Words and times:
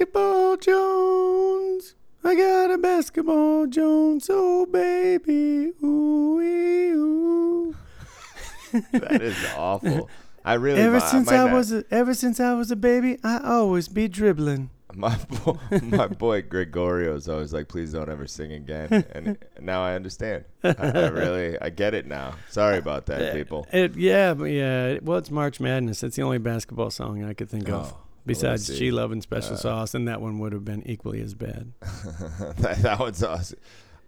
Basketball 0.00 0.56
Jones. 0.56 1.94
I 2.24 2.34
got 2.34 2.70
a 2.70 2.78
basketball 2.78 3.66
Jones, 3.66 4.28
oh 4.32 4.64
baby, 4.64 5.72
ooh 5.84 6.36
wee, 6.36 6.90
ooh. 6.92 7.76
That 8.92 9.20
is 9.20 9.36
awful. 9.58 10.08
I 10.42 10.54
really 10.54 10.80
Ever 10.80 11.00
since 11.00 11.26
my 11.30 11.36
I 11.36 11.52
was 11.52 11.70
a, 11.70 11.84
ever 11.90 12.14
since 12.14 12.40
I 12.40 12.54
was 12.54 12.70
a 12.70 12.76
baby, 12.76 13.18
I 13.22 13.40
always 13.44 13.88
be 13.88 14.08
dribbling. 14.08 14.70
my 14.94 15.18
boy, 15.44 15.58
my 15.82 16.06
boy 16.06 16.40
Gregorio's 16.40 17.28
always 17.28 17.52
like, 17.52 17.68
please 17.68 17.92
don't 17.92 18.08
ever 18.08 18.26
sing 18.26 18.52
again. 18.52 19.04
And 19.12 19.36
now 19.60 19.82
I 19.82 19.96
understand. 19.96 20.46
I, 20.64 20.74
I 20.78 21.08
really 21.08 21.58
I 21.60 21.68
get 21.68 21.92
it 21.92 22.06
now. 22.06 22.36
Sorry 22.48 22.78
about 22.78 23.04
that, 23.06 23.34
people. 23.36 23.66
It, 23.70 23.96
yeah, 23.96 24.32
but 24.32 24.44
yeah. 24.46 24.98
Well, 25.02 25.18
it's 25.18 25.30
March 25.30 25.60
Madness. 25.60 26.02
It's 26.02 26.16
the 26.16 26.22
only 26.22 26.38
basketball 26.38 26.90
song 26.90 27.22
I 27.22 27.34
could 27.34 27.50
think 27.50 27.68
Oh, 27.68 27.74
of. 27.74 27.94
Besides. 28.26 28.78
G 28.78 28.90
Love 28.90 29.12
and 29.12 29.22
Special 29.22 29.54
Uh, 29.54 29.58
Sauce, 29.58 29.94
and 29.94 30.06
that 30.08 30.20
one 30.20 30.38
would 30.38 30.52
have 30.52 30.64
been 30.64 30.82
equally 30.86 31.20
as 31.20 31.34
bad. 31.34 31.72
that, 32.58 32.78
that 32.82 32.98
one's 32.98 33.22
awesome. 33.22 33.58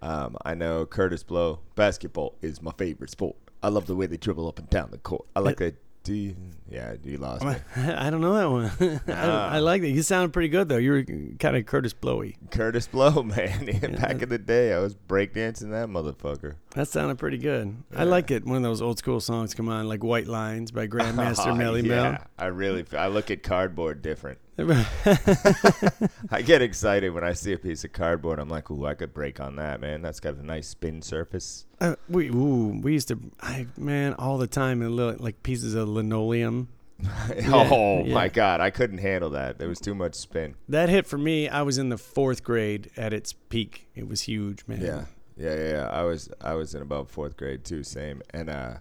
Um, 0.01 0.37
I 0.45 0.55
know 0.55 0.85
Kurtis 0.85 1.25
Blow. 1.27 1.61
Basketball 1.77 2.35
is 2.43 2.61
my 2.61 2.73
favorite 2.77 3.11
sport. 3.11 3.37
I 3.63 3.69
love 3.69 3.87
the 3.87 3.95
way 3.95 4.07
they 4.07 4.17
dribble 4.17 4.49
up 4.49 4.59
and 4.59 4.69
down 4.69 4.91
the 4.91 4.99
court. 4.99 5.27
I 5.37 5.41
like 5.41 5.61
a. 5.61 5.73
You, 6.05 6.35
yeah, 6.69 6.95
you 7.05 7.17
lost 7.19 7.45
me. 7.45 7.55
I 7.77 8.11
don't 8.11 8.21
know 8.21 8.35
that 8.35 8.51
one. 8.51 9.01
I, 9.07 9.13
Ah. 9.13 9.51
I 9.51 9.59
like 9.61 9.83
that. 9.83 9.91
You 9.91 10.03
sounded 10.03 10.33
pretty 10.33 10.49
good 10.49 10.69
though. 10.69 10.77
You 10.79 10.91
were 10.93 11.03
kind 11.39 11.57
of 11.57 11.65
Kurtis 11.65 11.95
Blowy. 11.99 12.37
Kurtis 12.51 12.91
Blow, 12.91 13.23
man. 13.23 13.67
Back 14.01 14.21
in 14.23 14.29
the 14.29 14.39
day, 14.39 14.73
I 14.73 14.79
was 14.81 14.95
breakdancing 14.95 15.71
that 15.71 15.89
motherfucker. 15.89 16.57
That 16.71 16.89
sounded 16.89 17.19
pretty 17.19 17.39
good. 17.39 17.77
I 17.95 18.05
like 18.05 18.31
it. 18.31 18.45
One 18.45 18.57
of 18.57 18.63
those 18.63 18.83
old 18.83 18.99
school 18.99 19.21
songs 19.21 19.55
come 19.55 19.69
on, 19.69 19.87
like 19.89 20.03
White 20.03 20.27
Lines 20.27 20.71
by 20.73 20.87
Grandmaster 20.89 21.53
Oh, 21.53 21.55
Melle 21.55 21.85
yeah, 21.87 22.25
I 22.39 22.47
really. 22.47 22.85
I 22.97 23.07
look 23.09 23.31
at 23.31 23.43
cardboard 23.43 24.03
different. 24.03 24.39
I 24.59 26.43
get 26.45 26.61
excited 26.61 27.11
when 27.11 27.25
I 27.25 27.33
see 27.33 27.53
a 27.53 27.59
piece 27.59 27.85
of 27.85 27.93
cardboard. 27.93 28.39
I'm 28.39 28.51
like, 28.51 28.71
ooh, 28.71 28.87
I 28.87 28.95
could 28.95 29.15
break 29.15 29.41
on 29.41 29.57
that, 29.57 29.81
man. 29.81 30.03
That's 30.03 30.21
got 30.21 30.35
a 30.35 30.45
nice 30.45 30.69
spin 30.69 31.01
surface. 31.01 31.65
Uh, 31.81 31.97
we 32.09 32.29
ooh, 32.29 32.81
we 32.83 32.93
used 32.93 33.09
to, 33.09 33.19
I 33.41 33.67
man, 33.79 34.15
all 34.15 34.37
the 34.37 34.47
time 34.47 34.83
in 34.83 34.95
little 34.95 35.17
like 35.19 35.43
pieces 35.43 35.75
of 35.75 35.89
linoleum. 35.89 36.69
oh 37.49 38.05
yeah. 38.05 38.15
my 38.15 38.29
god, 38.29 38.61
I 38.61 38.71
couldn't 38.71 38.99
handle 38.99 39.31
that. 39.31 39.59
There 39.59 39.69
was 39.69 39.81
too 39.81 39.95
much 39.95 40.15
spin. 40.15 40.55
That 40.69 40.89
hit 40.89 41.07
for 41.07 41.19
me. 41.19 41.49
I 41.49 41.63
was 41.63 41.79
in 41.79 41.89
the 41.89 41.99
fourth 41.99 42.45
grade 42.45 42.91
at 42.97 43.13
its 43.13 43.33
peak. 43.33 43.89
It 43.95 44.07
was 44.07 44.23
huge, 44.23 44.65
man. 44.69 44.81
Yeah, 44.81 45.05
yeah, 45.37 45.55
yeah. 45.57 45.71
yeah. 45.71 45.89
I 45.89 46.03
was 46.03 46.29
I 46.41 46.55
was 46.55 46.75
in 46.75 46.83
about 46.83 47.09
fourth 47.09 47.37
grade 47.37 47.65
too, 47.65 47.83
same. 47.83 48.23
And 48.31 48.51
uh, 48.51 48.75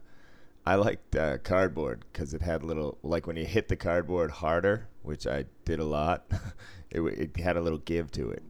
I 0.66 0.76
liked 0.76 1.16
uh, 1.16 1.38
cardboard 1.40 2.06
because 2.12 2.34
it 2.34 2.42
had 2.42 2.64
little 2.64 2.98
like 3.04 3.26
when 3.28 3.36
you 3.36 3.46
hit 3.46 3.68
the 3.68 3.76
cardboard 3.76 4.30
harder, 4.32 4.88
which 5.02 5.26
I 5.26 5.46
did 5.66 5.80
a 5.80 5.84
lot. 5.84 6.26
it 6.92 7.02
it 7.02 7.38
had 7.40 7.58
a 7.58 7.62
little 7.62 7.80
give 7.80 8.12
to 8.12 8.30
it. 8.30 8.44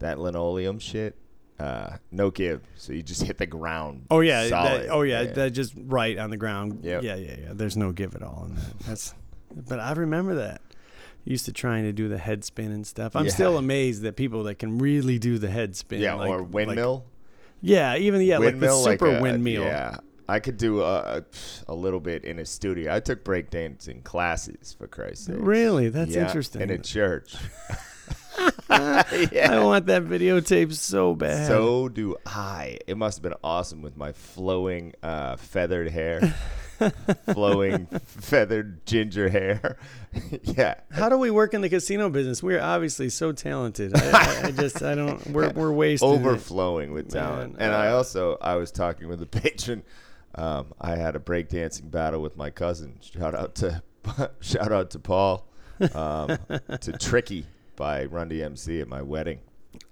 That 0.00 0.18
linoleum 0.18 0.78
shit, 0.78 1.16
uh, 1.58 1.96
no 2.10 2.30
give. 2.30 2.60
So 2.76 2.92
you 2.92 3.02
just 3.02 3.22
hit 3.22 3.38
the 3.38 3.46
ground. 3.46 4.06
Oh 4.10 4.20
yeah. 4.20 4.46
That, 4.48 4.88
oh 4.90 5.02
yeah, 5.02 5.24
That 5.24 5.50
just 5.52 5.72
right 5.76 6.18
on 6.18 6.30
the 6.30 6.36
ground. 6.36 6.80
Yep. 6.84 7.02
Yeah, 7.02 7.14
yeah, 7.16 7.36
yeah. 7.40 7.52
There's 7.54 7.76
no 7.76 7.92
give 7.92 8.14
at 8.14 8.22
all 8.22 8.46
in 8.48 8.56
that. 8.56 8.78
That's. 8.80 9.14
But 9.68 9.80
I 9.80 9.92
remember 9.92 10.34
that. 10.34 10.60
Used 11.24 11.46
to 11.46 11.52
trying 11.52 11.84
to 11.84 11.92
do 11.92 12.08
the 12.08 12.18
head 12.18 12.44
spin 12.44 12.70
and 12.72 12.86
stuff. 12.86 13.16
I'm 13.16 13.24
Yeah. 13.24 13.30
still 13.30 13.56
amazed 13.56 14.02
that 14.02 14.14
people 14.16 14.42
that 14.44 14.56
can 14.58 14.76
really 14.76 15.18
do 15.18 15.38
the 15.38 15.48
head 15.48 15.74
spin. 15.76 16.00
yeah, 16.02 16.14
like- 16.14 16.28
or 16.28 16.40
like- 16.42 16.52
windmill. 16.52 17.06
yeah, 17.62 17.96
even 17.96 18.20
yeah, 18.20 18.36
windmill, 18.38 18.82
like 18.82 18.98
the 18.98 19.06
super 19.06 19.16
a- 19.16 19.22
windmill. 19.22 19.62
yeah, 19.62 19.96
I 20.28 20.40
could 20.40 20.56
do 20.56 20.80
a, 20.82 21.24
a, 21.68 21.74
little 21.74 22.00
bit 22.00 22.24
in 22.24 22.38
a 22.38 22.46
studio. 22.46 22.94
I 22.94 23.00
took 23.00 23.24
breakdancing 23.24 24.04
classes 24.04 24.74
for 24.78 24.86
Christ's 24.86 25.26
sake. 25.26 25.36
Really, 25.38 25.90
that's 25.90 26.14
Yeah, 26.14 26.26
interesting. 26.26 26.62
In 26.62 26.70
a 26.70 26.78
church. 26.78 27.36
yeah. 28.70 29.48
I 29.52 29.62
want 29.62 29.86
that 29.86 30.04
videotape 30.04 30.72
so 30.72 31.14
bad. 31.14 31.46
So 31.46 31.88
do 31.88 32.16
I. 32.26 32.78
It 32.86 32.96
must 32.96 33.18
have 33.18 33.22
been 33.22 33.38
awesome 33.44 33.82
with 33.82 33.96
my 33.96 34.12
flowing 34.12 34.94
uh, 35.02 35.36
feathered 35.36 35.90
hair, 35.90 36.34
flowing 37.32 37.86
feathered 38.04 38.84
ginger 38.86 39.28
hair. 39.28 39.76
yeah. 40.42 40.74
How 40.90 41.08
do 41.08 41.18
we 41.18 41.30
work 41.30 41.54
in 41.54 41.60
the 41.60 41.68
casino 41.68 42.10
business? 42.10 42.42
We're 42.42 42.60
obviously 42.60 43.08
so 43.10 43.32
talented. 43.32 43.96
I, 43.96 44.10
I, 44.10 44.46
I 44.46 44.50
just, 44.50 44.82
I 44.82 44.94
don't. 44.94 45.24
We're 45.28 45.50
we're 45.50 45.72
wasted. 45.72 46.08
overflowing 46.08 46.92
with 46.92 47.10
talent. 47.10 47.54
Man, 47.54 47.62
and 47.62 47.74
I 47.74 47.88
uh, 47.88 47.96
also 47.96 48.38
I 48.40 48.56
was 48.56 48.70
talking 48.70 49.08
with 49.08 49.22
a 49.22 49.26
patron. 49.26 49.82
Um, 50.36 50.72
I 50.80 50.96
had 50.96 51.16
a 51.16 51.18
breakdancing 51.18 51.90
battle 51.90 52.20
with 52.20 52.36
my 52.36 52.50
cousin. 52.50 52.98
Shout 53.00 53.34
out 53.34 53.54
to 53.56 53.82
shout 54.40 54.72
out 54.72 54.90
to 54.90 54.98
Paul, 54.98 55.46
um, 55.94 56.38
to 56.80 56.92
Tricky 56.98 57.46
by 57.76 58.04
Run 58.06 58.28
DMC 58.30 58.80
at 58.80 58.88
my 58.88 59.02
wedding. 59.02 59.40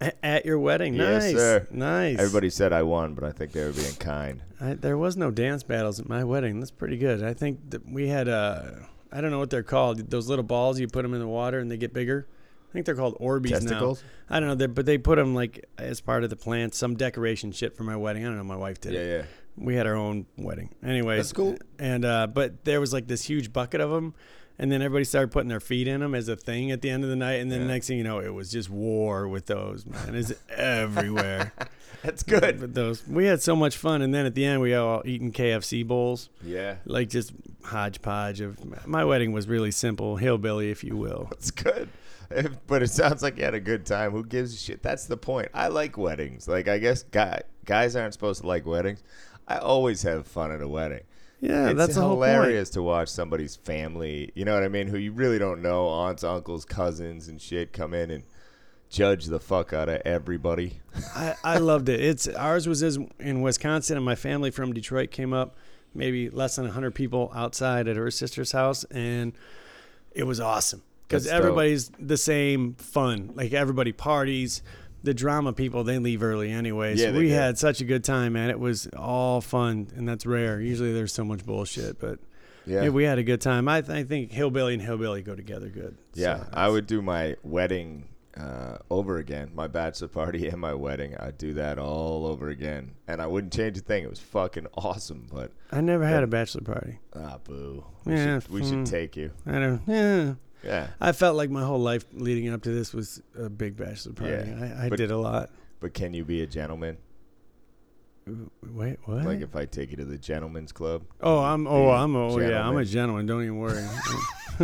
A- 0.00 0.24
At 0.24 0.46
your 0.46 0.58
wedding, 0.58 0.94
Yes, 0.94 1.24
nice, 1.24 1.34
sir. 1.36 1.66
nice. 1.70 2.18
Everybody 2.18 2.50
said 2.50 2.72
I 2.72 2.82
won, 2.82 3.14
but 3.14 3.24
I 3.24 3.32
think 3.32 3.50
they 3.52 3.64
were 3.64 3.72
being 3.72 3.94
kind. 3.94 4.40
I, 4.60 4.74
there 4.74 4.96
was 4.96 5.16
no 5.16 5.30
dance 5.32 5.62
battles 5.64 5.98
at 5.98 6.08
my 6.08 6.22
wedding. 6.24 6.60
That's 6.60 6.70
pretty 6.70 6.98
good. 6.98 7.22
I 7.24 7.34
think 7.34 7.70
that 7.70 7.88
we 7.88 8.08
had 8.08 8.28
uh, 8.28 8.62
I 9.10 9.20
don't 9.20 9.30
know 9.30 9.38
what 9.40 9.50
they're 9.50 9.62
called. 9.64 9.98
Those 10.10 10.28
little 10.28 10.44
balls 10.44 10.78
you 10.78 10.86
put 10.88 11.02
them 11.02 11.14
in 11.14 11.20
the 11.20 11.26
water 11.28 11.58
and 11.58 11.70
they 11.70 11.76
get 11.76 11.92
bigger. 11.92 12.26
I 12.70 12.72
think 12.72 12.86
they're 12.86 12.94
called 12.94 13.18
Orbeez 13.18 13.50
Testicles? 13.50 14.02
now. 14.30 14.36
I 14.36 14.40
don't 14.40 14.56
know, 14.58 14.68
but 14.68 14.86
they 14.86 14.96
put 14.98 15.16
them 15.16 15.34
like 15.34 15.66
as 15.78 16.00
part 16.00 16.24
of 16.24 16.30
the 16.30 16.36
plant, 16.36 16.74
some 16.74 16.94
decoration 16.96 17.52
shit 17.52 17.76
for 17.76 17.82
my 17.84 17.96
wedding. 17.96 18.24
I 18.24 18.28
don't 18.28 18.38
know. 18.38 18.44
My 18.44 18.56
wife 18.56 18.80
did 18.80 18.94
Yeah, 18.94 19.00
it. 19.00 19.08
yeah. 19.08 19.24
We 19.56 19.74
had 19.74 19.86
our 19.86 19.94
own 19.96 20.26
wedding. 20.36 20.70
Anyways, 20.82 21.18
That's 21.18 21.32
cool. 21.32 21.56
And 21.78 22.04
uh, 22.04 22.26
but 22.26 22.64
there 22.64 22.80
was 22.80 22.92
like 22.92 23.06
this 23.06 23.24
huge 23.24 23.52
bucket 23.52 23.80
of 23.80 23.90
them, 23.90 24.14
and 24.58 24.70
then 24.72 24.80
everybody 24.82 25.04
started 25.04 25.30
putting 25.32 25.48
their 25.48 25.60
feet 25.60 25.88
in 25.88 26.00
them 26.00 26.14
as 26.14 26.28
a 26.28 26.36
thing 26.36 26.70
at 26.70 26.80
the 26.82 26.90
end 26.90 27.04
of 27.04 27.10
the 27.10 27.16
night. 27.16 27.40
And 27.40 27.50
then 27.50 27.62
Yeah. 27.62 27.66
next 27.68 27.86
thing 27.88 27.98
you 27.98 28.04
know, 28.04 28.18
it 28.20 28.32
was 28.32 28.50
just 28.50 28.70
war 28.70 29.28
with 29.28 29.46
those. 29.46 29.84
Man, 29.86 30.14
it's 30.14 30.32
everywhere. 30.50 31.52
That's 32.02 32.22
good. 32.24 32.58
But 32.60 32.74
those 32.74 33.06
we 33.06 33.26
had 33.26 33.40
so 33.42 33.54
much 33.54 33.76
fun, 33.76 34.02
and 34.02 34.12
then 34.12 34.26
at 34.26 34.34
the 34.34 34.44
end 34.44 34.60
we 34.60 34.74
all 34.74 35.02
eating 35.04 35.30
KFC 35.32 35.86
bowls, 35.86 36.30
Yeah, 36.44 36.76
like 36.84 37.08
just 37.08 37.32
hodgepodge 37.64 38.40
of. 38.40 38.58
My 38.86 39.04
wedding 39.04 39.32
was 39.32 39.46
really 39.48 39.70
simple, 39.70 40.16
hillbilly, 40.16 40.70
if 40.70 40.82
you 40.82 40.96
will. 40.96 41.28
that's 41.30 41.50
good. 41.50 41.88
If- 42.30 42.66
But 42.66 42.82
it 42.82 42.88
sounds 42.88 43.22
like 43.22 43.36
you 43.36 43.44
had 43.44 43.54
a 43.54 43.60
good 43.60 43.84
time. 43.86 44.12
Who 44.12 44.24
gives 44.24 44.54
a 44.54 44.56
shit? 44.56 44.82
That's 44.82 45.04
the 45.06 45.16
point. 45.18 45.48
I 45.54 45.68
like 45.68 45.96
weddings. 45.98 46.48
Like 46.48 46.66
I 46.66 46.78
guess 46.78 47.02
guy, 47.04 47.42
guys 47.66 47.94
aren't 47.94 48.14
supposed 48.14 48.40
to 48.40 48.46
like 48.48 48.66
weddings. 48.66 49.02
I 49.48 49.58
always 49.58 50.02
have 50.02 50.26
fun 50.26 50.52
at 50.52 50.62
a 50.62 50.68
wedding. 50.68 51.02
Yeah, 51.40 51.70
it's 51.70 51.76
that's 51.76 51.94
the 51.96 52.02
whole 52.02 52.16
point. 52.16 52.30
hilarious 52.30 52.70
to 52.70 52.82
watch 52.82 53.08
somebody's 53.08 53.56
family, 53.56 54.30
you 54.34 54.44
know 54.44 54.54
what 54.54 54.62
I 54.62 54.68
mean, 54.68 54.86
who 54.86 54.96
you 54.96 55.10
really 55.10 55.40
don't 55.40 55.60
know, 55.60 55.88
aunts, 55.88 56.22
uncles, 56.22 56.64
cousins, 56.64 57.26
and 57.26 57.42
shit 57.42 57.72
come 57.72 57.94
in 57.94 58.12
and 58.12 58.22
judge 58.88 59.26
the 59.26 59.40
fuck 59.40 59.72
out 59.72 59.88
of 59.88 60.02
everybody. 60.04 60.80
I, 61.16 61.34
I 61.42 61.58
loved 61.58 61.88
it. 61.88 62.00
It's 62.00 62.28
ours 62.28 62.68
was 62.68 62.82
in 62.82 63.42
Wisconsin, 63.42 63.96
and 63.96 64.06
my 64.06 64.14
family 64.14 64.52
from 64.52 64.72
Detroit 64.72 65.10
came 65.10 65.32
up, 65.32 65.56
maybe 65.92 66.30
less 66.30 66.54
than 66.56 66.68
hundred 66.68 66.94
people 66.94 67.32
outside 67.34 67.88
at 67.88 67.96
her 67.96 68.10
sister's 68.12 68.52
house, 68.52 68.84
and 68.84 69.32
it 70.12 70.24
was 70.24 70.38
awesome 70.38 70.82
because 71.08 71.26
everybody's 71.26 71.90
the 71.98 72.16
same 72.16 72.74
fun. 72.74 73.32
Like 73.34 73.52
everybody 73.52 73.90
parties. 73.90 74.62
The 75.04 75.14
drama 75.14 75.52
people 75.52 75.84
they 75.84 75.98
leave 75.98 76.22
early 76.22 76.50
anyway. 76.50 76.94
Yeah, 76.96 77.06
so 77.10 77.12
we 77.18 77.28
do. 77.28 77.34
had 77.34 77.58
such 77.58 77.80
a 77.80 77.84
good 77.84 78.04
time, 78.04 78.34
man. 78.34 78.50
It 78.50 78.60
was 78.60 78.86
all 78.96 79.40
fun, 79.40 79.88
and 79.96 80.08
that's 80.08 80.24
rare. 80.26 80.60
Usually 80.60 80.92
there's 80.92 81.12
so 81.12 81.24
much 81.24 81.44
bullshit, 81.44 81.98
but 81.98 82.20
Yeah. 82.66 82.82
yeah, 82.84 82.88
we 82.90 83.04
had 83.04 83.18
a 83.18 83.24
good 83.24 83.40
time. 83.40 83.66
I, 83.68 83.80
th- 83.80 83.90
I 83.98 84.04
think 84.04 84.30
hillbilly 84.30 84.74
and 84.74 84.82
hillbilly 84.82 85.22
go 85.22 85.34
together 85.34 85.68
good. 85.68 85.96
Yeah, 86.14 86.38
So 86.38 86.46
I 86.52 86.68
would 86.68 86.86
do 86.86 87.02
my 87.02 87.36
wedding 87.42 88.04
uh, 88.36 88.78
over 88.90 89.18
again, 89.18 89.50
my 89.54 89.66
bachelor 89.66 90.08
party 90.08 90.46
and 90.52 90.58
my 90.60 90.72
wedding. 90.72 91.16
I'd 91.18 91.36
do 91.36 91.52
that 91.54 91.78
all 91.78 92.24
over 92.26 92.48
again, 92.48 92.92
and 93.08 93.20
I 93.20 93.26
wouldn't 93.26 93.52
change 93.52 93.76
a 93.78 93.80
thing. 93.80 94.04
It 94.04 94.10
was 94.10 94.20
fucking 94.20 94.68
awesome. 94.74 95.26
But 95.32 95.50
I 95.72 95.80
never 95.80 96.06
had 96.06 96.22
a 96.22 96.26
bachelor 96.28 96.62
party. 96.62 97.00
ah, 97.16 97.38
boo. 97.42 97.84
We, 98.04 98.14
Yeah, 98.14 98.38
should, 98.38 98.50
we 98.52 98.62
mm. 98.62 98.68
should 98.70 98.86
take 98.86 99.16
you. 99.16 99.32
I 99.46 99.52
don't. 99.58 99.82
Yeah. 99.86 100.34
Yeah, 100.64 100.88
I 101.00 101.12
felt 101.12 101.36
like 101.36 101.50
my 101.50 101.64
whole 101.64 101.80
life 101.80 102.04
leading 102.12 102.48
up 102.52 102.62
to 102.62 102.70
this 102.70 102.92
was 102.94 103.20
a 103.38 103.48
big 103.50 103.76
bachelor 103.76 104.12
party. 104.12 104.32
Yeah, 104.50 104.76
I, 104.80 104.86
I 104.86 104.88
but- 104.88 104.96
did 104.98 105.10
a 105.10 105.18
lot. 105.18 105.50
but 105.80 105.92
can 105.94 106.14
you 106.14 106.24
be 106.24 106.42
a 106.42 106.46
gentleman? 106.46 106.98
Wait, 108.72 108.98
what? 109.04 109.24
Like 109.24 109.40
if 109.40 109.56
I 109.56 109.64
take 109.66 109.90
you 109.90 109.96
to 109.96 110.04
the 110.04 110.16
gentleman's 110.16 110.70
club. 110.70 111.02
oh, 111.22 111.40
I'm. 111.40 111.66
Oh, 111.66 111.90
I'm. 111.90 112.14
Oh, 112.14 112.38
yeah. 112.38 112.66
I'm 112.66 112.76
a 112.76 112.84
gentleman. 112.84 113.26
gentleman. 113.26 113.26
Don't 113.26 113.42
even 113.42 113.58
worry. 113.58 113.84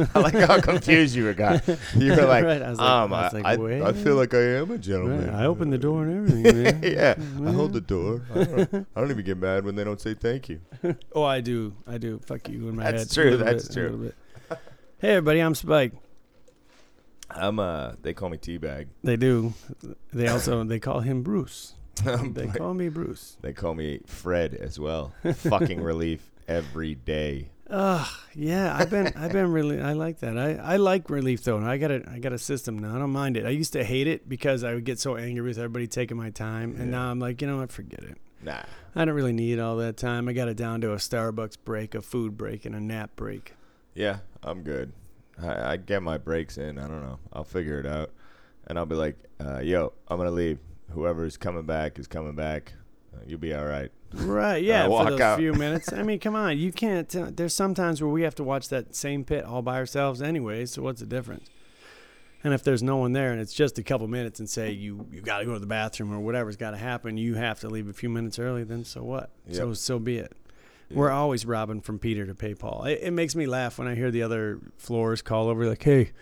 I 0.14 0.20
like 0.20 0.34
how 0.34 0.60
confused 0.60 1.16
you 1.16 1.24
were. 1.24 1.34
Got 1.34 1.66
you 1.96 2.10
were 2.12 2.22
like, 2.24 2.44
Right, 2.44 2.62
I 2.62 2.70
was 2.70 2.78
like- 2.78 2.88
um, 2.88 3.12
I 3.12 3.22
was 3.24 3.32
like, 3.32 3.44
I, 3.44 3.88
I 3.88 3.92
feel 3.94 4.14
like 4.14 4.32
I 4.32 4.58
am 4.58 4.70
a 4.70 4.78
gentleman. 4.78 5.26
Right, 5.26 5.34
I 5.42 5.46
open 5.46 5.70
the 5.70 5.78
door 5.78 6.04
and 6.04 6.28
everything, 6.28 6.62
man. 6.62 6.80
yeah, 6.84 7.14
I 7.48 7.50
hold 7.50 7.72
the 7.72 7.80
door. 7.80 8.22
I 8.32 8.44
don't, 8.44 8.86
I 8.94 9.00
don't 9.00 9.10
even 9.10 9.24
get 9.24 9.38
mad 9.38 9.64
when 9.64 9.74
they 9.74 9.82
don't 9.82 10.00
say 10.00 10.14
thank 10.14 10.48
you. 10.50 10.60
Oh, 11.12 11.24
I 11.24 11.40
do. 11.40 11.74
I 11.84 11.98
do. 11.98 12.20
Fuck 12.26 12.48
you 12.48 12.68
in 12.68 12.76
my 12.76 12.92
That's 12.92 13.12
head. 13.16 13.22
true, 13.22 13.36
that's 13.38 13.66
bit, 13.66 13.74
true. 13.74 14.12
Hey, 15.00 15.10
everybody. 15.10 15.40
I'm 15.40 15.54
Spike. 15.54 15.92
I'm 17.30 17.58
uh, 17.58 17.92
they 18.02 18.14
call 18.14 18.30
me 18.30 18.38
teabag. 18.38 18.86
They 19.04 19.16
do. 19.16 19.52
They 20.12 20.28
also 20.28 20.64
they 20.64 20.80
call 20.80 21.00
him 21.00 21.22
Bruce. 21.22 21.74
They 22.04 22.46
call 22.46 22.74
me 22.74 22.88
Bruce. 22.88 23.36
They 23.42 23.52
call 23.52 23.74
me 23.74 24.00
Fred 24.06 24.54
as 24.54 24.78
well. 24.78 25.12
Fucking 25.34 25.80
relief 25.82 26.30
every 26.46 26.94
day. 26.94 27.50
Ugh, 27.70 28.06
yeah, 28.34 28.74
I've 28.74 28.88
been, 28.88 29.12
I've 29.14 29.32
been 29.32 29.52
really, 29.52 29.78
I 29.80 29.92
like 29.92 30.20
that. 30.20 30.38
I, 30.38 30.54
I 30.54 30.76
like 30.76 31.10
relief 31.10 31.42
though. 31.44 31.58
I 31.58 31.76
got 31.76 31.90
a, 31.90 32.02
I 32.10 32.18
got 32.20 32.32
a 32.32 32.38
system 32.38 32.78
now. 32.78 32.94
I 32.94 32.98
don't 32.98 33.10
mind 33.10 33.36
it. 33.36 33.44
I 33.44 33.50
used 33.50 33.72
to 33.74 33.84
hate 33.84 34.06
it 34.06 34.26
because 34.28 34.62
I 34.64 34.74
would 34.74 34.84
get 34.84 34.98
so 35.00 35.16
angry 35.16 35.42
with 35.46 35.58
everybody 35.58 35.86
taking 35.88 36.16
my 36.16 36.30
time, 36.30 36.70
and 36.76 36.86
Yeah. 36.90 36.98
now 36.98 37.10
I'm 37.10 37.18
like, 37.18 37.42
you 37.42 37.48
know 37.48 37.58
what, 37.58 37.72
forget 37.72 38.04
it. 38.04 38.16
Nah. 38.42 38.62
I 38.94 39.04
don't 39.04 39.14
really 39.14 39.32
need 39.34 39.58
all 39.58 39.76
that 39.78 39.96
time. 39.96 40.28
I 40.28 40.32
got 40.32 40.48
it 40.48 40.56
down 40.56 40.80
to 40.82 40.92
a 40.92 40.96
Starbucks 40.96 41.58
break, 41.64 41.94
a 41.96 42.00
food 42.00 42.38
break, 42.38 42.64
and 42.64 42.74
a 42.76 42.80
nap 42.80 43.10
break. 43.16 43.54
Yeah, 43.94 44.18
I'm 44.42 44.62
good. 44.62 44.92
I, 45.42 45.72
I 45.72 45.76
get 45.76 46.02
my 46.02 46.18
breaks 46.18 46.58
in. 46.58 46.78
I 46.78 46.82
don't 46.88 47.02
know. 47.02 47.18
I'll 47.32 47.44
figure 47.44 47.78
it 47.80 47.86
out, 47.86 48.10
and 48.66 48.78
I'll 48.78 48.86
be 48.86 48.94
like, 48.96 49.16
uh, 49.40 49.58
"Yo, 49.60 49.92
I'm 50.08 50.18
gonna 50.18 50.30
leave. 50.30 50.58
Whoever's 50.90 51.36
coming 51.36 51.64
back 51.64 51.98
is 51.98 52.06
coming 52.06 52.34
back. 52.34 52.72
Uh, 53.14 53.20
you'll 53.26 53.38
be 53.38 53.54
all 53.54 53.66
right." 53.66 53.90
Right? 54.14 54.62
Yeah, 54.64 54.84
for 54.84 54.90
walk 54.90 55.08
those 55.10 55.20
out. 55.20 55.38
few 55.38 55.52
minutes. 55.54 55.92
I 55.92 56.02
mean, 56.02 56.18
come 56.18 56.34
on, 56.34 56.56
you 56.58 56.72
can't. 56.72 57.14
Uh, 57.14 57.30
there's 57.34 57.54
sometimes 57.54 58.00
where 58.00 58.10
we 58.10 58.22
have 58.22 58.34
to 58.36 58.44
watch 58.44 58.68
that 58.70 58.94
same 58.94 59.24
pit 59.24 59.44
all 59.44 59.62
by 59.62 59.76
ourselves 59.76 60.22
anyway. 60.22 60.64
So 60.66 60.82
what's 60.82 61.00
the 61.00 61.06
difference? 61.06 61.48
And 62.44 62.54
if 62.54 62.62
there's 62.62 62.84
no 62.84 62.96
one 62.98 63.12
there 63.14 63.32
and 63.32 63.40
it's 63.40 63.52
just 63.52 63.78
a 63.78 63.82
couple 63.82 64.06
minutes 64.06 64.38
and 64.38 64.48
say 64.48 64.70
you 64.70 65.06
you 65.12 65.20
got 65.20 65.40
to 65.40 65.44
go 65.44 65.54
to 65.54 65.58
the 65.58 65.66
bathroom 65.66 66.14
or 66.14 66.20
whatever's 66.20 66.56
got 66.56 66.70
to 66.70 66.76
happen, 66.76 67.16
you 67.16 67.34
have 67.34 67.58
to 67.60 67.68
leave 67.68 67.88
a 67.88 67.92
few 67.92 68.08
minutes 68.08 68.38
early. 68.38 68.62
Then 68.62 68.84
so 68.84 69.02
what? 69.02 69.30
So 69.50 69.72
so 69.74 69.98
be 69.98 70.18
it. 70.18 70.32
We're 70.90 71.10
always 71.10 71.44
robbing 71.44 71.80
from 71.82 71.98
Peter 71.98 72.26
to 72.26 72.34
pay 72.34 72.54
Paul. 72.54 72.84
It, 72.84 73.00
it 73.02 73.10
makes 73.10 73.34
me 73.34 73.46
laugh 73.46 73.78
when 73.78 73.86
I 73.88 73.94
hear 73.94 74.10
the 74.10 74.22
other 74.22 74.60
floors 74.78 75.20
call 75.22 75.48
over 75.48 75.66
like, 75.68 75.82
"Hey, 75.82 76.12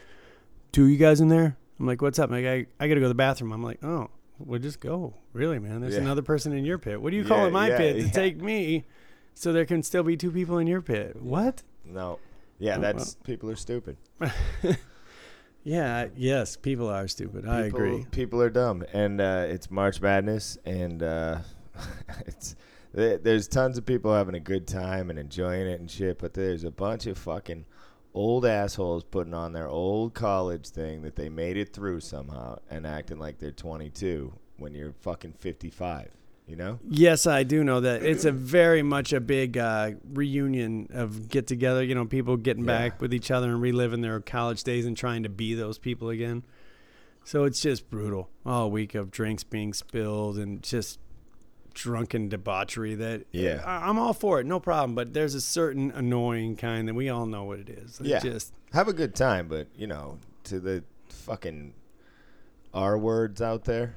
two 0.73 0.85
of 0.85 0.91
you 0.91 0.97
guys 0.97 1.21
in 1.21 1.29
there?" 1.29 1.57
I'm 1.79 1.87
like, 1.87 2.03
"What's 2.03 2.19
up?" 2.19 2.31
Like, 2.31 2.45
I 2.47 2.67
I 2.81 2.89
got 2.89 2.95
to 2.95 3.01
go 3.01 3.03
to 3.03 3.09
the 3.09 3.15
bathroom. 3.15 3.53
I'm 3.53 3.63
like, 3.63 3.85
"Oh, 3.85 4.11
well, 4.39 4.59
just 4.59 4.81
go." 4.81 5.15
Really, 5.33 5.59
man? 5.59 5.81
There's 5.81 5.95
Yeah. 5.95 6.01
another 6.01 6.23
person 6.23 6.53
in 6.53 6.65
your 6.65 6.79
pit. 6.79 7.01
What 7.01 7.11
do 7.11 7.17
you 7.17 7.25
call 7.25 7.39
Yeah, 7.43 7.47
it 7.47 7.53
my 7.53 7.69
yeah, 7.69 7.77
pit 7.79 7.97
to 8.07 8.11
take 8.11 8.41
me, 8.43 8.85
so 9.35 9.53
there 9.53 9.67
can 9.67 9.83
still 9.83 10.03
be 10.03 10.17
two 10.17 10.31
people 10.33 10.59
in 10.59 10.67
your 10.67 10.83
pit? 10.83 11.17
What? 11.23 11.63
No. 11.85 12.19
Yeah, 12.59 12.79
Oh, 12.79 12.81
that's 12.81 13.17
people 13.25 13.51
are 13.51 13.57
stupid. 13.57 13.97
Yeah. 15.63 16.07
Yes, 16.17 16.57
people 16.57 16.89
are 16.89 17.09
stupid. 17.09 17.47
I 17.47 17.63
agree. 17.63 18.07
People 18.13 18.41
are 18.41 18.51
dumb, 18.51 18.85
and 18.93 19.21
uh, 19.21 19.47
it's 19.49 19.69
March 19.71 20.01
Madness, 20.01 20.57
and 20.65 21.03
uh, 21.03 21.39
it's 22.27 22.55
there's 22.97 23.47
tons 23.47 23.77
of 23.79 23.85
people 23.87 24.13
having 24.15 24.35
a 24.35 24.41
good 24.41 24.67
time 24.67 25.11
and 25.11 25.19
enjoying 25.19 25.67
it 25.67 25.79
and 25.81 25.91
shit. 25.91 26.19
But 26.19 26.35
there's 26.35 26.65
a 26.65 26.71
bunch 26.71 27.07
of 27.07 27.19
fucking 27.19 27.67
old 28.15 28.47
assholes 28.47 29.05
putting 29.05 29.35
on 29.35 29.53
their 29.53 29.69
old 29.69 30.15
college 30.15 30.69
thing 30.69 31.03
that 31.03 31.17
they 31.17 31.29
made 31.29 31.57
it 31.59 31.73
through 31.75 32.01
somehow 32.01 32.59
and 32.71 32.87
acting 32.87 33.19
like 33.19 33.39
they're 33.39 33.51
22 33.53 34.33
when 34.57 34.75
you're 34.75 34.95
fucking 35.03 35.35
55. 35.39 36.11
You 36.49 36.55
know? 36.55 36.79
Yes, 36.89 37.27
I 37.27 37.43
do 37.43 37.65
know 37.65 37.81
that. 37.81 38.05
It's 38.05 38.25
a 38.25 38.31
very 38.31 38.81
much 38.83 39.13
a 39.13 39.21
big 39.21 39.59
uh, 39.59 39.91
reunion 40.13 40.89
of 40.95 41.29
get 41.29 41.49
together. 41.49 41.83
You 41.83 41.97
know, 41.97 42.05
people 42.05 42.37
getting 42.37 42.65
Yeah. 42.65 42.79
back 42.79 43.01
with 43.03 43.13
each 43.13 43.31
other 43.33 43.51
and 43.51 43.61
reliving 43.61 44.01
their 44.01 44.21
college 44.21 44.63
days 44.63 44.87
and 44.87 44.97
trying 44.97 45.25
to 45.25 45.29
be 45.29 45.55
those 45.55 45.77
people 45.77 46.09
again. 46.09 46.45
So 47.25 47.43
it's 47.45 47.61
just 47.61 47.91
brutal. 47.91 48.31
All 48.47 48.71
week 48.71 48.95
of 48.95 49.11
drinks 49.11 49.43
being 49.43 49.73
spilled 49.75 50.39
and 50.39 50.63
just 50.63 51.01
drunken 51.77 52.29
debauchery. 52.29 52.95
That 52.95 53.27
Yeah. 53.31 53.63
I, 53.65 53.89
I'm 53.89 53.99
all 53.99 54.15
for 54.15 54.41
it, 54.41 54.47
no 54.47 54.59
problem. 54.59 54.95
But 54.95 55.13
there's 55.13 55.35
a 55.35 55.41
certain 55.41 55.93
annoying 55.93 56.57
kind 56.57 56.89
that 56.89 56.95
we 56.95 57.09
all 57.09 57.27
know 57.27 57.45
what 57.45 57.61
it 57.61 57.69
is. 57.69 58.01
Yeah. 58.03 58.19
just 58.19 58.53
Have 58.73 58.89
a 58.89 58.93
good 58.93 59.15
time, 59.15 59.47
but 59.47 59.69
you 59.77 59.87
know, 59.87 60.19
to 60.45 60.59
the 60.59 60.83
fucking 61.09 61.75
R 62.75 62.99
words 62.99 63.41
out 63.41 63.65
there. 63.65 63.95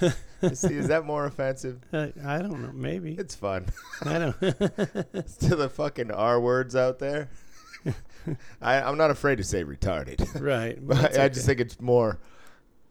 See, 0.52 0.74
is 0.74 0.88
that 0.88 1.06
more 1.06 1.24
offensive? 1.24 1.80
uh, 1.92 2.08
I 2.24 2.38
don't 2.38 2.62
know. 2.62 2.72
Maybe 2.72 3.14
It's 3.14 3.34
fun. 3.34 3.66
I 4.04 4.18
don't. 4.18 4.38
to 4.40 5.56
the 5.56 5.70
fucking 5.72 6.10
R 6.10 6.38
words 6.38 6.76
out 6.76 6.98
there. 6.98 7.30
I, 8.60 8.82
I'm 8.82 8.98
not 8.98 9.10
afraid 9.10 9.36
to 9.36 9.44
say 9.44 9.64
retarded, 9.64 10.40
right. 10.40 10.76
but 10.84 10.98
that's 10.98 11.18
I 11.18 11.28
just 11.28 11.46
think 11.46 11.60
it's 11.60 11.80
more. 11.80 12.18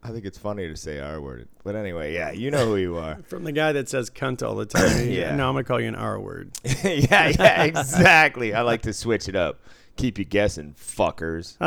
I 0.06 0.12
think 0.12 0.25
it's 0.25 0.38
funnier 0.38 0.69
to 0.69 0.75
say 0.78 1.00
R 1.00 1.19
word. 1.19 1.48
But 1.63 1.75
anyway, 1.75 2.13
yeah, 2.13 2.31
you 2.31 2.52
know 2.52 2.66
who 2.68 2.75
you 2.78 2.98
are. 3.06 3.18
from 3.28 3.44
the 3.44 3.52
guy 3.52 3.72
that 3.72 3.90
says 3.90 4.10
cunt 4.10 4.46
all 4.48 4.56
the 4.56 4.66
time. 4.66 5.10
Yeah. 5.10 5.36
No, 5.36 5.48
I'm 5.50 5.56
gonna 5.56 5.63
call 5.63 5.81
you 5.81 5.88
an 5.88 5.96
R 5.96 6.19
word. 6.19 6.52
yeah, 6.84 7.30
yeah, 7.30 7.63
exactly. 7.63 8.54
I 8.54 8.62
like 8.62 8.84
to 8.84 8.94
switch 8.94 9.28
it 9.28 9.36
up, 9.36 9.60
keep 9.96 10.18
you 10.19 10.25
guessing, 10.25 10.75
fuckers. 10.80 11.57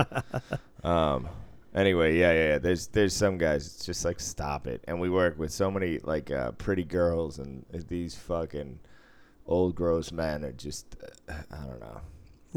um. 0.85 1.29
Anyway, 1.75 2.17
yeah, 2.19 2.33
yeah, 2.33 2.49
yeah. 2.49 2.59
There's 2.59 2.87
there's 2.89 3.13
some 3.15 3.39
guys. 3.39 3.67
It's 3.67 3.85
just 3.85 4.05
like 4.05 4.19
stop 4.21 4.67
it. 4.67 4.83
And 4.89 5.01
we 5.01 5.11
work 5.11 5.39
with 5.39 5.53
so 5.53 5.71
many 5.71 5.99
like 5.99 6.31
uh, 6.31 6.53
pretty 6.53 6.83
girls, 6.85 7.39
and 7.39 7.65
these 7.89 8.15
fucking 8.15 8.79
old 9.47 9.75
gross 9.75 10.11
men 10.11 10.45
are 10.45 10.53
just 10.53 10.97
uh, 11.29 11.35
I 11.53 11.67
don't 11.67 11.81
know. 11.81 12.01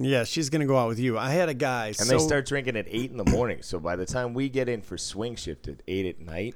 Yeah, 0.04 0.24
she's 0.24 0.50
gonna 0.50 0.66
go 0.66 0.78
out 0.78 0.88
with 0.88 1.00
you. 1.00 1.18
I 1.18 1.30
had 1.32 1.50
a 1.50 1.54
guy, 1.54 1.88
And 1.88 1.96
so, 1.96 2.06
they 2.06 2.20
start 2.20 2.46
drinking 2.46 2.78
at 2.78 2.86
eight 2.90 3.12
in 3.12 3.18
the 3.18 3.30
morning. 3.30 3.62
So 3.62 3.80
by 3.80 3.96
the 3.96 4.06
time 4.06 4.34
we 4.34 4.50
get 4.50 4.70
in 4.70 4.82
for 4.82 4.98
swing 4.98 5.36
shift 5.36 5.68
at 5.68 5.82
eight 5.88 6.06
at 6.06 6.20
night, 6.20 6.56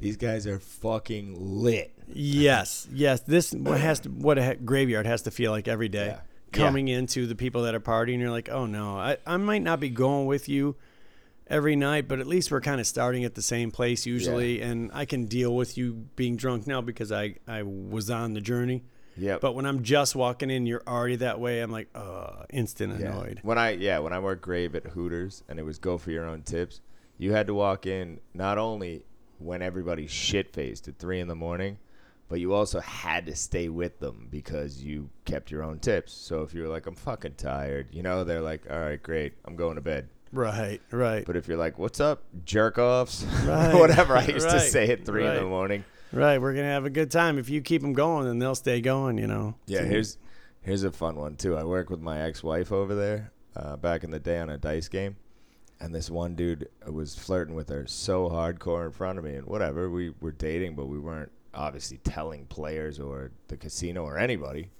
these 0.00 0.16
guys 0.16 0.46
are 0.46 0.58
fucking 0.58 1.36
lit. 1.38 1.92
Yes, 2.08 2.88
yes. 2.92 3.20
This 3.20 3.52
what 3.52 3.80
has 3.80 4.00
to 4.00 4.08
what 4.10 4.38
a 4.38 4.56
graveyard 4.56 5.06
has 5.06 5.22
to 5.22 5.30
feel 5.30 5.52
like 5.52 5.68
every 5.68 5.88
day. 5.88 6.06
Yeah. 6.08 6.20
Coming 6.52 6.88
into 6.88 7.26
the 7.26 7.34
people 7.34 7.62
that 7.62 7.74
are 7.74 7.80
partying, 7.80 8.18
you're 8.18 8.30
like, 8.30 8.50
oh 8.50 8.66
no, 8.66 8.98
I, 8.98 9.16
I 9.26 9.38
might 9.38 9.62
not 9.62 9.80
be 9.80 9.88
going 9.88 10.26
with 10.26 10.50
you 10.50 10.76
every 11.46 11.76
night, 11.76 12.08
but 12.08 12.18
at 12.18 12.26
least 12.26 12.50
we're 12.50 12.60
kind 12.60 12.80
of 12.80 12.86
starting 12.86 13.24
at 13.24 13.34
the 13.34 13.42
same 13.42 13.70
place 13.70 14.04
usually, 14.04 14.60
and 14.60 14.90
I 14.92 15.06
can 15.06 15.26
deal 15.26 15.54
with 15.54 15.78
you 15.78 16.06
being 16.14 16.36
drunk 16.36 16.66
now 16.66 16.80
because 16.82 17.10
I 17.10 17.36
I 17.48 17.62
was 17.62 18.10
on 18.10 18.34
the 18.34 18.40
journey. 18.42 18.84
Yep. 19.16 19.40
But 19.40 19.54
when 19.54 19.66
I'm 19.66 19.82
just 19.82 20.16
walking 20.16 20.50
in, 20.50 20.66
you're 20.66 20.82
already 20.86 21.16
that 21.16 21.38
way. 21.38 21.60
I'm 21.60 21.70
like, 21.70 21.88
uh, 21.94 22.44
instant 22.50 22.98
yeah. 22.98 23.08
annoyed. 23.08 23.40
When 23.42 23.58
I 23.58 23.72
yeah, 23.72 23.98
when 23.98 24.12
I 24.12 24.18
worked 24.18 24.42
grave 24.42 24.74
at 24.74 24.84
Hooters 24.86 25.42
and 25.48 25.58
it 25.58 25.64
was 25.64 25.78
go 25.78 25.98
for 25.98 26.10
your 26.10 26.24
own 26.24 26.42
tips, 26.42 26.80
you 27.18 27.32
had 27.32 27.46
to 27.46 27.54
walk 27.54 27.86
in 27.86 28.20
not 28.34 28.58
only 28.58 29.04
when 29.38 29.62
everybody's 29.62 30.10
shit 30.10 30.52
faced 30.52 30.88
at 30.88 30.98
three 30.98 31.20
in 31.20 31.28
the 31.28 31.34
morning, 31.34 31.78
but 32.28 32.40
you 32.40 32.54
also 32.54 32.80
had 32.80 33.26
to 33.26 33.36
stay 33.36 33.68
with 33.68 33.98
them 33.98 34.26
because 34.30 34.82
you 34.82 35.10
kept 35.24 35.50
your 35.50 35.62
own 35.62 35.78
tips. 35.78 36.12
So 36.12 36.42
if 36.42 36.54
you 36.54 36.62
were 36.62 36.68
like, 36.68 36.86
I'm 36.86 36.94
fucking 36.94 37.34
tired, 37.34 37.88
you 37.92 38.02
know, 38.02 38.24
they're 38.24 38.40
like, 38.40 38.62
All 38.70 38.78
right, 38.78 39.02
great, 39.02 39.34
I'm 39.44 39.54
going 39.56 39.74
to 39.74 39.82
bed. 39.82 40.08
Right, 40.32 40.80
right, 40.90 41.26
But 41.26 41.36
if 41.36 41.46
you're 41.46 41.58
like, 41.58 41.78
What's 41.78 42.00
up, 42.00 42.22
jerk 42.44 42.78
offs? 42.78 43.26
Right, 43.44 43.74
Whatever 43.74 44.16
I 44.16 44.24
used 44.24 44.48
to 44.48 44.60
say 44.60 44.88
at 44.90 45.04
three 45.04 45.26
in 45.26 45.34
the 45.34 45.44
morning. 45.44 45.84
Right. 46.12 46.40
We're 46.40 46.54
gonna 46.54 46.66
have 46.66 46.84
a 46.84 46.90
good 46.90 47.10
time 47.10 47.38
if 47.38 47.48
you 47.48 47.60
keep 47.60 47.82
them 47.82 47.92
going, 47.92 48.26
then 48.26 48.38
they'll 48.38 48.54
stay 48.54 48.80
going. 48.80 49.18
You 49.18 49.26
know. 49.26 49.54
Yeah, 49.66 49.82
here's 49.82 50.18
here's 50.60 50.84
a 50.84 50.92
fun 50.92 51.16
one 51.16 51.36
too. 51.36 51.56
I 51.56 51.64
work 51.64 51.90
with 51.90 52.00
my 52.00 52.22
ex-wife 52.22 52.72
over 52.72 52.94
there 52.94 53.32
uh, 53.56 53.76
back 53.76 54.04
in 54.04 54.10
the 54.10 54.20
day 54.20 54.38
on 54.38 54.48
a 54.50 54.58
dice 54.58 54.88
game, 54.88 55.16
and 55.80 55.94
this 55.94 56.10
one 56.10 56.34
dude 56.34 56.68
was 56.86 57.14
flirting 57.14 57.54
with 57.54 57.68
her 57.68 57.86
so 57.86 58.28
hardcore 58.28 58.86
in 58.86 58.92
front 58.92 59.18
of 59.18 59.24
me, 59.24 59.34
and 59.34 59.46
whatever. 59.46 59.90
We 59.90 60.14
were 60.20 60.32
dating, 60.32 60.76
but 60.76 60.86
we 60.86 60.98
weren't 60.98 61.32
obviously 61.54 61.98
telling 61.98 62.46
players 62.46 62.98
or 62.98 63.30
the 63.48 63.56
casino 63.56 64.04
or 64.04 64.18
anybody. 64.18 64.70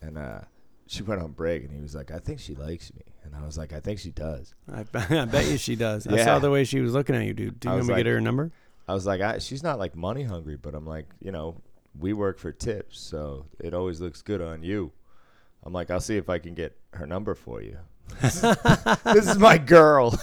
And 0.00 0.18
uh, 0.18 0.40
she 0.86 1.02
went 1.02 1.22
on 1.22 1.32
break, 1.32 1.64
and 1.64 1.72
he 1.72 1.80
was 1.80 1.94
like, 1.94 2.10
"I 2.10 2.18
think 2.18 2.40
she 2.40 2.54
likes 2.54 2.92
me," 2.94 3.02
and 3.22 3.34
I 3.34 3.44
was 3.44 3.56
like, 3.56 3.72
"I 3.72 3.80
think 3.80 3.98
she 3.98 4.10
does." 4.10 4.54
I, 4.70 4.80
I 4.94 5.24
bet 5.24 5.46
you 5.46 5.56
she 5.56 5.76
does. 5.76 6.06
I 6.06 6.22
saw 6.22 6.38
the 6.38 6.50
way 6.50 6.64
she 6.64 6.80
was 6.80 6.92
looking 6.92 7.16
at 7.16 7.24
you, 7.24 7.34
dude. 7.34 7.60
Do 7.60 7.68
you 7.68 7.74
want 7.74 7.86
me 7.86 7.94
to 7.94 8.00
get 8.00 8.06
her 8.06 8.20
number? 8.20 8.52
I 8.86 8.94
was 8.94 9.06
like, 9.06 9.20
I, 9.20 9.38
"She's 9.38 9.62
not 9.62 9.78
like 9.78 9.96
money 9.96 10.24
hungry," 10.24 10.56
but 10.56 10.74
I'm 10.74 10.86
like, 10.86 11.06
you 11.20 11.32
know, 11.32 11.60
we 11.98 12.12
work 12.12 12.38
for 12.38 12.52
tips, 12.52 13.00
so 13.00 13.46
it 13.58 13.74
always 13.74 14.00
looks 14.00 14.22
good 14.22 14.40
on 14.40 14.62
you. 14.62 14.92
I'm 15.64 15.72
like, 15.72 15.90
I'll 15.90 16.00
see 16.00 16.16
if 16.16 16.28
I 16.28 16.38
can 16.38 16.54
get 16.54 16.76
her 16.92 17.06
number 17.06 17.34
for 17.34 17.62
you. 17.62 17.78
this 18.20 19.26
is 19.26 19.38
my 19.38 19.56
girl. 19.56 20.18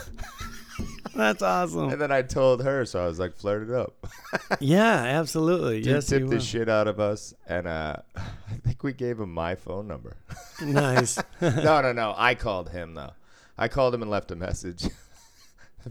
That's 1.15 1.41
awesome. 1.41 1.89
And 1.89 1.99
then 1.99 2.11
I 2.11 2.21
told 2.21 2.63
her, 2.63 2.85
so 2.85 3.03
I 3.03 3.07
was 3.07 3.19
like, 3.19 3.35
flirt 3.35 3.69
it 3.69 3.75
up. 3.75 4.07
yeah, 4.59 4.93
absolutely. 4.93 5.81
Dude 5.81 5.93
yes, 5.93 6.07
tipped 6.07 6.29
the 6.29 6.39
shit 6.39 6.69
out 6.69 6.87
of 6.87 6.99
us, 6.99 7.33
and 7.47 7.67
uh, 7.67 7.97
I 8.15 8.53
think 8.63 8.83
we 8.83 8.93
gave 8.93 9.19
him 9.19 9.33
my 9.33 9.55
phone 9.55 9.87
number. 9.87 10.15
nice. 10.61 11.19
no, 11.41 11.81
no, 11.81 11.91
no. 11.91 12.13
I 12.15 12.35
called 12.35 12.69
him 12.69 12.93
though. 12.93 13.11
I 13.57 13.67
called 13.67 13.93
him 13.93 14.01
and 14.01 14.09
left 14.09 14.31
a 14.31 14.35
message, 14.35 14.85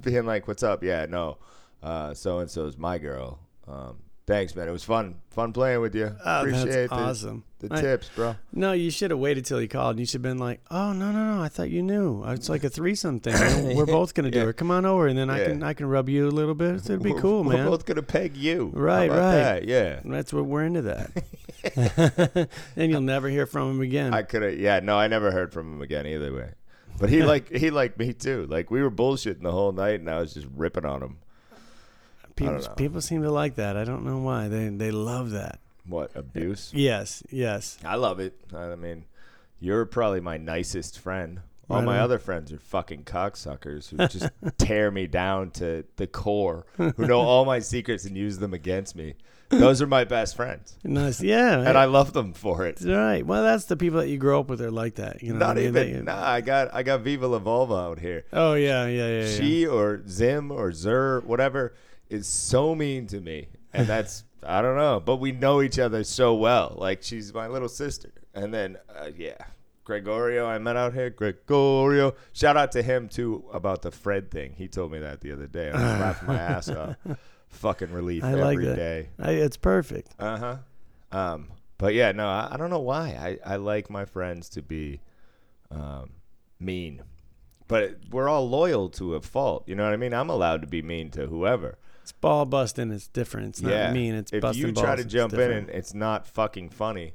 being 0.00 0.26
like, 0.26 0.48
"What's 0.48 0.62
up? 0.62 0.82
Yeah, 0.82 1.06
no, 1.06 1.36
so 1.82 2.38
and 2.40 2.50
so 2.50 2.66
is 2.66 2.76
my 2.78 2.98
girl. 2.98 3.38
Um, 3.68 3.96
Thanks, 4.26 4.54
man. 4.54 4.68
It 4.68 4.70
was 4.70 4.84
fun. 4.84 5.16
Fun 5.30 5.52
playing 5.52 5.80
with 5.80 5.92
you. 5.96 6.14
Oh, 6.24 6.40
Appreciate 6.42 6.66
that's 6.66 6.90
the, 6.90 6.94
awesome. 6.94 7.44
the 7.58 7.68
I- 7.74 7.80
tips, 7.80 8.10
bro. 8.14 8.36
No, 8.52 8.70
you 8.70 8.88
should 8.92 9.10
have 9.10 9.18
waited 9.18 9.44
till 9.44 9.58
he 9.58 9.66
called. 9.66 9.98
You 9.98 10.06
should 10.06 10.18
have 10.18 10.22
been 10.22 10.38
like, 10.38 10.60
"Oh 10.70 10.92
no, 10.92 11.10
no, 11.10 11.34
no! 11.34 11.42
I 11.42 11.48
thought 11.48 11.68
you 11.68 11.82
knew. 11.82 12.22
It's 12.26 12.48
like 12.48 12.62
a 12.62 12.68
threesome 12.70 13.18
thing. 13.18 13.74
We're 13.76 13.86
both 13.86 14.14
gonna 14.14 14.30
do 14.30 14.38
Yeah. 14.38 14.48
it. 14.50 14.56
Come 14.56 14.70
on 14.70 14.86
over, 14.86 15.08
and 15.08 15.18
then 15.18 15.30
I 15.30 15.42
can 15.44 15.62
I 15.64 15.72
can 15.74 15.86
rub 15.86 16.08
you 16.08 16.28
a 16.28 16.30
little 16.30 16.54
bit. 16.54 16.76
It'd 16.76 17.02
be 17.02 17.10
We're- 17.10 17.20
cool, 17.22 17.42
we're 17.42 17.54
man. 17.54 17.66
both 17.66 17.86
gonna 17.86 18.02
peg 18.02 18.36
you. 18.36 18.70
Right, 18.72 19.10
right. 19.10 19.16
that? 19.16 19.64
Yeah. 19.64 19.98
That's 20.04 20.32
what 20.32 20.46
we're 20.46 20.62
into 20.64 20.82
that. 20.82 22.48
and 22.76 22.90
you'll 22.92 23.00
never 23.00 23.28
hear 23.28 23.46
from 23.46 23.70
him 23.72 23.80
again. 23.80 24.14
I 24.14 24.22
could 24.22 24.42
have. 24.42 24.58
Yeah. 24.60 24.78
No, 24.80 24.96
I 24.96 25.08
never 25.08 25.32
heard 25.32 25.52
from 25.52 25.72
him 25.74 25.82
again 25.82 26.06
either 26.06 26.32
way. 26.32 26.50
But 27.00 27.08
he 27.10 27.22
like 27.24 27.50
he 27.50 27.70
liked 27.70 27.98
me 27.98 28.12
too. 28.12 28.46
Like 28.48 28.70
we 28.70 28.80
were 28.80 28.90
bullshitting 28.92 29.42
the 29.42 29.50
whole 29.52 29.72
night, 29.72 29.98
and 30.00 30.08
I 30.08 30.20
was 30.20 30.34
just 30.34 30.46
ripping 30.54 30.84
on 30.84 31.02
him. 31.02 31.18
People, 32.40 32.74
people 32.76 33.00
seem 33.00 33.22
to 33.22 33.30
like 33.30 33.56
that. 33.56 33.76
I 33.76 33.84
don't 33.84 34.04
know 34.04 34.18
why. 34.18 34.48
They 34.48 34.68
they 34.68 34.90
love 34.90 35.30
that. 35.30 35.58
What 35.86 36.10
abuse? 36.14 36.70
Yes, 36.74 37.22
yes. 37.30 37.78
I 37.84 37.96
love 37.96 38.20
it. 38.20 38.34
I 38.54 38.74
mean, 38.76 39.04
you're 39.60 39.86
probably 39.86 40.20
my 40.20 40.36
nicest 40.36 40.98
friend. 40.98 41.40
All 41.68 41.76
Right 41.78 41.84
my 41.86 41.98
on. 41.98 42.02
other 42.02 42.18
friends 42.18 42.52
are 42.52 42.58
fucking 42.58 43.04
cocksuckers 43.04 43.88
who 43.90 43.96
just 44.08 44.28
tear 44.58 44.90
me 44.90 45.06
down 45.06 45.50
to 45.52 45.84
the 45.96 46.06
core, 46.08 46.66
who 46.76 46.92
know 47.06 47.20
all 47.20 47.44
my 47.44 47.60
secrets 47.60 48.04
and 48.04 48.16
use 48.16 48.38
them 48.38 48.52
against 48.54 48.96
me. 48.96 49.14
Those 49.50 49.80
are 49.82 49.86
my 49.86 50.04
best 50.04 50.36
friends, 50.36 50.76
Nice. 50.84 51.20
Yeah. 51.20 51.58
and 51.58 51.68
eh. 51.76 51.80
I 51.80 51.84
love 51.86 52.12
them 52.12 52.32
for 52.34 52.66
it. 52.66 52.80
Right. 52.84 53.24
Well, 53.26 53.42
that's 53.42 53.64
the 53.64 53.76
people 53.76 53.98
that 54.00 54.08
you 54.08 54.16
grow 54.16 54.40
up 54.40 54.48
with 54.48 54.60
are 54.62 54.70
like 54.70 54.96
that. 54.96 55.22
You 55.24 55.32
know. 55.32 55.38
Not 55.40 55.50
I 55.50 55.54
mean? 55.60 55.64
even. 55.68 55.92
They- 55.94 56.02
Nah, 56.02 56.22
I 56.24 56.40
got 56.40 56.72
I 56.74 56.82
got 56.84 57.00
Viva 57.00 57.26
La 57.26 57.38
Volva 57.40 57.80
out 57.90 57.98
here. 58.00 58.24
Oh 58.32 58.54
yeah, 58.54 58.86
yeah, 58.86 59.08
yeah. 59.08 59.20
yeah. 59.24 59.36
She 59.38 59.66
or 59.66 60.02
Zim 60.08 60.50
or 60.52 60.72
Zer, 60.72 61.20
whatever, 61.20 61.72
is 62.10 62.26
so 62.26 62.74
mean 62.74 63.06
to 63.08 63.20
me, 63.20 63.48
and 63.72 63.86
that's 63.86 64.24
I 64.42 64.62
don't 64.62 64.76
know. 64.76 65.00
But 65.00 65.16
we 65.16 65.32
know 65.32 65.62
each 65.62 65.78
other 65.78 66.04
so 66.04 66.34
well. 66.34 66.74
Like 66.76 67.02
she's 67.02 67.32
my 67.32 67.46
little 67.46 67.68
sister, 67.68 68.12
and 68.34 68.52
then 68.52 68.76
uh, 68.94 69.10
yeah, 69.16 69.36
Gregorio 69.84 70.46
I 70.46 70.58
met 70.58 70.76
out 70.76 70.94
here. 70.94 71.10
Gregorio, 71.10 72.14
shout 72.32 72.56
out 72.56 72.72
to 72.72 72.82
him 72.82 73.08
too 73.08 73.44
about 73.52 73.82
the 73.82 73.90
Fred 73.90 74.30
thing. 74.30 74.54
He 74.56 74.68
told 74.68 74.92
me 74.92 74.98
that 74.98 75.20
the 75.20 75.32
other 75.32 75.46
day. 75.46 75.70
I 75.70 75.72
was 75.72 75.82
laughing 76.00 76.28
my 76.28 76.38
ass 76.38 76.68
off. 76.68 76.96
Fucking 77.48 77.92
relief 77.92 78.22
I 78.22 78.32
every 78.32 78.66
like 78.66 78.76
day. 78.76 79.08
I, 79.18 79.32
it's 79.32 79.56
perfect. 79.56 80.14
Uh 80.18 80.36
huh. 80.38 80.56
Um, 81.12 81.48
but 81.78 81.94
yeah, 81.94 82.12
no, 82.12 82.28
I, 82.28 82.50
I 82.52 82.56
don't 82.56 82.70
know 82.70 82.78
why. 82.80 83.38
I, 83.44 83.54
I 83.54 83.56
like 83.56 83.90
my 83.90 84.04
friends 84.04 84.48
to 84.50 84.62
be 84.62 85.00
um, 85.70 86.10
mean, 86.60 87.02
but 87.66 87.96
we're 88.10 88.28
all 88.28 88.48
loyal 88.48 88.88
to 88.90 89.14
a 89.14 89.20
fault. 89.20 89.64
You 89.66 89.74
know 89.74 89.84
what 89.84 89.92
I 89.92 89.96
mean? 89.96 90.14
I'm 90.14 90.30
allowed 90.30 90.60
to 90.60 90.66
be 90.66 90.82
mean 90.82 91.10
to 91.12 91.26
whoever. 91.26 91.78
It's 92.10 92.18
ball 92.18 92.44
busting. 92.44 92.90
It's 92.90 93.06
different. 93.06 93.50
It's 93.50 93.62
not 93.62 93.70
yeah. 93.70 93.92
mean. 93.92 94.16
It's 94.16 94.32
if 94.32 94.42
busting 94.42 94.66
you 94.66 94.72
balls. 94.72 94.84
try 94.84 94.96
to 94.96 95.04
jump 95.04 95.32
in 95.34 95.52
and 95.52 95.70
it's 95.70 95.94
not 95.94 96.26
fucking 96.26 96.70
funny, 96.70 97.14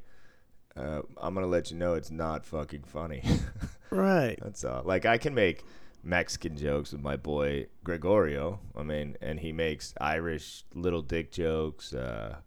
uh, 0.77 1.01
I'm 1.17 1.33
gonna 1.33 1.47
let 1.47 1.69
you 1.69 1.75
know 1.75 1.95
it's 1.95 2.11
not 2.11 2.45
fucking 2.45 2.83
funny. 2.83 3.21
right. 3.89 4.39
That's 4.41 4.63
all. 4.63 4.83
Like 4.85 5.05
I 5.05 5.17
can 5.17 5.35
make 5.35 5.65
Mexican 6.01 6.55
jokes 6.55 6.93
with 6.93 7.01
my 7.01 7.17
boy 7.17 7.67
Gregorio. 7.83 8.61
I 8.73 8.83
mean, 8.83 9.17
and 9.21 9.37
he 9.37 9.51
makes 9.51 9.93
Irish 9.99 10.63
little 10.73 11.01
dick 11.01 11.29
jokes. 11.29 11.93
Uh, 11.93 12.37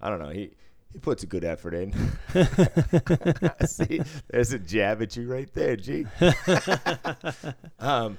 I 0.00 0.08
don't 0.08 0.18
know. 0.18 0.30
He 0.30 0.52
he 0.90 0.98
puts 0.98 1.24
a 1.24 1.26
good 1.26 1.44
effort 1.44 1.74
in. 1.74 1.92
See, 3.66 4.00
there's 4.30 4.54
a 4.54 4.58
jab 4.58 5.02
at 5.02 5.14
you 5.14 5.30
right 5.30 5.52
there, 5.52 5.76
G. 5.76 6.06
um, 7.78 8.16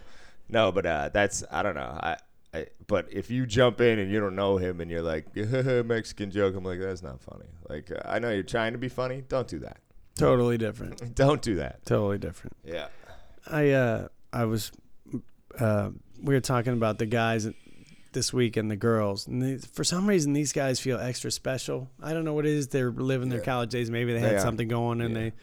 no, 0.47 0.71
but 0.71 0.85
uh, 0.85 1.09
that's 1.11 1.43
I 1.49 1.63
don't 1.63 1.73
know. 1.73 1.99
I, 1.99 2.17
I 2.53 2.67
but 2.87 3.07
if 3.11 3.29
you 3.29 3.45
jump 3.45 3.79
in 3.81 3.99
and 3.99 4.11
you 4.11 4.19
don't 4.19 4.35
know 4.35 4.57
him 4.57 4.81
and 4.81 4.89
you're 4.89 5.01
like 5.03 5.35
Mexican 5.85 6.31
joke, 6.31 6.55
I'm 6.55 6.63
like 6.63 6.79
that's 6.79 7.03
not 7.03 7.21
funny. 7.21 7.45
Like 7.69 7.91
uh, 7.91 8.01
I 8.05 8.19
know 8.19 8.31
you're 8.31 8.43
trying 8.43 8.71
to 8.73 8.79
be 8.79 8.89
funny. 8.89 9.23
Don't 9.27 9.47
do 9.47 9.59
that. 9.59 9.77
Totally 10.15 10.57
different. 10.57 11.15
Don't 11.15 11.41
do 11.41 11.55
that. 11.55 11.85
Totally 11.85 12.17
different. 12.17 12.55
Yeah. 12.65 12.87
I 13.47 13.69
uh 13.71 14.07
I 14.33 14.45
was 14.45 14.71
uh 15.59 15.89
we 16.21 16.33
were 16.33 16.41
talking 16.41 16.73
about 16.73 16.97
the 16.97 17.05
guys 17.05 17.47
this 18.11 18.33
week 18.33 18.57
and 18.57 18.69
the 18.71 18.75
girls 18.75 19.27
and 19.27 19.41
they, 19.41 19.57
for 19.57 19.83
some 19.83 20.07
reason 20.07 20.33
these 20.33 20.51
guys 20.51 20.79
feel 20.79 20.99
extra 20.99 21.29
special. 21.31 21.89
I 22.01 22.13
don't 22.13 22.25
know 22.25 22.33
what 22.33 22.45
it 22.45 22.53
is. 22.53 22.67
They're 22.69 22.91
living 22.91 23.29
their 23.29 23.39
Yeah. 23.39 23.45
college 23.45 23.69
days. 23.69 23.89
Maybe 23.91 24.11
they 24.13 24.19
They 24.19 24.25
had 24.27 24.35
are. 24.37 24.39
something 24.39 24.67
going 24.67 25.01
and 25.01 25.15
Yeah. 25.15 25.21
they 25.21 25.33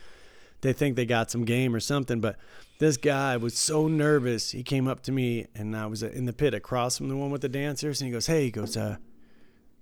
they 0.62 0.72
think 0.72 0.96
they 0.96 1.06
got 1.06 1.30
some 1.30 1.44
game 1.44 1.74
or 1.74 1.80
something. 1.80 2.20
But 2.20 2.36
this 2.78 2.96
guy 2.96 3.36
was 3.36 3.56
so 3.56 3.88
nervous. 3.88 4.50
He 4.52 4.62
came 4.62 4.86
up 4.88 5.02
to 5.04 5.12
me 5.12 5.46
and 5.54 5.76
I 5.76 5.86
was 5.86 6.02
in 6.02 6.26
the 6.26 6.32
pit 6.32 6.54
across 6.54 6.98
from 6.98 7.08
the 7.08 7.16
one 7.16 7.30
with 7.30 7.40
the 7.42 7.48
dancers 7.48 8.00
and 8.00 8.08
he 8.08 8.12
goes, 8.12 8.26
"Hey," 8.26 8.44
he 8.44 8.50
goes, 8.50 8.76
"Uh, 8.76 8.96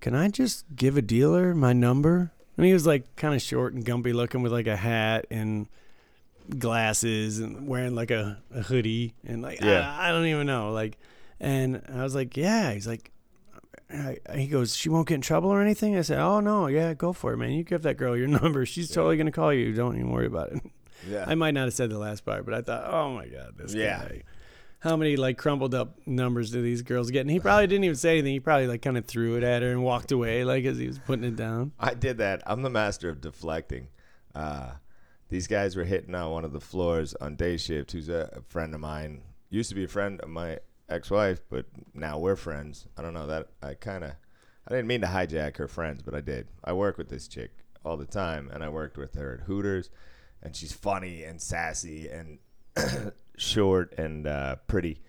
can 0.01 0.15
I 0.15 0.29
just 0.29 0.65
give 0.75 0.97
a 0.97 1.01
dealer 1.01 1.53
my 1.53 1.73
number?" 1.73 2.31
And 2.57 2.65
he 2.65 2.73
was 2.73 2.87
like 2.87 3.15
kind 3.15 3.35
of 3.35 3.41
short 3.41 3.73
and 3.73 3.83
gumpy 3.85 4.13
looking 4.13 4.41
with 4.41 4.51
like 4.53 4.67
a 4.67 4.77
hat 4.77 5.25
and 5.29 5.67
glasses 6.59 7.39
and 7.39 7.67
wearing 7.67 7.95
like 7.95 8.11
a, 8.11 8.37
a 8.53 8.61
hoodie 8.61 9.13
and 9.25 9.41
like 9.41 9.61
Yeah. 9.61 9.95
I, 9.97 10.09
I 10.09 10.11
don't 10.11 10.25
even 10.27 10.45
know 10.47 10.71
like 10.71 10.97
and 11.39 11.81
I 11.91 12.03
was 12.03 12.13
like 12.13 12.37
yeah 12.37 12.71
he's 12.73 12.87
like 12.87 13.11
I, 13.91 14.17
he 14.35 14.47
goes 14.47 14.75
she 14.75 14.89
won't 14.89 15.07
get 15.07 15.15
in 15.15 15.21
trouble 15.21 15.49
or 15.49 15.61
anything 15.61 15.97
I 15.97 16.01
said 16.01 16.19
oh 16.19 16.39
no 16.41 16.67
yeah 16.67 16.93
go 16.93 17.13
for 17.13 17.33
it 17.33 17.37
man 17.37 17.51
you 17.51 17.63
give 17.63 17.81
that 17.81 17.97
girl 17.97 18.15
your 18.15 18.27
number 18.41 18.65
she's 18.65 18.91
totally 18.91 19.17
gonna 19.17 19.31
call 19.31 19.51
you 19.51 19.73
don't 19.73 19.95
even 19.95 20.11
worry 20.11 20.27
about 20.27 20.51
it 20.51 20.61
Yeah. 21.09 21.25
I 21.27 21.35
might 21.35 21.53
not 21.53 21.65
have 21.65 21.73
said 21.73 21.89
the 21.89 21.97
last 21.99 22.25
part 22.25 22.45
but 22.45 22.53
I 22.53 22.61
thought 22.61 22.85
oh 22.93 23.13
my 23.13 23.27
god 23.27 23.53
this 23.57 23.73
Yeah. 23.73 23.99
guy 23.99 24.21
how 24.79 24.95
many 24.95 25.15
like 25.15 25.37
crumbled 25.37 25.73
up 25.73 25.97
numbers 26.05 26.51
do 26.51 26.61
these 26.61 26.81
girls 26.83 27.09
get 27.11 27.21
and 27.21 27.31
he 27.31 27.39
probably 27.39 27.65
didn't 27.67 27.83
even 27.85 27.95
say 27.95 28.11
anything 28.11 28.33
he 28.33 28.39
probably 28.39 28.67
like 28.67 28.81
kind 28.81 28.97
of 28.97 29.05
threw 29.05 29.35
it 29.35 29.43
at 29.43 29.61
her 29.63 29.69
and 29.71 29.83
walked 29.83 30.11
away 30.11 30.43
like 30.43 30.63
as 30.65 30.77
he 30.77 30.87
was 30.87 30.99
putting 30.99 31.25
it 31.25 31.35
down 31.35 31.71
I 31.79 31.93
did 31.93 32.17
that. 32.19 32.43
I'm 32.45 32.61
the 32.61 32.69
master 32.69 33.09
of 33.09 33.19
deflecting. 33.21 33.87
Uh, 34.33 34.71
these 35.29 35.47
guys 35.47 35.75
were 35.75 35.85
hitting 35.85 36.13
on 36.13 36.29
one 36.31 36.45
of 36.45 36.53
the 36.53 36.59
floors 36.61 37.15
on 37.15 37.35
day 37.35 37.57
shift, 37.57 37.93
who's 37.93 38.09
a, 38.09 38.29
a 38.33 38.41
friend 38.41 38.73
of 38.75 38.79
mine. 38.79 39.21
Used 39.49 39.69
to 39.69 39.75
be 39.75 39.83
a 39.85 39.87
friend 39.87 40.19
of 40.21 40.29
my 40.29 40.59
ex-wife, 40.87 41.39
but 41.49 41.65
now 41.95 42.19
we're 42.19 42.35
friends. 42.35 42.85
I 42.97 43.01
don't 43.01 43.13
know 43.15 43.25
that 43.27 43.47
I 43.63 43.73
kind 43.73 44.03
of 44.03 44.11
I 44.67 44.71
didn't 44.71 44.87
mean 44.87 45.01
to 45.01 45.07
hijack 45.07 45.57
her 45.57 45.67
friends, 45.67 46.03
but 46.03 46.13
I 46.13 46.21
did. 46.21 46.47
I 46.63 46.73
work 46.73 46.97
with 46.97 47.09
this 47.09 47.27
chick 47.27 47.51
all 47.83 47.97
the 47.97 48.05
time, 48.05 48.49
and 48.53 48.63
I 48.63 48.69
worked 48.69 48.97
with 48.97 49.15
her 49.15 49.33
at 49.39 49.47
Hooters, 49.47 49.89
and 50.45 50.55
she's 50.55 50.71
funny 50.71 51.23
and 51.23 51.41
sassy 51.41 52.07
and 52.07 52.37
short 53.37 53.93
and 53.97 54.27
uh, 54.27 54.55
pretty. 54.67 55.01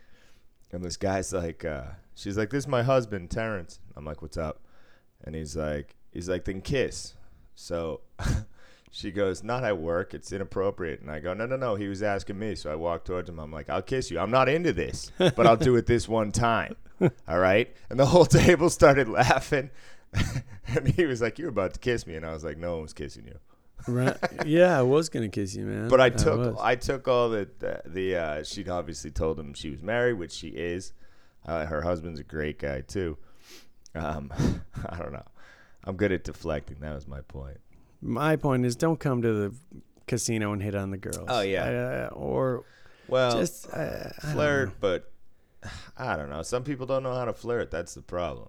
And 0.72 0.82
this 0.82 0.96
guy's 0.96 1.32
like, 1.32 1.64
uh, 1.64 1.84
she's 2.14 2.38
like, 2.38 2.50
"This 2.50 2.64
is 2.64 2.68
my 2.68 2.82
husband, 2.82 3.30
Terrence." 3.30 3.78
I'm 3.94 4.04
like, 4.04 4.22
"What's 4.22 4.38
up?" 4.38 4.60
And 5.22 5.34
he's 5.34 5.54
like, 5.54 5.94
he's 6.10 6.28
like, 6.28 6.44
"Then 6.46 6.62
kiss." 6.62 7.14
So 7.54 8.00
she 8.90 9.12
goes, 9.12 9.44
"Not 9.44 9.62
at 9.62 9.78
work. 9.78 10.14
It's 10.14 10.32
inappropriate." 10.32 11.02
And 11.02 11.10
I 11.10 11.20
go, 11.20 11.34
"No, 11.34 11.44
no, 11.44 11.56
no. 11.56 11.74
He 11.74 11.86
was 11.86 12.02
asking 12.02 12.38
me." 12.38 12.54
So 12.54 12.72
I 12.72 12.74
walk 12.74 13.04
towards 13.04 13.28
him. 13.28 13.38
I'm 13.38 13.52
like, 13.52 13.68
"I'll 13.68 13.82
kiss 13.82 14.10
you. 14.10 14.18
I'm 14.18 14.30
not 14.30 14.48
into 14.48 14.72
this, 14.72 15.12
but 15.18 15.46
I'll 15.46 15.56
do 15.56 15.76
it 15.76 15.86
this 15.86 16.08
one 16.08 16.32
time." 16.32 16.76
All 17.28 17.38
right. 17.38 17.74
And 17.90 18.00
the 18.00 18.06
whole 18.06 18.24
table 18.26 18.70
started 18.70 19.08
laughing. 19.08 19.70
and 20.66 20.88
he 20.88 21.04
was 21.04 21.20
like, 21.20 21.38
"You're 21.38 21.50
about 21.50 21.74
to 21.74 21.80
kiss 21.80 22.06
me," 22.06 22.16
and 22.16 22.24
I 22.24 22.32
was 22.32 22.42
like, 22.42 22.56
"No 22.56 22.78
one's 22.78 22.94
kissing 22.94 23.26
you." 23.26 23.38
Right 23.86 24.16
yeah 24.44 24.78
I 24.78 24.82
was 24.82 25.08
gonna 25.08 25.28
kiss 25.28 25.54
you 25.54 25.64
man 25.64 25.88
But 25.88 26.00
I 26.00 26.10
took 26.10 26.58
I 26.60 26.74
took 26.76 27.08
all 27.08 27.28
the 27.28 27.48
the, 27.58 27.82
the 27.86 28.16
uh, 28.16 28.42
she'd 28.44 28.68
obviously 28.68 29.10
told 29.10 29.38
him 29.38 29.54
she 29.54 29.70
was 29.70 29.82
married, 29.82 30.14
which 30.14 30.32
she 30.32 30.48
is. 30.48 30.92
Uh, 31.44 31.64
her 31.66 31.82
husband's 31.82 32.18
a 32.18 32.24
great 32.24 32.58
guy 32.58 32.80
too. 32.80 33.16
Um, 33.94 34.32
I 34.88 34.98
don't 34.98 35.12
know. 35.12 35.24
I'm 35.84 35.96
good 35.96 36.10
at 36.12 36.24
deflecting. 36.24 36.78
That 36.80 36.94
was 36.94 37.06
my 37.06 37.20
point. 37.20 37.58
My 38.02 38.36
point 38.36 38.66
is, 38.66 38.74
don't 38.76 38.98
come 38.98 39.22
to 39.22 39.32
the 39.32 39.54
casino 40.06 40.52
and 40.52 40.62
hit 40.62 40.74
on 40.74 40.90
the 40.90 40.96
girls. 40.96 41.26
Oh, 41.28 41.40
yeah. 41.40 42.08
uh, 42.10 42.14
or 42.14 42.64
Well, 43.08 43.38
just 43.38 43.68
uh, 43.72 44.10
I 44.22 44.32
flirt, 44.32 44.72
but 44.80 45.10
I 45.96 46.16
don't 46.16 46.28
know. 46.28 46.42
Some 46.42 46.64
people 46.64 46.86
don't 46.86 47.02
know 47.02 47.14
how 47.14 47.24
to 47.24 47.32
flirt. 47.32 47.70
That's 47.70 47.94
the 47.94 48.02
problem. 48.02 48.48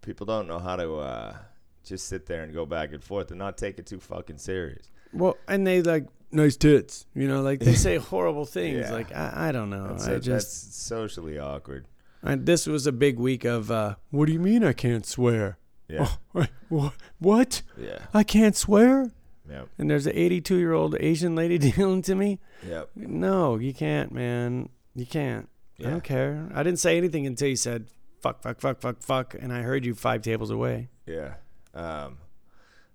People 0.00 0.26
don't 0.26 0.46
know 0.48 0.58
how 0.58 0.76
to 0.76 0.94
uh, 0.94 1.36
just 1.84 2.06
sit 2.08 2.26
there 2.26 2.42
and 2.42 2.52
go 2.52 2.64
back 2.66 2.92
and 2.92 3.02
forth 3.02 3.30
and 3.30 3.38
not 3.38 3.56
take 3.58 3.78
it 3.78 3.86
too 3.86 4.00
fucking 4.00 4.38
serious. 4.38 4.86
Well, 5.12 5.36
and 5.48 5.66
they 5.66 5.82
like 5.82 6.06
nice 6.30 6.56
tits. 6.56 7.06
You 7.14 7.28
know, 7.28 7.42
like 7.42 7.60
they 7.60 7.74
say 7.74 7.96
horrible 7.98 8.46
things. 8.46 8.78
Yeah. 8.86 8.92
Like 8.92 9.12
I, 9.14 9.48
I 9.48 9.52
don't 9.52 9.70
know. 9.70 9.88
That's, 9.88 10.06
I 10.06 10.12
a- 10.12 10.20
just 10.20 10.52
that's 10.64 10.76
socially 10.76 11.38
awkward. 11.38 11.86
I, 12.24 12.36
this 12.36 12.66
was 12.66 12.86
a 12.86 12.92
big 12.92 13.18
week 13.18 13.44
of. 13.44 13.70
uh 13.70 13.96
What 14.10 14.26
do 14.26 14.32
you 14.32 14.40
mean 14.40 14.64
I 14.64 14.72
can't 14.72 15.04
swear? 15.04 15.58
Yeah, 15.88 16.06
Oh, 16.34 16.46
wha- 16.70 16.92
what? 17.18 17.62
yeah, 17.76 17.98
I 18.14 18.22
can't 18.24 18.56
swear? 18.56 19.10
yeah, 19.50 19.64
And 19.76 19.90
there's 19.90 20.06
an 20.06 20.12
82 20.16 20.56
year 20.56 20.72
old 20.72 20.96
Asian 21.00 21.34
lady 21.34 21.58
dealing 21.70 22.00
to 22.02 22.14
me. 22.14 22.38
yeah. 22.66 22.84
No, 22.96 23.56
you 23.58 23.74
can't, 23.74 24.10
man. 24.12 24.68
You 24.94 25.04
can't. 25.04 25.48
I 25.80 25.90
don't 25.90 26.04
care. 26.04 26.48
I 26.54 26.62
didn't 26.62 26.78
say 26.78 26.96
anything 26.96 27.26
until 27.26 27.48
you 27.48 27.56
said 27.56 27.88
fuck, 28.20 28.40
fuck, 28.40 28.60
fuck, 28.60 28.80
fuck, 28.80 29.02
fuck, 29.02 29.34
and 29.38 29.52
I 29.52 29.62
heard 29.62 29.84
you 29.84 29.94
five 29.94 30.22
tables 30.22 30.50
away. 30.50 30.88
Yeah. 31.06 31.34
Um, 31.74 32.18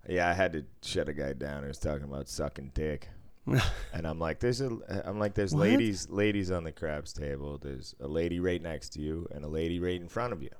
yeah, 0.07 0.29
I 0.29 0.33
had 0.33 0.53
to 0.53 0.65
shut 0.81 1.09
a 1.09 1.13
guy 1.13 1.33
down 1.33 1.61
who 1.63 1.67
was 1.67 1.79
talking 1.79 2.03
about 2.03 2.29
sucking 2.29 2.71
dick. 2.73 3.09
and 3.93 4.05
I'm 4.05 4.19
like, 4.19 4.39
there's 4.39 4.61
a, 4.61 4.69
I'm 5.05 5.19
like, 5.19 5.33
there's 5.33 5.53
What? 5.53 5.61
ladies, 5.61 6.09
ladies 6.09 6.51
on 6.51 6.63
the 6.63 6.71
craps 6.71 7.13
table. 7.13 7.57
There's 7.57 7.95
a 7.99 8.07
lady 8.07 8.39
right 8.39 8.61
next 8.61 8.89
to 8.93 9.01
you 9.01 9.27
and 9.31 9.43
a 9.43 9.47
lady 9.47 9.79
right 9.79 9.99
in 9.99 10.07
front 10.09 10.33
of 10.33 10.43
you. 10.43 10.51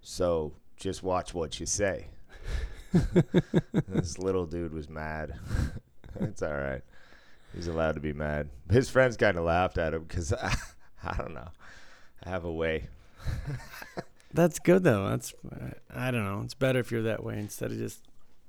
So 0.00 0.52
just 0.76 1.02
watch 1.02 1.32
what 1.34 1.58
you 1.60 1.66
say. 1.66 2.08
this 3.88 4.18
little 4.18 4.46
dude 4.46 4.72
was 4.72 4.88
mad. 4.88 5.34
it's 6.20 6.42
all 6.42 6.52
right. 6.54 6.82
He's 7.54 7.68
allowed 7.68 7.94
to 7.94 8.00
be 8.00 8.12
mad. 8.12 8.50
His 8.70 8.90
friends 8.90 9.16
kind 9.16 9.38
of 9.38 9.44
laughed 9.44 9.78
at 9.78 9.94
him 9.94 10.04
because 10.04 10.32
I, 10.32 10.54
I 11.02 11.16
don't 11.16 11.34
know. 11.34 11.48
I 12.24 12.28
have 12.30 12.44
a 12.44 12.52
way. 12.52 12.88
That's 14.34 14.58
good 14.58 14.82
though. 14.82 15.08
That's 15.08 15.32
I 15.94 16.10
don't 16.10 16.24
know. 16.24 16.42
It's 16.44 16.54
better 16.54 16.80
if 16.80 16.90
you're 16.90 17.02
that 17.02 17.22
way 17.24 17.38
instead 17.38 17.70
of 17.70 17.78
just 17.78 18.00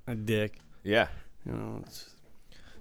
a 0.08 0.15
dick. 0.15 0.60
Yeah. 0.84 1.08
You 1.46 1.54
know. 1.54 1.84
It's, 1.86 2.10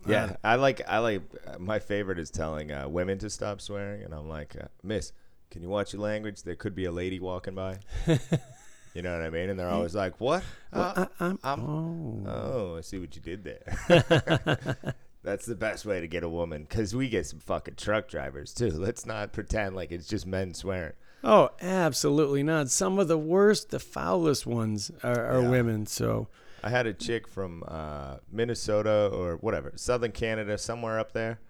Yeah, 0.07 0.37
I 0.43 0.57
like 0.57 0.81
I 0.89 0.99
like 0.99 1.23
uh, 1.47 1.59
my 1.59 1.79
favorite 1.79 2.19
is 2.19 2.31
telling 2.31 2.73
uh, 2.73 2.89
women 2.89 3.19
to 3.19 3.31
stop 3.31 3.61
swearing, 3.61 4.03
and 4.03 4.13
I'm 4.15 4.29
like, 4.29 4.57
uh, 4.61 4.67
Miss, 4.83 5.13
can 5.51 5.63
you 5.63 5.69
watch 5.69 5.93
your 5.93 6.03
language? 6.03 6.43
There 6.43 6.55
could 6.57 6.75
be 6.75 6.87
a 6.87 6.93
lady 6.93 7.21
walking 7.21 7.55
by. 7.55 7.79
you 8.07 9.03
know 9.03 9.13
what 9.13 9.23
I 9.23 9.31
mean? 9.31 9.51
And 9.51 9.59
they're 9.59 9.69
always 9.69 9.95
like, 9.95 10.19
"What? 10.21 10.43
Well, 10.73 10.93
Uh, 10.97 11.07
I, 11.21 11.25
I'm, 11.25 11.39
I'm- 11.43 11.61
oh. 11.61 12.23
oh, 12.27 12.77
I 12.79 12.81
see 12.81 12.99
what 12.99 13.15
you 13.17 13.23
did 13.23 13.45
there." 13.45 13.77
That's 15.23 15.47
the 15.47 15.55
best 15.55 15.87
way 15.87 16.01
to 16.01 16.07
get 16.07 16.23
a 16.23 16.29
woman, 16.29 16.67
because 16.69 16.95
we 16.95 17.09
get 17.09 17.25
some 17.27 17.39
fucking 17.39 17.77
truck 17.77 18.09
drivers 18.09 18.53
too. 18.53 18.71
Let's 18.71 19.07
not 19.07 19.33
pretend 19.33 19.75
like 19.75 19.91
it's 19.93 20.07
just 20.09 20.27
men 20.27 20.53
swearing. 20.55 20.93
Oh, 21.27 21.49
absolutely 21.61 22.43
not. 22.43 22.69
Some 22.71 22.99
of 22.99 23.09
the 23.09 23.17
worst, 23.19 23.71
the 23.71 23.81
foulest 23.81 24.47
ones 24.47 24.91
are, 25.03 25.25
are 25.27 25.43
Yeah. 25.43 25.49
women. 25.49 25.87
So, 25.87 26.29
I 26.63 26.69
had 26.71 26.87
a 26.87 26.93
chick 26.95 27.27
from 27.27 27.65
uh, 27.67 28.17
Minnesota 28.31 29.09
or 29.13 29.37
whatever, 29.37 29.73
Southern 29.77 30.13
Canada, 30.13 30.57
somewhere 30.59 30.99
up 30.99 31.13
there, 31.13 31.41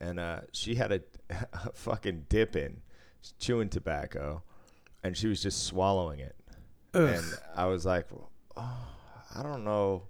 and 0.00 0.18
uh, 0.18 0.40
she 0.52 0.74
had 0.76 0.92
a, 0.92 1.00
a 1.52 1.72
fucking 1.72 2.26
dip 2.28 2.56
in, 2.56 2.80
chewing 3.38 3.68
tobacco, 3.68 4.42
and 5.02 5.16
she 5.16 5.26
was 5.28 5.42
just 5.42 5.64
swallowing 5.64 6.20
it. 6.20 6.36
ugh. 6.94 7.02
And 7.08 7.24
I 7.54 7.66
was 7.66 7.84
like, 7.86 8.06
oh, 8.56 8.88
I 9.34 9.42
don't 9.42 9.64
know. 9.64 10.04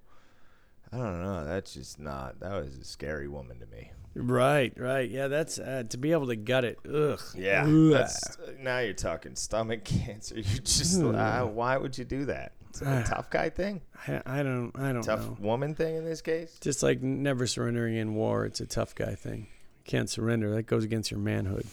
I 0.93 0.97
don't 0.97 1.23
know. 1.23 1.45
That's 1.45 1.75
just 1.75 1.99
not. 2.01 2.41
That 2.41 2.53
was 2.63 2.79
a 2.79 2.85
scary 2.85 3.29
woman 3.29 3.59
to 3.61 3.67
me. 3.67 3.91
Right, 4.19 4.73
right. 4.77 5.09
Yeah, 5.09 5.29
that's 5.29 5.59
uh, 5.59 5.85
to 5.89 5.99
be 5.99 6.13
able 6.13 6.27
to 6.29 6.37
gut 6.37 6.65
it. 6.65 6.79
Ugh. 6.93 7.21
Yeah. 7.37 7.65
That's, 7.67 8.37
now 8.59 8.79
you're 8.81 8.95
talking 8.95 9.37
stomach 9.37 9.85
cancer. 9.85 10.37
You 10.37 10.43
just. 10.43 11.01
Uh, 11.03 11.45
why 11.47 11.77
would 11.77 11.97
you 11.97 12.05
do 12.05 12.27
that? 12.27 12.53
It's 12.71 12.83
a 12.83 13.05
tough 13.07 13.31
guy 13.31 13.49
thing. 13.51 13.81
I, 14.07 14.23
I 14.27 14.43
don't. 14.43 14.73
I 14.79 14.93
don't 14.93 15.03
Tough 15.03 15.25
know. 15.27 15.37
woman 15.41 15.75
thing 15.75 15.97
in 15.97 16.05
this 16.05 16.21
case. 16.21 16.59
Just 16.61 16.83
like 16.83 17.03
never 17.03 17.47
surrendering 17.47 17.97
in 17.97 18.15
war, 18.15 18.45
it's 18.45 18.61
a 18.61 18.67
tough 18.67 18.95
guy 18.95 19.15
thing. 19.15 19.41
You 19.79 19.85
can't 19.85 20.11
surrender. 20.11 20.55
That 20.55 20.65
goes 20.65 20.85
against 20.85 21.11
your 21.11 21.21
manhood. 21.21 21.67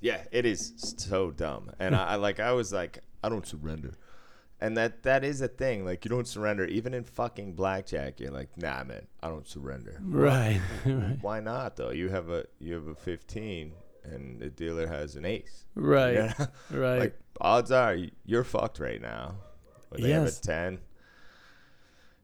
Yeah, 0.00 0.22
it 0.32 0.46
is 0.46 0.94
so 0.98 1.30
dumb. 1.30 1.70
And 1.78 1.94
I, 1.94 2.04
I 2.04 2.14
like 2.16 2.40
I 2.40 2.52
was 2.52 2.72
like, 2.72 2.98
I 3.22 3.28
don't 3.28 3.46
surrender. 3.46 3.92
And 4.62 4.76
that 4.76 5.02
that 5.02 5.24
is 5.24 5.40
a 5.40 5.48
thing. 5.48 5.84
Like 5.84 6.04
you 6.04 6.08
don't 6.08 6.26
surrender 6.26 6.64
even 6.66 6.94
in 6.94 7.02
fucking 7.02 7.54
blackjack. 7.54 8.20
You're 8.20 8.30
like, 8.30 8.56
nah, 8.56 8.84
man, 8.84 9.06
I 9.20 9.28
don't 9.28 9.46
surrender. 9.48 9.98
Right. 10.00 10.60
right. 10.86 11.18
Why 11.20 11.40
not 11.40 11.76
though? 11.76 11.90
You 11.90 12.08
have 12.10 12.28
a 12.30 12.44
you 12.60 12.74
have 12.74 12.86
a 12.86 12.94
15, 12.94 13.72
and 14.04 14.40
the 14.40 14.50
dealer 14.50 14.86
has 14.86 15.16
an 15.16 15.24
ace. 15.24 15.64
Right. 15.74 16.14
Yeah. 16.14 16.46
Right. 16.70 16.98
like 17.00 17.18
odds 17.40 17.72
are 17.72 17.96
you're 18.24 18.44
fucked 18.44 18.78
right 18.78 19.02
now. 19.02 19.34
They 19.90 20.08
Yes. 20.08 20.36
have 20.36 20.44
a 20.44 20.46
10. 20.70 20.78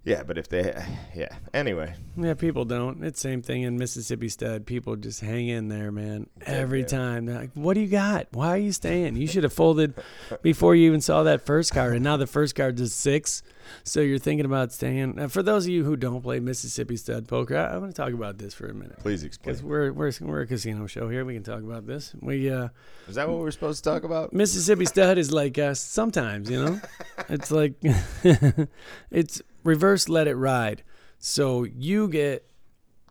Yeah, 0.09 0.23
but 0.23 0.39
if 0.39 0.49
they, 0.49 0.75
yeah. 1.15 1.37
Anyway, 1.53 1.95
Yeah, 2.17 2.33
people 2.33 2.65
don't. 2.65 3.05
It's 3.05 3.21
same 3.21 3.43
thing 3.43 3.63
in 3.63 3.77
Mississippi 3.77 4.31
Stud. 4.31 4.65
People 4.65 4.97
just 4.97 5.21
hang 5.21 5.49
in 5.49 5.69
there, 5.69 5.93
man. 5.93 6.29
Every 6.47 6.81
yeah. 6.81 6.87
time. 6.87 7.27
They're 7.27 7.39
like, 7.39 7.51
what 7.53 7.75
do 7.75 7.81
you 7.81 7.89
got? 7.89 8.29
Why 8.33 8.49
are 8.49 8.59
you 8.59 8.73
staying? 8.73 9.17
You 9.17 9.27
should 9.27 9.43
have 9.43 9.53
folded 9.53 9.95
before 10.41 10.75
you 10.75 10.87
even 10.87 11.03
saw 11.03 11.25
that 11.25 11.45
first 11.45 11.75
card. 11.75 11.95
And 11.95 12.05
now 12.05 12.17
the 12.17 12.27
first 12.27 12.55
card 12.55 12.81
is 12.81 12.95
six. 12.95 13.43
So 13.85 14.01
you're 14.01 14.19
thinking 14.19 14.47
about 14.47 14.73
staying. 14.73 15.17
Now, 15.17 15.29
for 15.29 15.43
those 15.43 15.67
of 15.67 15.71
you 15.71 15.85
who 15.85 15.95
don't 15.95 16.23
play 16.23 16.41
Mississippi 16.41 16.97
Stud 16.97 17.29
poker, 17.29 17.59
I, 17.59 17.75
I 17.75 17.77
want 17.77 17.95
to 17.95 18.03
talk 18.03 18.15
about 18.15 18.39
this 18.39 18.55
for 18.55 18.67
a 18.67 18.73
minute. 18.75 18.99
please 19.01 19.23
explain. 19.25 19.53
Because 19.53 19.63
we're, 19.63 19.93
we're, 19.93 20.13
we're 20.23 20.41
a 20.41 20.47
casino 20.47 20.87
show 20.87 21.11
here. 21.11 21.27
We 21.27 21.35
can 21.35 21.43
talk 21.43 21.63
about 21.63 21.87
this. 21.87 22.15
We, 22.19 22.51
uh, 22.51 22.69
Is 23.09 23.17
that 23.17 23.29
what 23.29 23.41
we're 23.41 23.51
supposed 23.51 23.85
to 23.85 23.91
talk 23.91 24.05
about? 24.05 24.33
Mississippi 24.33 24.87
Stud 24.87 25.19
is 25.19 25.31
like 25.31 25.59
uh, 25.59 25.75
sometimes, 25.75 26.49
you 26.51 26.65
know, 26.65 26.81
it's 27.29 27.51
like 27.51 27.75
it's 29.11 29.43
reverse 29.69 30.09
let 30.09 30.27
it 30.27 30.35
ride. 30.35 30.83
So 31.19 31.65
you 31.65 32.09
get 32.09 32.51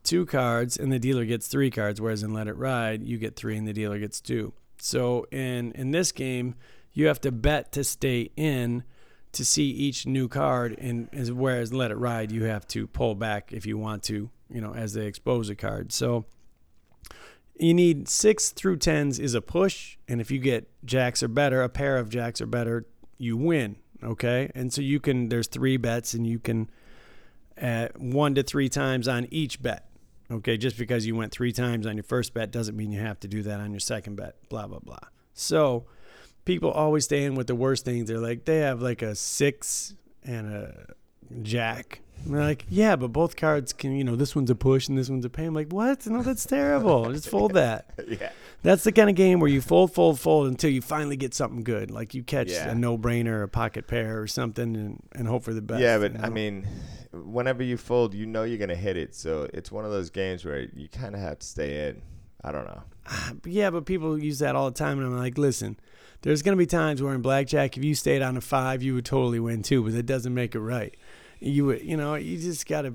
two 0.04 0.26
cards 0.26 0.78
and 0.78 0.91
the 0.91 1.00
dealer 1.00 1.26
gets 1.26 1.48
three 1.48 1.70
cards, 1.70 2.02
whereas 2.02 2.24
in 2.24 2.34
let 2.34 2.48
it 2.48 2.58
ride 2.58 3.04
you 3.04 3.17
get 3.17 3.36
three 3.36 3.56
and 3.56 3.67
the 3.67 3.74
dealer 3.74 4.00
gets 4.00 4.20
two. 4.20 4.54
So 4.80 5.28
in 5.32 5.72
in 5.74 5.91
this 5.91 6.12
game 6.12 6.56
you 6.93 7.08
have 7.08 7.22
to 7.22 7.32
bet 7.32 7.72
to 7.74 7.84
stay 7.84 8.32
in 8.36 8.84
to 9.34 9.46
see 9.46 9.70
each 9.70 10.08
new 10.08 10.28
card, 10.28 10.76
and 10.80 11.10
as 11.13 11.32
whereas 11.32 11.72
let 11.72 11.91
it 11.91 11.98
ride 11.98 12.32
you 12.32 12.46
have 12.46 12.67
to 12.70 12.88
pull 12.88 13.13
back 13.13 13.54
if 13.54 13.65
you 13.67 13.78
want 13.78 14.02
to, 14.04 14.32
you 14.50 14.62
know, 14.62 14.74
as 14.74 14.93
they 14.93 15.06
expose 15.06 15.50
a 15.50 15.56
card. 15.56 15.91
So 15.91 16.26
you 17.60 17.74
need 17.74 18.08
six 18.08 18.50
through 18.50 18.78
tens 18.78 19.20
is 19.20 19.36
a 19.36 19.41
push, 19.41 19.98
and 20.08 20.22
if 20.22 20.32
you 20.32 20.39
get 20.39 20.67
jacks 20.86 21.22
or 21.22 21.28
better, 21.28 21.62
a 21.62 21.70
pair 21.70 21.98
of 21.98 22.10
jacks 22.10 22.41
or 22.41 22.48
better, 22.48 22.88
you 23.20 23.38
win. 23.38 23.76
Okay, 24.04 24.52
and 24.54 24.72
so 24.72 24.82
you 24.82 25.00
can. 25.00 25.30
There's 25.30 25.48
three 25.48 25.78
bets, 25.78 26.14
and 26.14 26.26
you 26.26 26.40
can 26.40 26.70
uh, 27.62 27.88
one 27.98 28.36
to 28.36 28.44
three 28.44 28.70
times 28.70 29.08
on 29.08 29.28
each 29.32 29.62
bet. 29.62 29.90
Okay, 30.30 30.58
just 30.58 30.78
because 30.78 31.06
you 31.08 31.16
went 31.16 31.32
three 31.32 31.52
times 31.52 31.88
on 31.88 31.96
your 31.96 32.04
first 32.04 32.34
bet 32.34 32.52
doesn't 32.52 32.76
mean 32.76 32.92
you 32.92 33.00
have 33.00 33.20
to 33.22 33.28
do 33.28 33.42
that 33.44 33.60
on 33.60 33.72
your 33.72 33.80
second 33.80 34.16
bet. 34.16 34.36
Blah 34.50 34.68
blah 34.68 34.80
blah. 34.80 35.00
So 35.34 35.86
people 36.46 36.70
always 36.72 37.06
stay 37.06 37.24
in 37.24 37.36
with 37.36 37.48
the 37.48 37.56
worst 37.56 37.86
things. 37.86 38.08
They're 38.08 38.20
like 38.20 38.46
they 38.46 38.58
have 38.60 38.82
like 38.82 39.02
a 39.02 39.16
six 39.16 39.96
and 40.24 40.48
a 40.48 40.94
jack. 41.42 42.02
And 42.26 42.34
they're 42.34 42.42
like, 42.44 42.66
yeah, 42.70 42.96
but 42.96 43.10
both 43.10 43.36
cards 43.36 43.74
can, 43.74 43.96
you 43.96 44.04
know, 44.04 44.16
this 44.16 44.36
one's 44.36 44.50
a 44.50 44.56
push 44.56 44.88
and 44.88 44.98
this 44.98 45.08
one's 45.10 45.24
a 45.24 45.30
pay. 45.30 45.46
I'm 45.46 45.54
like, 45.54 45.72
what? 45.72 46.06
No, 46.08 46.24
that's 46.24 46.46
terrible. 46.46 47.12
Just 47.13 47.30
fold 47.30 47.54
that. 47.54 47.92
yeah. 48.08 48.32
That's 48.63 48.84
the 48.84 48.92
kind 48.92 49.10
of 49.10 49.16
game 49.16 49.40
where 49.40 49.50
you 49.50 49.62
fold, 49.62 49.94
fold, 49.94 50.20
fold 50.20 50.48
until 50.48 50.72
you 50.72 50.82
finally 50.82 51.16
get 51.16 51.34
something 51.36 51.63
good. 51.63 51.92
Like 51.92 52.13
you 52.16 52.24
catch 52.24 52.50
Yeah. 52.50 52.70
a 52.72 52.76
no 52.76 52.98
brainer, 52.98 53.44
a 53.44 53.48
pocket 53.48 53.86
pair 53.88 54.20
or 54.20 54.28
something, 54.28 54.76
and, 54.76 55.04
and 55.13 55.28
hope 55.28 55.44
for 55.44 55.54
the 55.54 55.62
best. 55.62 55.80
Yeah, 55.82 56.00
but 56.00 56.13
you 56.16 56.20
I 56.24 56.30
mean, 56.30 56.68
whenever 57.13 57.62
you 57.63 57.78
fold, 57.78 58.13
you 58.16 58.26
know 58.26 58.44
you're 58.44 58.58
gonna 58.58 58.76
hit 58.76 58.98
it. 58.98 59.13
So 59.16 59.48
it's 59.54 59.72
one 59.72 59.86
of 59.86 59.92
those 59.92 60.10
games 60.10 60.44
where 60.44 60.62
you 60.76 60.90
kind 60.90 61.13
of 61.13 61.22
have 61.22 61.40
to 61.40 61.46
stay 61.46 61.88
in. 61.90 62.02
I 62.44 62.52
don't 62.52 62.66
know. 62.66 62.82
Ah, 63.08 63.34
yeah, 63.46 63.70
but 63.70 63.86
people 63.86 64.18
use 64.22 64.40
that 64.40 64.56
all 64.56 64.66
the 64.70 64.78
time, 64.78 64.98
and 65.00 65.08
I'm 65.08 65.18
like, 65.18 65.38
listen, 65.38 65.80
there's 66.24 66.42
gonna 66.42 66.58
be 66.58 66.66
times 66.66 67.02
where 67.02 67.13
in 67.13 67.22
blackjack, 67.22 67.78
if 67.78 67.84
you 67.84 67.94
stayed 67.96 68.22
on 68.22 68.36
a 68.38 68.42
five, 68.42 68.82
you 68.84 68.96
would 68.96 69.06
totally 69.06 69.40
win 69.40 69.62
too, 69.63 69.84
but 69.84 69.94
that 69.94 70.06
doesn't 70.08 70.34
make 70.34 70.56
it 70.56 70.60
right. 70.60 70.96
You 71.39 71.73
you 71.73 71.97
know, 71.97 72.15
you 72.15 72.38
just 72.38 72.67
gotta 72.67 72.93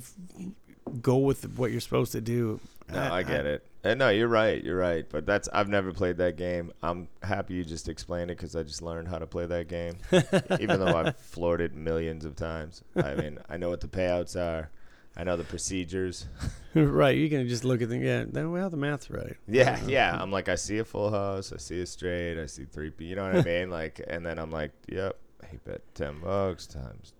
go 1.00 1.18
with 1.18 1.56
what 1.56 1.70
you're 1.70 1.80
supposed 1.80 2.12
to 2.12 2.20
do. 2.20 2.60
No, 2.92 3.12
I, 3.12 3.22
get 3.22 3.46
it. 3.46 3.66
And 3.84 3.98
no, 3.98 4.10
you're 4.10 4.28
right. 4.28 4.62
You're 4.62 4.76
right. 4.76 5.06
But 5.08 5.24
that's 5.24 5.48
I've 5.52 5.68
never 5.68 5.92
played 5.92 6.18
that 6.18 6.36
game. 6.36 6.72
I'm 6.82 7.08
happy 7.22 7.54
you 7.54 7.64
just 7.64 7.88
explained 7.88 8.30
it 8.30 8.36
because 8.36 8.54
I 8.54 8.62
just 8.64 8.82
learned 8.82 9.08
how 9.08 9.18
to 9.18 9.26
play 9.26 9.46
that 9.46 9.68
game, 9.68 9.96
even 10.60 10.78
though 10.80 10.94
I've 10.94 11.16
floored 11.16 11.60
it 11.60 11.74
millions 11.74 12.24
of 12.24 12.36
times. 12.36 12.82
I 12.96 13.14
mean, 13.14 13.38
I 13.48 13.56
know 13.56 13.70
what 13.70 13.80
the 13.80 13.88
payouts 13.88 14.36
are. 14.36 14.70
I 15.16 15.24
know 15.24 15.36
the 15.36 15.44
procedures. 15.44 16.26
right, 16.74 17.16
you 17.16 17.28
can 17.28 17.46
just 17.46 17.64
look 17.64 17.82
at 17.82 17.88
the 17.88 17.98
yeah. 17.98 18.24
Then 18.26 18.50
well, 18.50 18.70
the 18.70 18.76
math's 18.76 19.10
right. 19.10 19.36
Yeah, 19.46 19.78
yeah. 19.86 20.16
I'm 20.18 20.30
like, 20.30 20.48
I 20.48 20.54
see 20.54 20.78
a 20.78 20.84
full 20.84 21.10
house, 21.10 21.52
I 21.52 21.58
see 21.58 21.80
a 21.80 21.86
straight, 21.86 22.40
I 22.40 22.46
see 22.46 22.64
three. 22.64 22.90
P. 22.90 23.06
You 23.06 23.16
know 23.16 23.24
what 23.24 23.36
I 23.36 23.42
mean? 23.44 23.70
Like, 23.70 24.00
and 24.06 24.24
then 24.24 24.38
I'm 24.38 24.50
like, 24.50 24.72
yep, 24.88 25.16
he 25.52 25.58
bet 25.58 25.82
ten 25.94 26.20
bucks 26.20 26.66
times. 26.66 27.12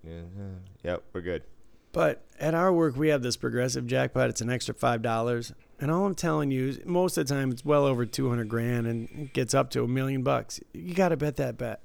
Yep, 0.83 1.05
we're 1.12 1.21
good. 1.21 1.45
But 1.92 2.25
at 2.40 2.55
our 2.55 2.73
work, 2.73 2.97
we 2.97 3.09
have 3.09 3.23
this 3.23 3.37
progressive 3.37 3.87
jackpot. 3.87 4.31
It's 4.31 4.40
an 4.40 4.51
extra 4.51 4.75
five 4.75 5.03
dollars, 5.03 5.53
and 5.79 5.90
all 5.90 6.07
I'm 6.07 6.14
telling 6.14 6.51
you 6.51 6.68
is, 6.68 6.81
most 6.85 7.18
of 7.18 7.27
the 7.27 7.35
time, 7.35 7.51
it's 7.51 7.64
well 7.64 7.85
over 7.85 8.07
two 8.07 8.29
hundred 8.29 8.49
grand, 8.49 8.87
and 8.87 9.09
it 9.11 9.33
gets 9.35 9.55
up 9.55 9.71
to 9.71 9.85
a 9.85 9.88
million 9.88 10.23
bucks. 10.23 10.59
You 10.73 10.95
got 10.95 11.11
to 11.11 11.16
bet 11.16 11.37
that 11.37 11.59
bet. 11.59 11.81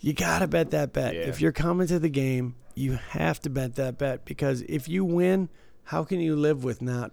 You 0.00 0.12
got 0.12 0.40
to 0.40 0.48
bet 0.48 0.70
that 0.72 0.92
bet. 0.92 1.14
Yeah. 1.14 1.22
If 1.22 1.40
you're 1.40 1.52
coming 1.52 1.86
to 1.88 1.98
the 1.98 2.08
game, 2.08 2.56
you 2.74 2.92
have 2.92 3.40
to 3.40 3.50
bet 3.50 3.76
that 3.76 3.98
bet 3.98 4.24
because 4.24 4.62
if 4.62 4.88
you 4.88 5.04
win, 5.04 5.48
how 5.84 6.04
can 6.04 6.20
you 6.20 6.36
live 6.36 6.64
with 6.64 6.82
not 6.82 7.12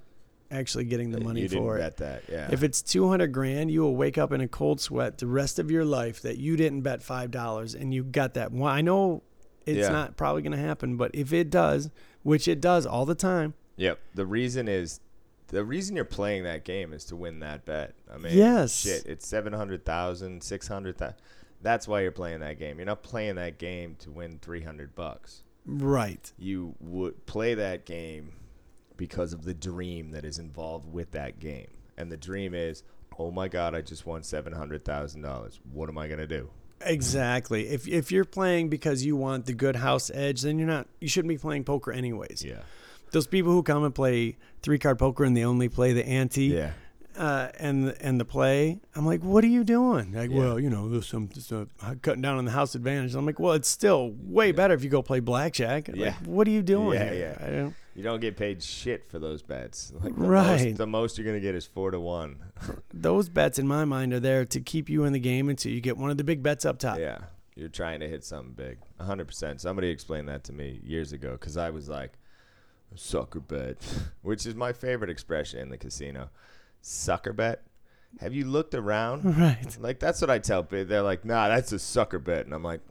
actually 0.51 0.85
getting 0.85 1.11
the 1.11 1.19
money 1.19 1.41
you 1.41 1.49
for 1.49 1.77
it? 1.77 1.81
bet 1.81 1.97
that. 1.97 2.23
Yeah. 2.29 2.49
If 2.51 2.63
it's 2.63 2.81
200 2.81 3.27
grand, 3.31 3.71
you 3.71 3.81
will 3.81 3.95
wake 3.95 4.17
up 4.17 4.31
in 4.31 4.41
a 4.41 4.47
cold 4.47 4.79
sweat 4.79 5.17
the 5.17 5.27
rest 5.27 5.59
of 5.59 5.71
your 5.71 5.85
life 5.85 6.21
that 6.21 6.37
you 6.37 6.55
didn't 6.55 6.81
bet 6.81 7.01
$5 7.01 7.75
and 7.79 7.93
you 7.93 8.03
got 8.03 8.33
that. 8.35 8.51
Well, 8.51 8.71
I 8.71 8.81
know 8.81 9.23
it's 9.65 9.79
Yeah. 9.79 9.89
not 9.89 10.17
probably 10.17 10.41
going 10.43 10.51
to 10.51 10.57
happen, 10.57 10.97
but 10.97 11.11
if 11.13 11.33
it 11.33 11.49
does, 11.49 11.89
which 12.23 12.47
it 12.47 12.61
does 12.61 12.85
all 12.85 13.05
the 13.05 13.15
time, 13.15 13.53
Yep. 13.77 13.99
The 14.13 14.25
reason 14.25 14.67
is 14.69 15.01
the 15.49 15.65
reason 15.65 15.95
you're 15.97 16.05
playing 16.05 16.43
that 16.43 16.63
game 16.63 16.93
is 16.93 17.03
to 17.05 17.15
win 17.15 17.39
that 17.41 17.65
bet. 17.65 17.93
I 18.11 18.17
mean, 18.17 18.37
Yes. 18.37 18.79
shit, 18.81 19.05
it's 19.05 19.27
700,000, 19.27 20.41
600,000. 20.41 21.15
That's 21.61 21.87
why 21.87 22.01
you're 22.01 22.11
playing 22.11 22.39
that 22.39 22.57
game. 22.57 22.77
You're 22.77 22.85
not 22.85 23.03
playing 23.03 23.35
that 23.35 23.57
game 23.57 23.95
to 23.99 24.11
win 24.11 24.39
300 24.41 24.95
bucks. 24.95 25.41
right. 25.67 26.31
You 26.37 26.75
would 26.79 27.25
play 27.25 27.53
that 27.55 27.85
game 27.85 28.33
because 28.97 29.33
of 29.33 29.43
the 29.45 29.53
dream 29.53 30.11
that 30.11 30.25
is 30.25 30.37
involved 30.39 30.91
with 30.91 31.11
that 31.11 31.39
game. 31.39 31.67
And 31.97 32.11
the 32.11 32.17
dream 32.17 32.53
is, 32.53 32.83
"Oh 33.17 33.31
my 33.31 33.47
god, 33.47 33.73
I 33.75 33.81
just 33.81 34.05
won 34.05 34.21
$700,000. 34.21 35.59
What 35.71 35.89
am 35.89 35.97
I 35.97 36.07
going 36.07 36.19
to 36.19 36.27
do?" 36.27 36.49
Exactly. 36.81 37.69
If 37.69 37.87
if 37.87 38.11
you're 38.11 38.25
playing 38.25 38.69
because 38.69 39.05
you 39.05 39.15
want 39.15 39.45
the 39.45 39.53
good 39.53 39.77
house 39.77 40.11
edge, 40.13 40.41
then 40.41 40.59
you're 40.59 40.67
not. 40.67 40.87
You 40.99 41.07
shouldn't 41.07 41.29
be 41.29 41.37
playing 41.37 41.63
poker 41.63 41.91
anyways. 41.91 42.43
Yeah. 42.45 42.59
Those 43.11 43.27
people 43.27 43.51
who 43.53 43.63
come 43.63 43.83
and 43.83 43.95
play 43.95 44.37
three 44.61 44.77
card 44.77 44.99
poker 44.99 45.23
and 45.23 45.35
they 45.37 45.45
only 45.45 45.69
play 45.69 45.93
the 45.93 46.05
ante 46.05 46.45
Yeah. 46.47 46.71
uh, 47.17 47.47
and 47.59 47.95
and 48.01 48.19
the 48.19 48.25
play, 48.25 48.79
I'm 48.93 49.05
like, 49.05 49.23
what 49.23 49.43
are 49.45 49.47
you 49.47 49.63
doing? 49.63 50.11
Like, 50.11 50.31
Yeah. 50.31 50.37
well, 50.37 50.59
you 50.59 50.69
know, 50.69 50.89
there's 50.89 51.07
some 51.07 51.29
a, 51.81 51.95
cutting 51.95 52.21
down 52.21 52.37
on 52.37 52.45
the 52.45 52.51
house 52.51 52.75
advantage. 52.75 53.15
I'm 53.15 53.25
like, 53.25 53.39
well, 53.39 53.53
it's 53.53 53.69
still 53.69 54.13
way 54.23 54.51
better 54.51 54.73
if 54.73 54.83
you 54.83 54.89
go 54.89 55.01
play 55.01 55.21
blackjack. 55.21 55.87
Like, 55.87 55.97
Yeah. 55.97 56.15
what 56.25 56.45
are 56.47 56.51
you 56.51 56.61
doing? 56.61 56.99
Yeah, 56.99 57.11
here? 57.13 57.37
yeah. 57.39 57.69
You 57.95 58.03
don't 58.03 58.19
get 58.19 58.35
paid 58.35 58.61
shit 58.61 59.09
for 59.09 59.19
those 59.19 59.41
bets. 59.41 59.93
Like 60.03 60.15
the 60.15 60.21
Right. 60.21 60.65
Most, 60.65 60.77
the 60.77 60.87
most 60.87 61.17
you're 61.17 61.25
gonna 61.25 61.39
get 61.39 61.55
is 61.55 61.65
four 61.65 61.91
to 61.91 61.99
one. 61.99 62.43
Those 62.93 63.29
bets 63.29 63.57
in 63.57 63.67
my 63.67 63.85
mind 63.85 64.13
are 64.13 64.19
there 64.19 64.45
to 64.45 64.59
keep 64.59 64.89
you 64.89 65.05
in 65.05 65.13
the 65.13 65.19
game 65.19 65.49
until 65.49 65.71
you 65.71 65.79
get 65.81 65.97
one 65.97 66.11
of 66.11 66.17
the 66.17 66.23
big 66.23 66.43
bets 66.43 66.65
up 66.65 66.77
top. 66.77 66.99
Yeah. 66.99 67.19
You're 67.55 67.69
trying 67.69 68.01
to 68.01 68.09
hit 68.09 68.25
something 68.25 68.51
big. 68.51 68.79
100%. 68.99 69.61
Somebody 69.61 69.87
explained 69.89 70.27
that 70.27 70.43
to 70.45 70.53
me 70.53 70.81
years 70.83 71.13
ago 71.13 71.31
because 71.31 71.55
I 71.55 71.69
was 71.69 71.87
like, 71.87 72.11
sucker 72.95 73.39
bet, 73.39 73.77
which 74.21 74.45
is 74.45 74.55
my 74.55 74.73
favorite 74.73 75.09
expression 75.09 75.59
in 75.59 75.69
the 75.69 75.77
casino. 75.77 76.29
Sucker 76.81 77.31
bet. 77.31 77.63
Have 78.19 78.33
you 78.33 78.45
looked 78.45 78.75
around? 78.75 79.37
Right. 79.37 79.77
Like, 79.79 79.99
that's 79.99 80.19
what 80.21 80.29
I 80.29 80.39
tell 80.39 80.63
people. 80.63 80.85
They're 80.85 81.01
like, 81.01 81.23
nah, 81.25 81.47
that's 81.47 81.71
a 81.71 81.79
sucker 81.79 82.19
bet. 82.19 82.45
And 82.45 82.53
I'm 82.53 82.63
like, 82.63 82.81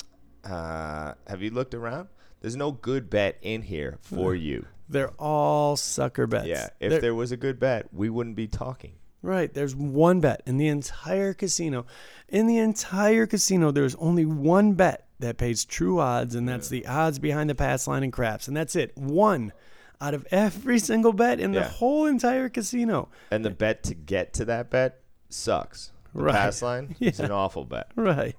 uh, 0.45 1.13
have 1.27 1.43
you 1.43 1.51
looked 1.51 1.75
around? 1.75 2.09
There's 2.41 2.57
no 2.57 2.73
good 2.73 3.09
bet 3.09 3.39
in 3.43 3.63
here 3.63 3.99
for 4.03 4.35
you. 4.35 4.67
They're 4.89 5.11
all 5.19 5.77
sucker 5.77 6.27
bets. 6.27 6.47
Yeah. 6.47 6.69
If 6.81 6.91
They're- 6.91 7.01
there 7.01 7.15
was 7.15 7.33
a 7.33 7.37
good 7.37 7.59
bet, 7.59 7.93
we 7.93 8.11
wouldn't 8.11 8.37
be 8.37 8.47
talking. 8.47 8.93
Right. 9.23 9.53
There's 9.53 9.75
one 9.75 10.21
bet 10.21 10.43
in 10.45 10.59
the 10.59 10.69
entire 10.69 11.33
casino. 11.33 11.87
In 12.29 12.47
the 12.47 12.59
entire 12.59 13.27
casino, 13.27 13.71
there's 13.71 13.95
only 13.95 14.27
one 14.27 14.75
bet 14.75 15.07
that 15.21 15.39
pays 15.39 15.65
true 15.65 15.99
odds, 16.01 16.35
and 16.35 16.47
that's 16.47 16.69
the 16.69 16.87
odds 16.87 17.19
behind 17.19 17.49
the 17.49 17.55
pass 17.55 17.87
line 17.89 18.03
and 18.03 18.13
craps. 18.13 18.49
And 18.49 18.57
that's 18.57 18.77
it. 18.77 18.95
One 18.97 19.53
out 20.01 20.13
of 20.13 20.27
every 20.31 20.79
single 20.79 21.15
bet 21.15 21.41
in 21.41 21.53
the 21.53 21.61
Yeah. 21.61 21.69
whole 21.69 22.05
entire 22.05 22.51
casino. 22.51 23.09
And 23.31 23.43
the 23.45 23.51
bet 23.51 23.83
to 23.85 23.95
get 23.95 24.35
to 24.35 24.45
that 24.45 24.69
bet 24.71 25.01
sucks. 25.31 25.93
The 26.15 26.23
Right. 26.25 26.35
pass 26.35 26.61
line 26.61 26.95
is 27.01 27.19
an 27.21 27.31
awful 27.31 27.65
bet. 27.65 27.91
Right. 27.97 28.37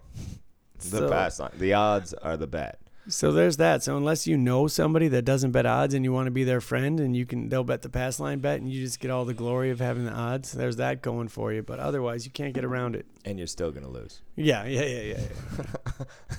The 0.78 0.86
So- 0.98 1.10
pass 1.10 1.40
line. 1.40 1.52
The 1.58 1.74
odds 1.74 2.14
are 2.14 2.38
the 2.38 2.46
bet. 2.48 2.80
So 3.08 3.32
there's 3.32 3.58
that. 3.58 3.84
So 3.84 3.98
unless 3.98 4.26
you 4.26 4.36
know 4.36 4.68
somebody 4.68 5.08
that 5.10 5.24
doesn't 5.24 5.52
bet 5.52 5.66
odds 5.66 5.94
and 5.94 6.04
you 6.04 6.12
want 6.12 6.26
to 6.26 6.32
be 6.32 6.44
their 6.44 6.62
friend 6.62 7.00
and 7.00 7.16
you 7.16 7.26
can 7.26 7.50
they'll 7.50 7.64
bet 7.64 7.82
the 7.84 7.90
pass 7.90 8.20
line 8.20 8.40
bet 8.40 8.60
and 8.60 8.72
you 8.72 8.84
just 8.84 9.00
get 9.00 9.12
all 9.12 9.26
the 9.26 9.34
glory 9.34 9.70
of 9.70 9.80
having 9.80 10.06
the 10.06 10.12
odds, 10.12 10.52
there's 10.52 10.78
that 10.78 11.02
going 11.02 11.28
for 11.28 11.54
you. 11.54 11.62
But 11.62 11.80
otherwise 11.80 12.26
you 12.26 12.32
can't 12.32 12.54
get 12.54 12.66
around 12.66 12.96
it. 12.96 13.06
And 13.24 13.38
you're 13.38 13.48
still 13.48 13.72
going 13.72 13.84
to 13.84 13.90
lose. 13.90 14.22
Yeah, 14.36 14.66
yeah, 14.66 14.86
yeah, 14.86 15.02
yeah. 15.02 15.20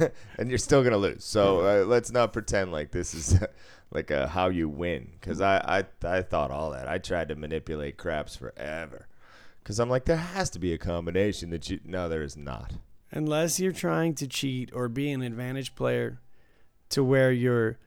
yeah. 0.00 0.08
and 0.38 0.48
you're 0.48 0.58
still 0.58 0.82
going 0.82 0.92
to 0.92 0.98
lose. 0.98 1.24
So 1.24 1.60
uh, 1.60 1.84
let's 1.84 2.10
not 2.10 2.32
pretend 2.32 2.72
like 2.72 2.90
this 2.90 3.14
is 3.14 3.38
like 3.90 4.10
a 4.10 4.26
how 4.26 4.48
you 4.48 4.68
win. 4.68 5.10
Because 5.20 5.40
I, 5.40 5.84
I, 6.02 6.08
I 6.08 6.22
thought 6.22 6.50
all 6.50 6.72
that. 6.72 6.88
I 6.88 6.98
tried 6.98 7.28
to 7.28 7.36
manipulate 7.36 7.96
craps 7.96 8.34
forever. 8.34 9.06
Because 9.62 9.78
I'm 9.78 9.90
like, 9.90 10.04
there 10.04 10.16
has 10.16 10.50
to 10.50 10.58
be 10.58 10.72
a 10.72 10.78
combination 10.78 11.50
that 11.50 11.68
you. 11.70 11.80
No, 11.84 12.08
there 12.08 12.22
is 12.22 12.36
not. 12.36 12.74
Unless 13.10 13.58
you're 13.60 13.72
trying 13.72 14.14
to 14.16 14.26
cheat 14.26 14.70
or 14.72 14.88
be 14.88 15.10
an 15.10 15.22
advantage 15.22 15.74
player 15.74 16.20
to 16.90 17.02
where 17.04 17.32
you're 17.32 17.78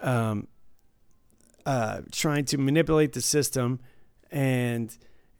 um, 0.00 0.48
uh, 1.64 2.02
trying 2.12 2.44
to 2.46 2.58
manipulate 2.58 3.12
the 3.12 3.20
system 3.20 3.80
and 4.30 4.96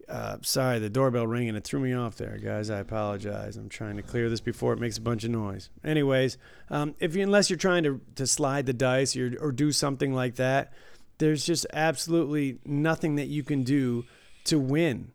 uh, 0.08 0.36
sorry, 0.42 0.78
the 0.78 0.88
doorbell 0.88 1.26
ringing. 1.26 1.56
It 1.56 1.64
threw 1.64 1.80
me 1.80 1.92
off 1.92 2.16
there, 2.16 2.38
guys. 2.38 2.70
I 2.70 2.78
apologize. 2.78 3.56
I'm 3.56 3.68
trying 3.68 3.96
to 3.96 4.02
clear 4.02 4.30
this 4.30 4.40
before 4.40 4.72
it 4.72 4.78
makes 4.78 4.98
a 4.98 5.00
bunch 5.00 5.24
of 5.24 5.30
noise. 5.30 5.68
Anyways, 5.84 6.38
um, 6.70 6.94
if 7.00 7.16
you 7.16 7.22
unless 7.22 7.50
you're 7.50 7.58
trying 7.58 7.82
to 7.82 8.00
to 8.14 8.26
slide 8.26 8.66
the 8.66 8.72
dice 8.72 9.16
or 9.16 9.36
or 9.40 9.50
do 9.50 9.72
something 9.72 10.14
like 10.14 10.36
that, 10.36 10.72
there's 11.18 11.44
just 11.44 11.66
absolutely 11.72 12.58
nothing 12.64 13.16
that 13.16 13.26
you 13.26 13.42
can 13.42 13.64
do 13.64 14.04
to 14.44 14.58
win. 14.58 15.10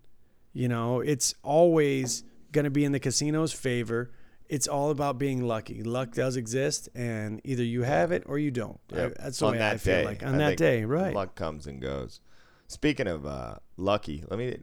You 0.53 0.67
know, 0.67 0.99
it's 0.99 1.35
always 1.41 2.23
going 2.51 2.65
to 2.65 2.71
be 2.71 2.83
in 2.83 2.91
the 2.91 2.99
casino's 2.99 3.53
favor. 3.53 4.11
It's 4.51 4.67
all 4.67 4.91
about 4.91 5.17
being 5.17 5.43
lucky. 5.47 5.81
Luck 5.81 6.11
does 6.11 6.35
exist, 6.35 6.89
and 6.93 7.39
either 7.45 7.63
you 7.63 7.83
have 7.83 8.11
it 8.11 8.23
or 8.25 8.37
you 8.37 8.51
don't. 8.51 8.79
I- 8.91 9.11
that's 9.17 9.39
the 9.39 9.45
on 9.45 9.51
way 9.53 9.57
that 9.59 9.73
I 9.75 9.77
feel 9.77 9.95
day. 9.95 10.05
like 10.05 10.23
on 10.23 10.35
I 10.35 10.37
that 10.49 10.57
day, 10.57 10.83
right? 10.83 11.13
Luck 11.15 11.35
comes 11.35 11.67
and 11.67 11.81
goes. 11.81 12.19
Speaking 12.67 13.07
of 13.07 13.25
uh, 13.25 13.55
lucky, 13.77 14.25
let 14.29 14.37
me. 14.37 14.57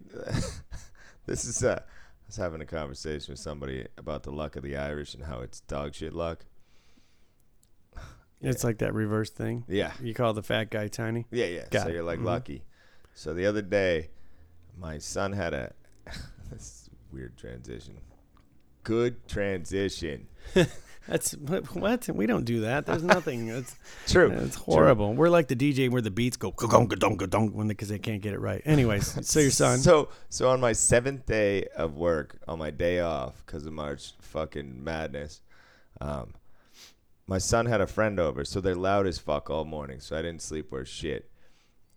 this 1.26 1.46
is. 1.46 1.64
Uh, 1.64 1.80
I 1.80 1.84
was 2.26 2.36
having 2.36 2.60
a 2.60 2.66
conversation 2.66 3.32
with 3.32 3.38
somebody 3.40 3.86
about 3.96 4.24
the 4.24 4.30
luck 4.30 4.56
of 4.56 4.62
the 4.62 4.76
Irish 4.76 5.14
and 5.14 5.24
how 5.24 5.40
it's 5.40 5.60
dog 5.60 5.94
shit 5.94 6.12
luck. 6.12 6.44
It's 8.42 8.62
like 8.62 8.78
that 8.78 8.92
reverse 8.94 9.30
thing. 9.30 9.64
Yeah. 9.68 9.92
You 10.02 10.12
call 10.14 10.32
the 10.34 10.42
fat 10.42 10.70
guy 10.70 10.88
tiny. 10.88 11.24
Yeah, 11.30 11.46
yeah. 11.46 11.64
Got 11.70 11.84
so 11.84 11.88
it. 11.88 11.94
you're 11.94 12.02
like 12.04 12.20
Mhm. 12.20 12.24
lucky. 12.24 12.62
So 13.14 13.32
the 13.34 13.46
other 13.46 13.62
day, 13.62 14.10
my 14.78 14.98
son 14.98 15.32
had 15.32 15.54
a 15.54 15.72
this 16.50 16.60
is 16.62 16.90
a 16.92 17.14
weird 17.14 17.36
transition. 17.38 17.96
Good 18.82 19.28
transition. 19.28 20.28
That's 21.08 21.32
what? 21.32 22.06
We 22.08 22.26
don't 22.26 22.44
do 22.44 22.60
that. 22.60 22.84
There's 22.84 23.02
nothing. 23.02 23.48
It's 23.48 23.74
True. 24.06 24.30
it's 24.30 24.56
horrible. 24.56 25.14
We're 25.14 25.30
like 25.30 25.48
the 25.48 25.56
DJ 25.56 25.90
where 25.90 26.02
the 26.02 26.10
beats 26.10 26.36
go 26.36 26.52
ka-dunk, 26.52 26.90
ka-dunk, 26.90 27.20
ka-dunk 27.20 27.54
when 27.54 27.68
because 27.68 27.88
they 27.88 27.98
can't 27.98 28.20
get 28.20 28.34
it 28.34 28.40
right. 28.40 28.60
Anyways, 28.66 29.26
so 29.26 29.40
your 29.40 29.50
son. 29.50 29.78
So 29.78 30.10
so 30.28 30.50
on 30.50 30.60
my 30.60 30.72
seventh 30.72 31.24
day 31.24 31.64
of 31.74 31.96
work, 31.96 32.36
on 32.46 32.58
my 32.58 32.70
day 32.70 33.00
off 33.00 33.42
because 33.46 33.64
of 33.64 33.72
March 33.72 34.12
fucking 34.20 34.84
madness, 34.84 35.40
um, 36.02 36.34
my 37.26 37.38
son 37.38 37.64
had 37.64 37.80
a 37.80 37.86
friend 37.86 38.20
over, 38.20 38.44
so 38.44 38.60
they're 38.60 38.74
loud 38.74 39.06
as 39.06 39.18
fuck 39.18 39.48
all 39.48 39.64
morning. 39.64 40.00
So 40.00 40.14
I 40.14 40.20
didn't 40.22 40.42
sleep 40.42 40.70
worth 40.70 40.88
shit. 40.88 41.30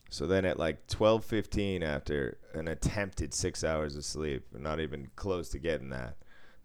So 0.10 0.26
then 0.26 0.46
at 0.46 0.58
like 0.58 0.88
twelve 0.88 1.26
fifteen, 1.26 1.84
after 1.84 2.38
an 2.54 2.70
attempted 2.70 3.34
six 3.34 3.62
hours 3.62 3.98
of 3.98 4.06
sleep, 4.06 4.46
not 4.58 4.80
even 4.80 5.10
close 5.18 5.50
to 5.50 5.60
getting 5.60 5.90
that, 5.90 6.16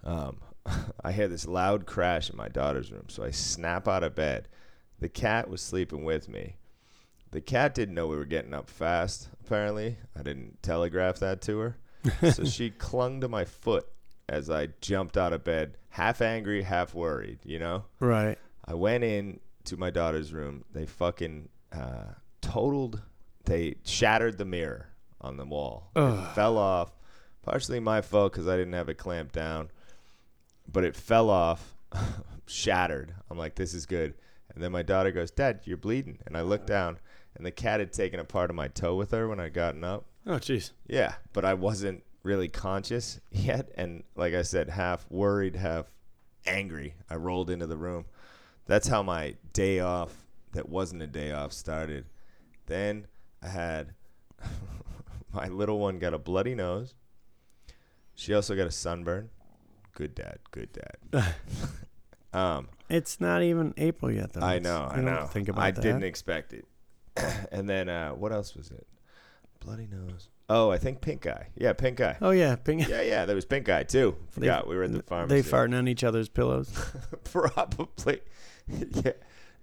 um, 0.06 0.38
I 1.04 1.12
hear 1.12 1.28
this 1.28 1.46
loud 1.46 1.86
crash 1.86 2.30
in 2.30 2.36
my 2.36 2.48
daughter's 2.48 2.90
room. 2.90 3.06
So 3.08 3.24
I 3.24 3.30
snap 3.30 3.86
out 3.86 4.02
of 4.02 4.14
bed. 4.14 4.48
The 5.00 5.08
cat 5.08 5.50
was 5.50 5.60
sleeping 5.60 6.04
with 6.04 6.28
me. 6.28 6.56
The 7.32 7.40
cat 7.40 7.74
didn't 7.74 7.94
know 7.94 8.06
we 8.06 8.16
were 8.16 8.24
getting 8.24 8.54
up 8.54 8.70
fast, 8.70 9.28
apparently. 9.44 9.98
I 10.18 10.22
didn't 10.22 10.62
telegraph 10.62 11.18
that 11.18 11.42
to 11.42 11.58
her. 11.58 11.76
so 12.32 12.44
she 12.44 12.70
clung 12.70 13.20
to 13.20 13.28
my 13.28 13.44
foot 13.44 13.86
as 14.28 14.48
I 14.48 14.68
jumped 14.80 15.16
out 15.16 15.32
of 15.32 15.44
bed, 15.44 15.76
half 15.90 16.22
angry, 16.22 16.62
half 16.62 16.94
worried, 16.94 17.40
you 17.44 17.58
know? 17.58 17.84
right. 18.00 18.38
I 18.64 18.74
went 18.74 19.04
in 19.04 19.40
to 19.64 19.76
my 19.76 19.90
daughter's 19.90 20.32
room. 20.32 20.64
They 20.72 20.86
fucking 20.86 21.48
uh, 21.72 22.14
totaled, 22.40 23.02
they 23.44 23.76
shattered 23.84 24.38
the 24.38 24.44
mirror 24.44 24.88
on 25.20 25.36
the 25.36 25.44
wall. 25.44 25.90
Ugh. 25.94 26.18
It 26.18 26.34
fell 26.34 26.58
off. 26.58 26.92
Partially 27.42 27.78
my 27.78 28.00
fault 28.00 28.32
because 28.32 28.48
I 28.48 28.56
didn't 28.56 28.72
have 28.72 28.88
it 28.88 28.98
clamped 28.98 29.34
down. 29.34 29.70
But 30.70 30.84
it 30.84 30.96
fell 30.96 31.30
off, 31.30 31.74
shattered. 32.46 33.14
I'm 33.30 33.38
like, 33.38 33.54
this 33.54 33.74
is 33.74 33.86
good. 33.86 34.14
And 34.54 34.62
then 34.62 34.72
my 34.72 34.82
daughter 34.82 35.10
goes, 35.10 35.30
Dad, 35.30 35.60
you're 35.64 35.76
bleeding. 35.76 36.18
And 36.26 36.36
I 36.36 36.40
look 36.42 36.66
down, 36.66 36.98
and 37.34 37.44
the 37.44 37.50
cat 37.50 37.80
had 37.80 37.92
taken 37.92 38.18
a 38.18 38.24
part 38.24 38.50
of 38.50 38.56
my 38.56 38.68
toe 38.68 38.94
with 38.94 39.10
her 39.10 39.28
when 39.28 39.40
I'd 39.40 39.54
gotten 39.54 39.84
up. 39.84 40.06
Oh, 40.26 40.36
jeez. 40.36 40.72
Yeah, 40.86 41.14
but 41.32 41.44
I 41.44 41.54
wasn't 41.54 42.02
really 42.22 42.48
conscious 42.48 43.20
yet, 43.30 43.70
and 43.76 44.02
like 44.16 44.34
I 44.34 44.42
said, 44.42 44.70
half 44.70 45.06
worried, 45.10 45.56
half 45.56 45.86
angry. 46.46 46.94
I 47.08 47.16
rolled 47.16 47.50
into 47.50 47.66
the 47.66 47.76
room. 47.76 48.06
That's 48.66 48.88
how 48.88 49.02
my 49.02 49.36
day 49.52 49.80
off, 49.80 50.26
that 50.52 50.68
wasn't 50.68 51.02
a 51.02 51.06
day 51.06 51.32
off, 51.32 51.52
started. 51.52 52.06
Then 52.66 53.06
I 53.42 53.48
had 53.48 53.94
my 55.32 55.48
little 55.48 55.78
one 55.78 55.98
got 55.98 56.14
a 56.14 56.18
bloody 56.18 56.54
nose. 56.54 56.94
She 58.14 58.34
also 58.34 58.56
got 58.56 58.66
a 58.66 58.72
sunburn. 58.72 59.30
Good 59.96 60.14
dad, 60.14 60.38
good 60.50 60.68
dad. 60.74 61.34
um, 62.38 62.68
It's 62.90 63.18
not 63.18 63.42
even 63.42 63.72
April 63.78 64.12
yet, 64.12 64.34
though. 64.34 64.42
I 64.42 64.58
know, 64.58 64.86
I 64.90 65.00
know. 65.00 65.24
Think 65.24 65.48
about 65.48 65.64
I 65.64 65.70
that. 65.70 65.80
didn't 65.80 66.04
expect 66.04 66.52
it. 66.52 66.66
and 67.50 67.66
then 67.66 67.88
uh, 67.88 68.10
what 68.10 68.30
else 68.30 68.54
was 68.54 68.70
it? 68.70 68.86
Bloody 69.58 69.86
nose. 69.90 70.28
Oh, 70.50 70.70
I 70.70 70.76
think 70.76 71.00
pink 71.00 71.26
eye. 71.26 71.46
Yeah, 71.56 71.72
pink 71.72 72.02
eye. 72.02 72.18
Oh 72.20 72.30
yeah, 72.30 72.56
ping. 72.56 72.80
Yeah, 72.80 73.00
yeah, 73.00 73.24
there 73.24 73.34
was 73.34 73.46
pink 73.46 73.70
eye 73.70 73.84
too. 73.84 74.16
Forgot 74.28 74.68
we 74.68 74.76
were 74.76 74.82
in 74.82 74.92
the 74.92 75.02
pharmacy. 75.02 75.40
They 75.40 75.48
farting 75.48 75.76
on 75.76 75.88
each 75.88 76.04
other's 76.04 76.28
pillows. 76.28 76.70
Probably. 77.24 78.20
yeah. 78.68 79.12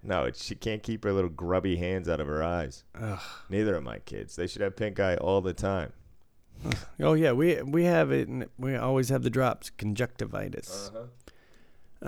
No, 0.02 0.24
it, 0.24 0.34
she 0.36 0.56
can't 0.56 0.82
keep 0.82 1.04
her 1.04 1.12
little 1.12 1.30
grubby 1.30 1.76
hands 1.76 2.08
out 2.08 2.20
of 2.20 2.26
her 2.26 2.42
eyes. 2.42 2.82
Ugh. 3.00 3.20
Neither 3.48 3.76
of 3.76 3.84
my 3.84 4.00
kids. 4.00 4.34
They 4.34 4.48
should 4.48 4.62
have 4.62 4.74
pink 4.74 4.98
eye 4.98 5.16
all 5.16 5.40
the 5.40 5.54
time. 5.54 5.92
Oh 7.00 7.14
yeah, 7.14 7.32
we 7.32 7.60
we 7.62 7.84
have 7.84 8.10
it. 8.10 8.28
And 8.28 8.46
we 8.58 8.76
always 8.76 9.08
have 9.10 9.22
the 9.22 9.30
drops. 9.30 9.70
Conjunctivitis. 9.70 10.90
Uh-huh. 10.94 11.06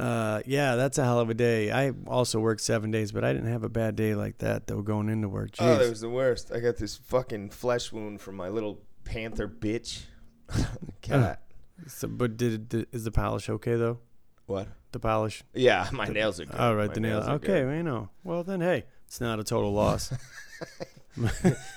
Uh, 0.01 0.43
yeah, 0.45 0.77
that's 0.77 0.99
a 0.99 1.05
hell 1.05 1.21
of 1.21 1.31
a 1.31 1.35
day. 1.35 1.71
I 1.71 1.93
also 2.07 2.39
worked 2.39 2.61
seven 2.61 2.91
days, 2.91 3.13
but 3.13 3.25
I 3.25 3.33
didn't 3.33 3.51
have 3.51 3.63
a 3.65 3.69
bad 3.71 3.97
day 3.97 4.15
like 4.15 4.39
that 4.39 4.67
though. 4.67 4.83
Going 4.83 5.09
into 5.09 5.29
work, 5.29 5.51
Oh, 5.59 5.65
Jeez. 5.65 5.79
that 5.79 5.89
was 5.89 6.01
the 6.01 6.11
worst. 6.11 6.53
I 6.53 6.61
got 6.61 6.77
this 6.77 6.97
fucking 6.97 7.51
flesh 7.51 7.93
wound 7.93 8.21
from 8.21 8.37
my 8.37 8.49
little 8.51 8.79
panther 9.05 9.49
bitch 9.49 10.03
cat. 11.03 11.41
so, 11.87 12.09
but 12.09 12.37
did, 12.37 12.69
did 12.69 12.87
is 12.93 13.05
the 13.05 13.11
polish 13.11 13.49
okay 13.49 13.75
though? 13.77 13.99
what? 14.47 14.69
the 14.93 15.01
polish. 15.01 15.43
Yeah, 15.55 15.89
my 15.93 16.07
nails 16.09 16.41
are 16.41 16.45
good. 16.47 16.55
Oh, 16.59 16.75
right, 16.75 16.89
My 16.89 16.95
the 16.95 17.01
nail. 17.01 17.13
nails 17.19 17.29
are 17.29 17.35
Okay, 17.37 17.63
good. 17.63 17.77
you 17.77 17.83
know. 17.83 18.09
Well, 18.25 18.45
then, 18.45 18.61
hey, 18.61 18.85
it's 19.07 19.21
not 19.21 19.39
a 19.41 19.45
total 19.45 19.73
loss. 19.73 20.13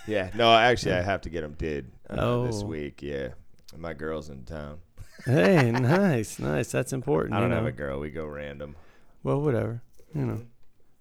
Yeah, 0.07 0.29
no, 0.35 0.53
actually, 0.53 0.93
I 0.93 1.01
have 1.01 1.21
to 1.21 1.29
get 1.29 1.41
them 1.41 1.53
did 1.53 1.91
uh, 2.09 2.43
this 2.43 2.61
Oh. 2.63 2.65
week. 2.65 3.01
Yeah, 3.01 3.29
my 3.77 3.93
girl's 3.93 4.29
in 4.29 4.43
town. 4.45 4.79
hey, 5.25 5.71
nice, 5.73 6.39
nice. 6.39 6.71
That's 6.71 6.93
important. 6.93 7.35
I 7.35 7.39
don't 7.39 7.49
you 7.49 7.55
have 7.55 7.65
a 7.65 7.71
girl. 7.71 7.99
We 7.99 8.09
go 8.09 8.25
random. 8.25 8.75
Well, 9.23 9.41
whatever. 9.41 9.81
You 10.13 10.25
know. 10.25 10.41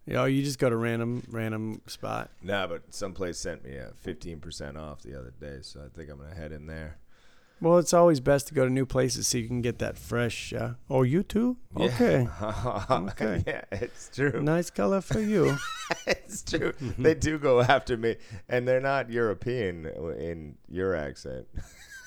Yeah, 0.07 0.23
oh, 0.23 0.25
you 0.25 0.43
just 0.43 0.59
go 0.59 0.71
to 0.71 0.77
random, 0.77 1.23
random 1.31 1.83
spot. 1.87 2.31
Nah, 2.43 2.67
but 2.67 2.95
someplace 2.95 3.39
sent 3.39 3.63
me 3.65 3.77
a 3.77 3.93
fifteen 4.01 4.41
percent 4.41 4.77
off 4.79 5.03
the 5.03 5.19
other 5.19 5.33
day, 5.39 5.59
so 5.63 5.81
I 5.85 5.89
think 5.95 6.11
I'm 6.11 6.19
gonna 6.19 6.35
head 6.35 6.51
in 6.53 6.67
there. 6.67 6.97
Well, 7.61 7.79
it's 7.79 7.93
always 7.93 8.21
best 8.21 8.47
to 8.49 8.55
go 8.55 8.65
to 8.65 8.71
new 8.73 8.87
places 8.87 9.27
so 9.27 9.39
you 9.39 9.49
can 9.49 9.63
get 9.63 9.79
that 9.81 9.99
fresh. 9.99 10.53
Uh, 10.53 10.75
oh, 10.89 11.03
you 11.03 11.23
too? 11.25 11.57
Okay. 11.77 12.23
Yeah. 12.41 12.85
Okay. 12.91 13.43
yeah, 13.47 13.65
it's 13.73 14.11
true. 14.15 14.41
Nice 14.43 14.71
color 14.71 15.01
for 15.01 15.21
you. 15.21 15.57
it's 16.07 16.43
true. 16.43 16.73
They 16.97 17.15
do 17.15 17.39
go 17.39 17.61
after 17.61 17.97
me, 17.97 18.17
and 18.49 18.67
they're 18.69 18.81
not 18.81 19.11
European 19.11 19.87
in 20.19 20.57
your 20.69 20.95
accent. 20.95 21.47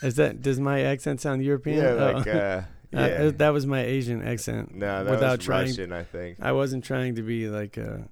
Is 0.02 0.16
that 0.16 0.42
does 0.42 0.60
my 0.60 0.82
accent 0.82 1.22
sound 1.22 1.44
European? 1.44 1.78
Yeah, 1.78 1.92
Oh. 1.92 2.12
like 2.14 2.28
uh, 2.28 2.32
Uh, 2.32 2.64
yeah. 2.92 3.00
uh, 3.00 3.32
that 3.38 3.50
was 3.50 3.66
my 3.66 3.82
Asian 3.82 4.22
accent. 4.22 4.76
no, 4.76 5.04
that 5.04 5.12
without 5.12 5.38
was 5.40 5.46
trying, 5.46 5.68
Russian, 5.68 5.94
I 5.94 6.04
think. 6.04 6.38
I 6.42 6.52
wasn't 6.52 6.84
trying 6.84 7.16
to 7.16 7.22
be 7.22 7.48
like 7.48 7.78
a 7.78 8.08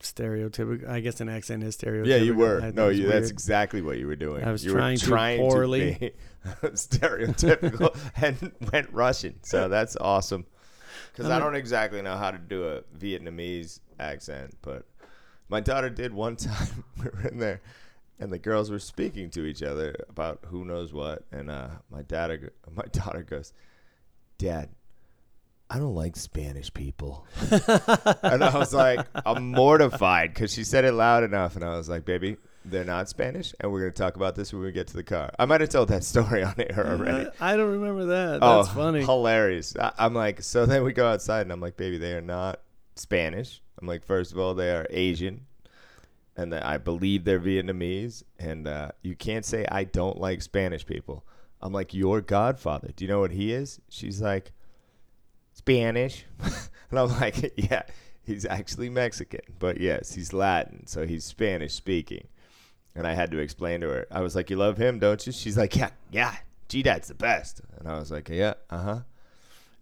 stereotypical. 0.00 0.88
I 0.88 1.00
guess 1.00 1.20
an 1.20 1.28
accent 1.28 1.62
is 1.62 1.76
stereotypical. 1.76 2.06
Yeah, 2.06 2.16
you 2.16 2.34
were. 2.34 2.60
thought 2.60 2.74
No, 2.74 2.88
you, 2.88 3.06
that's 3.06 3.30
exactly 3.30 3.82
what 3.82 3.98
you 3.98 4.06
were 4.06 4.16
doing. 4.16 4.44
I 4.44 4.52
was 4.52 4.64
you 4.64 4.72
trying 4.72 4.94
were 4.94 5.00
to 5.00 5.06
trying 5.06 5.38
poorly. 5.40 5.94
to 5.94 6.00
be 6.00 6.12
stereotypical 6.68 7.96
and 8.16 8.52
went 8.72 8.92
Russian. 8.92 9.38
So 9.42 9.68
that's 9.68 9.96
awesome. 9.96 10.46
Because 11.12 11.30
I 11.30 11.38
don't 11.38 11.56
exactly 11.56 12.00
know 12.00 12.16
how 12.16 12.30
to 12.30 12.38
do 12.38 12.64
a 12.68 12.80
Vietnamese 12.98 13.80
accent, 14.00 14.54
but 14.62 14.86
my 15.48 15.60
daughter 15.60 15.90
did 15.90 16.14
one 16.14 16.36
time. 16.36 16.84
we 16.98 17.04
were 17.04 17.28
in 17.28 17.38
there, 17.38 17.60
and 18.18 18.32
the 18.32 18.38
girls 18.38 18.70
were 18.70 18.78
speaking 18.78 19.28
to 19.30 19.44
each 19.44 19.62
other 19.62 19.94
about 20.08 20.40
who 20.46 20.64
knows 20.64 20.92
what, 20.94 21.24
and 21.30 21.50
uh, 21.50 21.68
my 21.90 22.02
dad, 22.02 22.50
my 22.74 22.84
daughter 22.92 23.22
goes, 23.22 23.52
"Dad." 24.42 24.68
I 25.72 25.78
don't 25.78 25.94
like 25.94 26.16
Spanish 26.16 26.72
people. 26.74 27.26
and 27.50 28.44
I 28.44 28.54
was 28.54 28.74
like, 28.74 29.06
I'm 29.24 29.52
mortified 29.52 30.34
because 30.34 30.52
she 30.52 30.64
said 30.64 30.84
it 30.84 30.92
loud 30.92 31.24
enough. 31.24 31.56
And 31.56 31.64
I 31.64 31.78
was 31.78 31.88
like, 31.88 32.04
baby, 32.04 32.36
they're 32.62 32.84
not 32.84 33.08
Spanish. 33.08 33.54
And 33.58 33.72
we're 33.72 33.80
going 33.80 33.92
to 33.92 33.96
talk 33.98 34.16
about 34.16 34.34
this 34.34 34.52
when 34.52 34.60
we 34.60 34.70
get 34.70 34.88
to 34.88 34.96
the 34.96 35.02
car. 35.02 35.30
I 35.38 35.46
might 35.46 35.62
have 35.62 35.70
told 35.70 35.88
that 35.88 36.04
story 36.12 36.42
on 36.42 36.54
air 36.58 36.86
already. 36.86 37.30
I 37.40 37.56
don't 37.56 37.70
remember 37.70 38.04
that. 38.04 38.40
oh, 38.42 38.62
That's 38.64 38.74
funny. 38.74 39.00
Hilarious. 39.00 39.74
I, 39.74 39.92
I'm 39.98 40.12
like, 40.12 40.42
so 40.42 40.66
then 40.66 40.84
we 40.84 40.92
go 40.92 41.08
outside 41.08 41.40
and 41.40 41.52
I'm 41.52 41.60
like, 41.62 41.78
baby, 41.78 41.96
they 41.96 42.12
are 42.12 42.20
not 42.20 42.60
Spanish. 42.96 43.62
I'm 43.80 43.88
like, 43.88 44.04
first 44.04 44.30
of 44.32 44.38
all, 44.38 44.52
they 44.52 44.72
are 44.72 44.86
Asian. 44.90 45.46
And 46.36 46.52
that 46.52 46.66
I 46.66 46.76
believe 46.76 47.24
they're 47.24 47.40
Vietnamese. 47.40 48.24
And 48.38 48.68
uh, 48.68 48.90
you 49.00 49.16
can't 49.16 49.46
say 49.46 49.64
I 49.70 49.84
don't 49.84 50.18
like 50.20 50.42
Spanish 50.42 50.84
people. 50.84 51.24
I'm 51.62 51.72
like, 51.72 51.94
your 51.94 52.20
godfather. 52.20 52.90
Do 52.94 53.04
you 53.04 53.08
know 53.10 53.20
what 53.20 53.30
he 53.30 53.52
is? 53.52 53.80
She's 53.88 54.20
like, 54.20 54.52
Spanish. 55.52 56.24
and 56.90 56.98
I'm 56.98 57.08
like, 57.20 57.52
yeah, 57.56 57.82
he's 58.24 58.44
actually 58.44 58.90
Mexican. 58.90 59.40
But 59.58 59.80
yes, 59.80 60.14
he's 60.14 60.32
Latin. 60.32 60.86
So 60.86 61.06
he's 61.06 61.24
Spanish 61.24 61.74
speaking. 61.74 62.26
And 62.94 63.06
I 63.06 63.14
had 63.14 63.30
to 63.30 63.38
explain 63.38 63.80
to 63.80 63.88
her. 63.88 64.06
I 64.10 64.20
was 64.20 64.34
like, 64.36 64.50
you 64.50 64.56
love 64.56 64.76
him, 64.76 64.98
don't 64.98 65.24
you? 65.26 65.32
She's 65.32 65.56
like, 65.56 65.76
yeah, 65.76 65.90
yeah. 66.10 66.34
G 66.68 66.82
Dad's 66.82 67.08
the 67.08 67.14
best. 67.14 67.60
And 67.78 67.88
I 67.88 67.98
was 67.98 68.10
like, 68.10 68.28
yeah, 68.28 68.54
uh 68.68 68.78
huh. 68.78 69.00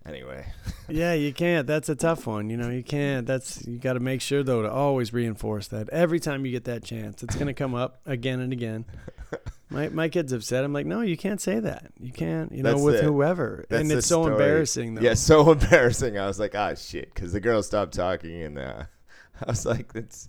Anyway, 0.06 0.46
Yeah, 0.88 1.12
you 1.12 1.32
can't. 1.32 1.66
That's 1.66 1.88
a 1.88 1.94
tough 1.94 2.26
one. 2.26 2.48
You 2.48 2.56
know, 2.56 2.70
you 2.70 2.82
can't. 2.82 3.26
That's 3.26 3.66
you 3.66 3.78
got 3.78 3.92
to 3.94 4.00
make 4.00 4.20
sure 4.22 4.42
though 4.42 4.62
to 4.62 4.70
always 4.70 5.12
reinforce 5.12 5.68
that 5.68 5.88
every 5.90 6.18
time 6.18 6.46
you 6.46 6.52
get 6.52 6.64
that 6.64 6.82
chance. 6.82 7.22
It's 7.22 7.36
gonna 7.36 7.54
come 7.54 7.74
up 7.74 8.00
again 8.06 8.40
and 8.40 8.52
again. 8.52 8.86
My 9.70 9.88
my 9.88 10.08
kids 10.08 10.32
have 10.32 10.42
said, 10.44 10.64
I'm 10.64 10.72
like, 10.72 10.86
no, 10.86 11.00
you 11.00 11.16
can't 11.16 11.40
say 11.40 11.60
that. 11.60 11.92
You 12.00 12.12
can't. 12.12 12.50
You 12.52 12.62
know, 12.62 12.70
That's 12.72 12.82
with 12.82 12.94
it. 12.96 13.04
whoever, 13.04 13.64
That's 13.68 13.82
and 13.82 13.92
it's 13.92 14.06
so 14.06 14.22
story. 14.22 14.32
embarrassing 14.32 14.94
though. 14.94 15.00
Yeah, 15.02 15.14
so 15.14 15.52
embarrassing. 15.52 16.18
I 16.18 16.26
was 16.26 16.40
like, 16.40 16.54
ah, 16.56 16.74
shit, 16.74 17.14
because 17.14 17.32
the 17.32 17.40
girl 17.40 17.62
stopped 17.62 17.94
talking, 17.94 18.42
and 18.42 18.58
uh, 18.58 18.82
I 19.46 19.50
was 19.50 19.64
like, 19.64 19.92
that's 19.92 20.28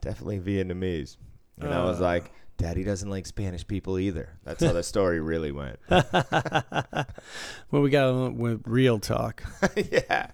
definitely 0.00 0.38
Vietnamese. 0.40 1.16
And 1.60 1.72
I 1.74 1.84
was 1.84 2.00
Uh. 2.00 2.04
like, 2.04 2.30
Daddy 2.58 2.84
doesn't 2.84 3.10
like 3.10 3.26
Spanish 3.26 3.66
people 3.66 3.98
either. 3.98 4.30
That's 4.44 4.62
how 4.64 4.72
the 4.72 4.82
story 4.94 5.20
really 5.20 5.52
went. 5.52 5.78
well, 5.90 7.82
we 7.82 7.90
got 7.90 8.34
with 8.34 8.62
real 8.66 8.98
talk. 8.98 9.42
yeah. 9.76 10.28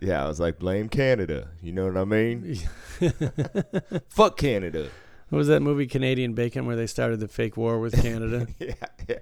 Yeah, 0.00 0.24
I 0.24 0.28
was 0.28 0.38
like, 0.38 0.60
blame 0.60 0.88
Canada. 0.88 1.48
You 1.60 1.72
know 1.72 1.86
what 1.88 1.96
I 1.96 2.04
mean? 2.04 2.56
Fuck 4.08 4.36
Canada. 4.38 4.90
What 5.30 5.38
was 5.38 5.48
that 5.48 5.60
movie 5.60 5.86
Canadian 5.86 6.32
Bacon 6.34 6.64
where 6.66 6.76
they 6.76 6.86
started 6.86 7.20
the 7.20 7.28
fake 7.28 7.56
war 7.56 7.78
with 7.78 8.00
Canada? 8.00 8.46
yeah, 8.58 8.74
yeah. 9.08 9.16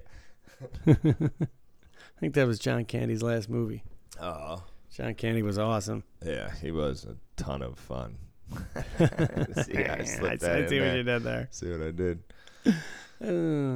I 0.87 2.19
think 2.19 2.33
that 2.33 2.47
was 2.47 2.59
John 2.59 2.85
Candy's 2.85 3.21
last 3.21 3.49
movie. 3.49 3.83
Oh. 4.21 4.63
John 4.91 5.13
Candy 5.15 5.43
was 5.43 5.59
awesome. 5.59 6.03
Yeah, 6.25 6.49
he 6.61 6.71
was 6.71 7.05
a 7.05 7.15
ton 7.35 7.61
of 7.61 7.77
fun. 7.77 8.17
See, 8.55 9.77
I 9.83 9.97
I, 9.99 10.03
see 10.03 10.21
what 10.21 10.39
there. 10.39 10.97
you 10.97 11.03
did 11.03 11.23
there. 11.23 11.47
See 11.51 11.69
what 11.69 11.81
I 11.81 11.91
did. 11.91 12.23
Uh, 12.65 12.71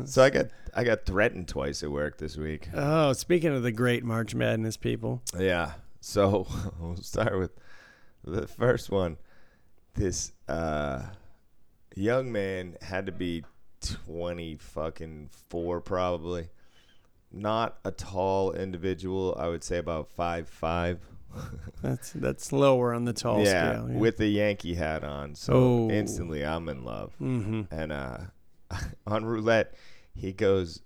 So 0.05 0.23
I 0.23 0.29
got 0.29 0.45
I 0.73 0.83
got 0.83 1.05
threatened 1.05 1.47
twice 1.47 1.83
at 1.83 1.91
work 1.91 2.17
this 2.17 2.37
week. 2.37 2.69
oh, 2.73 3.13
speaking 3.13 3.51
of 3.53 3.63
the 3.63 3.71
great 3.71 4.03
March 4.03 4.33
Madness 4.33 4.77
people, 4.77 5.21
Yeah. 5.37 5.73
So 5.99 6.47
we'll 6.79 6.95
start 6.97 7.37
with 7.37 7.51
the 8.23 8.47
first 8.47 8.89
one. 8.89 9.17
This 9.93 10.31
uh, 10.47 11.03
young 11.95 12.31
man 12.31 12.77
had 12.81 13.05
to 13.05 13.11
be 13.11 13.43
twenty 13.81 14.55
fucking 14.57 15.29
four 15.49 15.81
probably. 15.81 16.49
Not 17.31 17.77
a 17.85 17.91
tall 17.91 18.51
individual. 18.51 19.35
I 19.39 19.47
would 19.47 19.63
say 19.63 19.77
about 19.77 20.09
five 20.09 20.47
five. 20.49 20.99
that's 21.81 22.11
that's 22.11 22.51
lower 22.51 22.93
on 22.93 23.05
the 23.05 23.13
tall 23.13 23.39
yeah, 23.41 23.73
scale. 23.83 23.87
with 23.87 24.17
the 24.17 24.27
Yankee 24.27 24.73
hat 24.75 25.03
on. 25.05 25.33
So 25.35 25.53
Oh. 25.53 25.89
instantly 25.89 26.45
I'm 26.45 26.67
in 26.67 26.83
love. 26.83 27.13
hmm 27.15 27.61
And 27.71 27.91
uh, 27.93 28.17
on 29.07 29.23
roulette, 29.23 29.73
he 30.13 30.33
goes, 30.33 30.81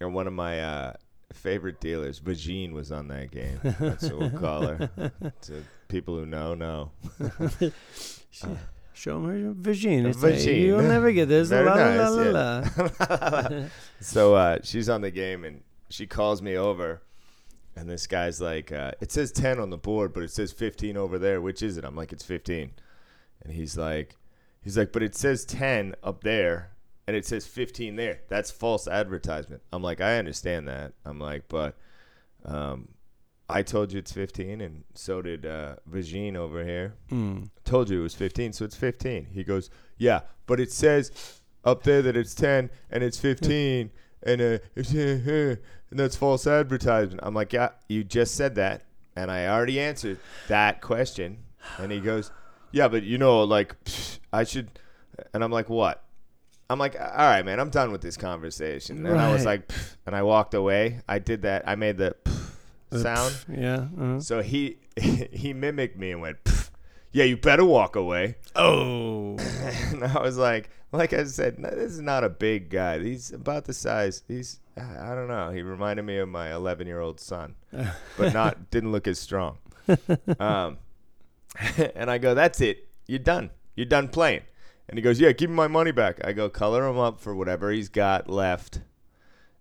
or 0.00 0.08
one 0.08 0.26
of 0.26 0.32
my 0.32 0.60
uh, 0.62 0.92
favorite 1.34 1.78
dealers, 1.78 2.20
Vagine, 2.20 2.72
was 2.72 2.90
on 2.90 3.08
that 3.08 3.30
game. 3.30 3.60
That's 3.62 4.04
what 4.04 4.18
we'll 4.18 4.30
call 4.30 4.62
her. 4.66 4.90
To 5.42 5.62
people 5.88 6.16
who 6.16 6.24
know, 6.24 6.54
know. 6.54 6.90
Show 8.94 9.20
them 9.20 9.24
her. 9.26 9.70
It's 10.06 10.18
Virgin. 10.18 10.54
You'll 10.56 10.82
never 10.82 11.12
get 11.12 11.28
this. 11.28 11.48
Very 11.48 11.64
La, 11.66 11.74
la, 11.74 11.94
nice, 11.94 12.80
la, 12.80 13.06
la, 13.08 13.48
la. 13.48 13.64
So 14.00 14.34
uh, 14.34 14.58
she's 14.62 14.88
on 14.88 15.00
the 15.00 15.10
game, 15.10 15.44
and 15.44 15.62
she 15.88 16.06
calls 16.06 16.42
me 16.42 16.56
over. 16.56 17.02
And 17.74 17.88
this 17.88 18.06
guy's 18.06 18.40
like, 18.40 18.70
uh, 18.70 18.92
it 19.00 19.10
says 19.10 19.32
10 19.32 19.58
on 19.58 19.70
the 19.70 19.78
board, 19.78 20.12
but 20.12 20.22
it 20.22 20.30
says 20.30 20.52
15 20.52 20.96
over 20.96 21.18
there. 21.18 21.40
Which 21.40 21.62
is 21.62 21.78
it? 21.78 21.84
I'm 21.84 21.96
like, 21.96 22.12
it's 22.12 22.24
15. 22.24 22.70
And 23.44 23.52
he's 23.52 23.76
like, 23.78 24.16
he's 24.62 24.76
like, 24.76 24.92
but 24.92 25.02
it 25.02 25.14
says 25.14 25.44
10 25.46 25.94
up 26.02 26.22
there, 26.22 26.72
and 27.06 27.16
it 27.16 27.24
says 27.24 27.46
15 27.46 27.96
there. 27.96 28.20
That's 28.28 28.50
false 28.50 28.86
advertisement. 28.86 29.62
I'm 29.72 29.82
like, 29.82 30.00
I 30.00 30.18
understand 30.18 30.68
that. 30.68 30.92
I'm 31.04 31.18
like, 31.18 31.44
but 31.48 31.76
um, 32.44 32.88
I 33.52 33.62
told 33.62 33.92
you 33.92 33.98
it's 33.98 34.12
15, 34.12 34.60
and 34.60 34.84
so 34.94 35.22
did 35.22 35.46
uh, 35.46 35.76
Vagine 35.90 36.36
over 36.36 36.64
here. 36.64 36.94
Mm. 37.10 37.50
Told 37.64 37.90
you 37.90 38.00
it 38.00 38.02
was 38.02 38.14
15, 38.14 38.52
so 38.52 38.64
it's 38.64 38.76
15. 38.76 39.28
He 39.32 39.44
goes, 39.44 39.70
yeah, 39.98 40.20
but 40.46 40.58
it 40.60 40.72
says 40.72 41.40
up 41.64 41.82
there 41.82 42.02
that 42.02 42.16
it's 42.16 42.34
10 42.34 42.70
and 42.90 43.04
it's 43.04 43.18
15 43.18 43.90
and 44.24 44.40
uh, 44.40 44.58
and 44.76 45.58
that's 45.90 46.16
false 46.16 46.46
advertisement. 46.46 47.20
I'm 47.22 47.34
like, 47.34 47.52
yeah, 47.52 47.70
you 47.88 48.04
just 48.04 48.34
said 48.34 48.54
that, 48.56 48.84
and 49.16 49.30
I 49.30 49.46
already 49.46 49.78
answered 49.78 50.18
that 50.48 50.80
question. 50.80 51.38
And 51.78 51.92
he 51.92 52.00
goes, 52.00 52.32
yeah, 52.72 52.88
but 52.88 53.02
you 53.04 53.18
know, 53.18 53.44
like, 53.44 53.76
I 54.32 54.44
should. 54.44 54.70
And 55.32 55.44
I'm 55.44 55.52
like, 55.52 55.68
what? 55.68 56.02
I'm 56.70 56.78
like, 56.78 56.98
all 56.98 57.06
right, 57.06 57.44
man, 57.44 57.60
I'm 57.60 57.68
done 57.68 57.92
with 57.92 58.00
this 58.00 58.16
conversation. 58.16 59.04
And 59.06 59.20
I 59.20 59.30
was 59.30 59.44
like, 59.44 59.70
and 60.06 60.16
I 60.16 60.22
walked 60.22 60.54
away. 60.54 61.00
I 61.06 61.18
did 61.18 61.42
that. 61.42 61.64
I 61.66 61.74
made 61.74 61.98
the 61.98 62.16
sound. 62.98 63.36
Yeah. 63.48 63.86
uh 64.00 64.20
So 64.20 64.42
he 64.42 64.78
he 65.00 65.52
mimicked 65.52 65.96
me 65.98 66.10
and 66.12 66.20
went, 66.20 66.42
"Pff, 66.44 66.70
"Yeah, 67.12 67.24
you 67.24 67.36
better 67.36 67.64
walk 67.64 67.96
away." 67.96 68.36
Oh. 68.56 69.36
And 69.92 70.04
I 70.04 70.20
was 70.22 70.36
like, 70.38 70.70
like 70.90 71.12
I 71.12 71.24
said, 71.24 71.58
no, 71.58 71.68
this 71.70 71.92
is 71.92 72.00
not 72.00 72.24
a 72.24 72.28
big 72.28 72.70
guy. 72.70 72.98
He's 72.98 73.30
about 73.32 73.64
the 73.66 73.72
size. 73.74 74.22
He's 74.26 74.60
I 74.76 75.14
don't 75.14 75.28
know. 75.28 75.50
He 75.50 75.60
reminded 75.62 76.04
me 76.04 76.16
of 76.18 76.28
my 76.28 76.52
11 76.54 76.86
year 76.86 77.00
old 77.00 77.20
son, 77.20 77.56
but 78.16 78.32
not 78.32 78.70
didn't 78.70 78.90
look 78.92 79.06
as 79.06 79.18
strong. 79.18 79.58
Um, 80.38 80.78
and 81.94 82.10
I 82.10 82.18
go, 82.18 82.34
"That's 82.34 82.60
it. 82.60 82.88
You're 83.06 83.18
done. 83.18 83.50
You're 83.76 83.86
done 83.86 84.08
playing." 84.08 84.42
And 84.88 84.98
he 84.98 85.02
goes, 85.02 85.20
"Yeah, 85.20 85.32
give 85.32 85.50
me 85.50 85.56
my 85.56 85.68
money 85.68 85.92
back." 85.92 86.24
I 86.24 86.32
go, 86.32 86.48
"Color 86.48 86.86
him 86.88 86.98
up 86.98 87.20
for 87.20 87.34
whatever 87.34 87.70
he's 87.70 87.88
got 87.88 88.28
left, 88.30 88.80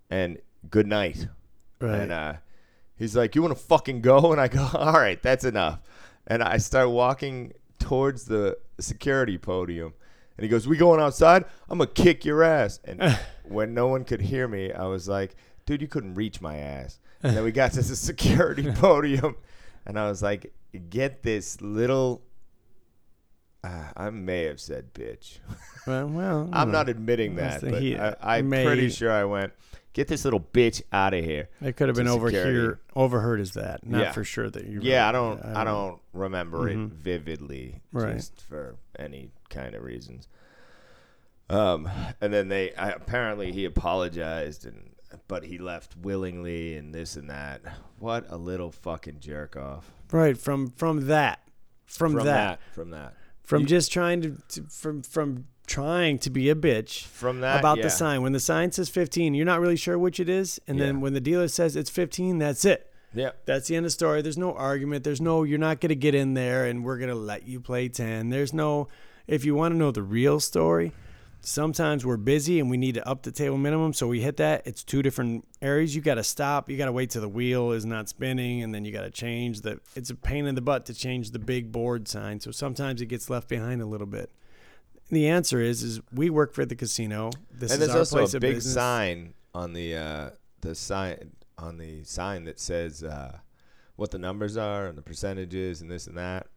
and 0.09 0.39
good 0.69 0.87
night." 0.87 1.27
Right. 1.79 1.99
And 1.99 2.11
uh, 2.11 2.33
he's 3.01 3.15
like, 3.15 3.35
"You 3.35 3.41
want 3.41 3.57
to 3.57 3.63
fucking 3.63 4.01
go?" 4.01 4.31
And 4.31 4.39
I 4.39 4.47
go, 4.47 4.67
"All 4.73 4.93
right, 4.93 5.21
that's 5.21 5.43
enough." 5.43 5.79
and 6.27 6.43
I 6.43 6.57
start 6.57 6.89
walking 6.89 7.53
towards 7.79 8.25
the 8.25 8.57
security 8.79 9.37
podium. 9.37 9.93
And 10.37 10.43
he 10.43 10.49
goes, 10.49 10.67
"We 10.67 10.77
going 10.77 11.01
outside? 11.01 11.45
I'm 11.69 11.77
gonna 11.77 11.89
kick 11.89 12.25
your 12.25 12.43
ass." 12.43 12.79
And 12.85 13.19
when 13.43 13.73
no 13.73 13.87
one 13.87 14.05
could 14.05 14.21
hear 14.21 14.47
me, 14.47 14.71
I 14.71 14.85
was 14.85 15.07
like, 15.07 15.35
"Dude, 15.65 15.81
you 15.81 15.87
couldn't 15.87 16.15
reach 16.15 16.41
my 16.41 16.57
ass." 16.57 16.99
And 17.23 17.37
then 17.37 17.43
we 17.43 17.51
got 17.51 17.73
to 17.73 17.83
the 17.83 17.95
security 17.95 18.71
podium, 18.71 19.35
and 19.85 19.99
I 19.99 20.09
was 20.09 20.23
like, 20.23 20.51
"Get 20.89 21.21
this 21.21 21.61
little." 21.61 22.23
Uh, 23.63 23.91
I 23.95 24.09
may 24.09 24.45
have 24.45 24.59
said 24.59 24.91
bitch. 24.95 25.37
Well, 25.85 26.07
well 26.07 26.49
I'm 26.51 26.71
not 26.71 26.89
admitting 26.89 27.35
that, 27.35 27.61
but 27.61 27.79
heat. 27.79 27.99
I, 27.99 28.15
I'm 28.21 28.49
May- 28.49 28.65
pretty 28.65 28.89
sure 28.89 29.11
I 29.11 29.25
went, 29.25 29.53
"Get 29.93 30.07
this 30.07 30.23
little 30.25 30.39
bitch 30.39 30.81
out 30.91 31.13
of 31.13 31.23
here." 31.23 31.49
It 31.61 31.75
could 31.75 31.87
have 31.89 31.95
been 31.97 32.07
over 32.07 32.27
security. 32.29 32.51
here, 32.59 32.79
overheard 32.95 33.39
is 33.39 33.53
that. 33.53 33.85
Not 33.85 34.01
Yeah. 34.01 34.11
for 34.11 34.23
sure 34.23 34.49
that 34.49 34.65
you. 34.65 34.79
Yeah, 34.81 35.07
I 35.07 35.11
don't. 35.11 35.39
it. 35.39 35.45
I 35.55 35.63
don't 35.63 35.99
remember 36.13 36.59
Mhm. 36.69 36.87
it 36.87 36.93
vividly, 36.93 37.81
Right. 37.91 38.15
just 38.15 38.41
for 38.41 38.75
any 38.97 39.31
kind 39.49 39.75
of 39.75 39.83
reasons. 39.83 40.27
Um, 41.49 41.89
and 42.21 42.33
then 42.33 42.47
they 42.47 42.73
I, 42.75 42.91
apparently 42.91 43.51
he 43.51 43.65
apologized, 43.65 44.65
and 44.65 44.91
but 45.27 45.43
he 45.43 45.57
left 45.57 45.97
willingly, 45.97 46.75
and 46.77 46.93
this 46.95 47.17
and 47.17 47.29
that. 47.29 47.61
What 47.99 48.25
a 48.29 48.37
little 48.37 48.71
fucking 48.71 49.19
jerk 49.19 49.57
off. 49.57 49.91
Right 50.11 50.37
from 50.37 50.69
from 50.71 51.07
that, 51.07 51.39
from, 51.85 52.13
From 52.13 52.25
that, 52.25 52.59
from 52.73 52.89
that, 52.91 53.15
from 53.43 53.61
You- 53.63 53.67
just 53.67 53.91
trying 53.91 54.21
to, 54.21 54.37
to 54.49 54.63
from 54.69 55.01
from 55.01 55.47
trying 55.71 56.19
to 56.19 56.29
be 56.29 56.49
a 56.49 56.55
bitch 56.55 57.03
from 57.05 57.39
that 57.41 57.59
about 57.59 57.77
yeah. 57.77 57.83
the 57.83 57.89
sign. 57.89 58.21
When 58.21 58.33
the 58.33 58.39
sign 58.39 58.71
says 58.71 58.89
15, 58.89 59.33
you're 59.33 59.45
not 59.45 59.61
really 59.61 59.77
sure 59.77 59.97
which 59.97 60.19
it 60.19 60.27
is, 60.27 60.59
and 60.67 60.77
Yeah. 60.77 60.85
then 60.85 61.01
when 61.01 61.13
the 61.13 61.21
dealer 61.21 61.47
says 61.47 61.75
it's 61.75 61.89
15, 61.89 62.39
that's 62.39 62.65
it. 62.65 62.91
Yeah, 63.13 63.31
That's 63.45 63.67
the 63.67 63.75
end 63.75 63.85
of 63.85 63.87
the 63.87 63.93
story. 63.93 64.21
There's 64.21 64.37
no 64.37 64.53
argument. 64.53 65.03
There's 65.03 65.19
no 65.19 65.43
you're 65.43 65.59
not 65.59 65.81
going 65.81 65.89
to 65.89 65.95
get 65.95 66.15
in 66.15 66.33
there 66.33 66.65
and 66.65 66.85
we're 66.85 66.97
going 66.97 67.09
to 67.09 67.15
let 67.15 67.45
you 67.45 67.59
play 67.59 67.89
10. 67.89 68.29
There's 68.29 68.53
no 68.53 68.87
if 69.27 69.43
you 69.43 69.53
want 69.53 69.73
to 69.73 69.77
know 69.77 69.91
the 69.91 70.01
real 70.01 70.39
story, 70.39 70.93
sometimes 71.41 72.05
we're 72.05 72.17
busy 72.17 72.59
and 72.59 72.69
we 72.69 72.77
need 72.77 72.95
to 72.95 73.07
up 73.07 73.23
the 73.23 73.31
table 73.31 73.57
minimum, 73.57 73.93
so 73.93 74.07
we 74.07 74.21
hit 74.21 74.37
that. 74.37 74.65
It's 74.65 74.83
two 74.83 75.01
different 75.01 75.45
areas. 75.61 75.95
You 75.95 76.01
got 76.01 76.15
to 76.15 76.23
stop. 76.23 76.69
You 76.69 76.77
got 76.77 76.85
to 76.85 76.91
wait 76.91 77.09
till 77.09 77.21
the 77.21 77.29
wheel 77.29 77.71
is 77.71 77.85
not 77.85 78.07
spinning 78.07 78.63
and 78.63 78.73
then 78.73 78.85
you 78.85 78.91
got 78.91 79.03
to 79.03 79.11
change 79.11 79.61
the 79.61 79.79
it's 79.95 80.09
a 80.09 80.15
pain 80.15 80.45
in 80.45 80.55
the 80.55 80.61
butt 80.61 80.85
to 80.85 80.93
change 80.93 81.31
the 81.31 81.39
big 81.39 81.71
board 81.71 82.07
sign. 82.07 82.39
So 82.39 82.51
sometimes 82.51 83.01
it 83.01 83.07
gets 83.07 83.29
left 83.29 83.49
behind 83.49 83.81
a 83.81 83.85
little 83.85 84.07
bit. 84.07 84.29
The 85.11 85.27
answer 85.27 85.59
is 85.59 85.83
is 85.83 85.99
we 86.13 86.29
work 86.29 86.53
for 86.53 86.65
the 86.65 86.75
casino. 86.75 87.31
This 87.51 87.71
and 87.71 87.81
is 87.81 87.87
there's 87.87 87.91
our 87.91 87.99
also 87.99 88.17
place 88.17 88.33
a 88.33 88.37
of 88.37 88.41
big 88.41 88.55
business. 88.55 88.73
sign 88.73 89.33
on 89.53 89.73
the 89.73 89.95
uh, 89.95 90.29
the 90.61 90.73
sign 90.73 91.31
on 91.57 91.77
the 91.77 92.03
sign 92.03 92.45
that 92.45 92.59
says 92.59 93.03
uh, 93.03 93.39
what 93.97 94.11
the 94.11 94.19
numbers 94.19 94.57
are 94.57 94.87
and 94.87 94.97
the 94.97 95.01
percentages 95.01 95.81
and 95.81 95.91
this 95.91 96.07
and 96.07 96.17
that. 96.17 96.47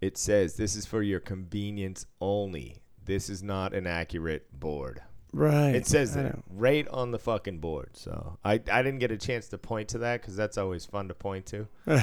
It 0.00 0.16
says 0.16 0.54
this 0.54 0.76
is 0.76 0.86
for 0.86 1.02
your 1.02 1.20
convenience 1.20 2.06
only. 2.20 2.82
This 3.04 3.28
is 3.28 3.42
not 3.42 3.74
an 3.74 3.86
accurate 3.86 4.46
board. 4.58 5.02
Right. 5.32 5.74
It 5.74 5.86
says 5.86 6.14
that 6.14 6.38
right 6.48 6.88
on 6.88 7.10
the 7.10 7.18
fucking 7.18 7.58
board. 7.58 7.90
So 7.96 8.38
I, 8.44 8.54
I 8.70 8.82
didn't 8.82 8.98
get 8.98 9.12
a 9.12 9.16
chance 9.16 9.48
to 9.48 9.58
point 9.58 9.88
to 9.90 9.98
that 9.98 10.20
because 10.20 10.36
that's 10.36 10.58
always 10.58 10.84
fun 10.86 11.08
to 11.08 11.14
point 11.14 11.46
to. 11.46 11.68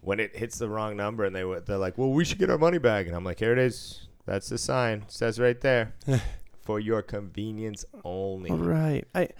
when 0.00 0.20
it 0.20 0.36
hits 0.36 0.58
the 0.58 0.68
wrong 0.68 0.96
number 0.96 1.24
and 1.24 1.34
they 1.34 1.44
they're 1.66 1.78
like, 1.78 1.98
well, 1.98 2.10
we 2.10 2.24
should 2.24 2.38
get 2.38 2.50
our 2.50 2.58
money 2.58 2.78
back, 2.78 3.06
and 3.06 3.14
I'm 3.14 3.24
like, 3.24 3.38
here 3.38 3.52
it 3.52 3.58
is. 3.58 4.08
That's 4.30 4.48
the 4.48 4.58
sign. 4.58 4.98
It 5.08 5.12
says 5.12 5.40
right 5.40 5.60
there. 5.60 5.92
For 6.62 6.78
your 6.78 7.02
convenience 7.02 7.84
only. 8.04 8.52
Right. 8.52 9.04
I 9.12 9.30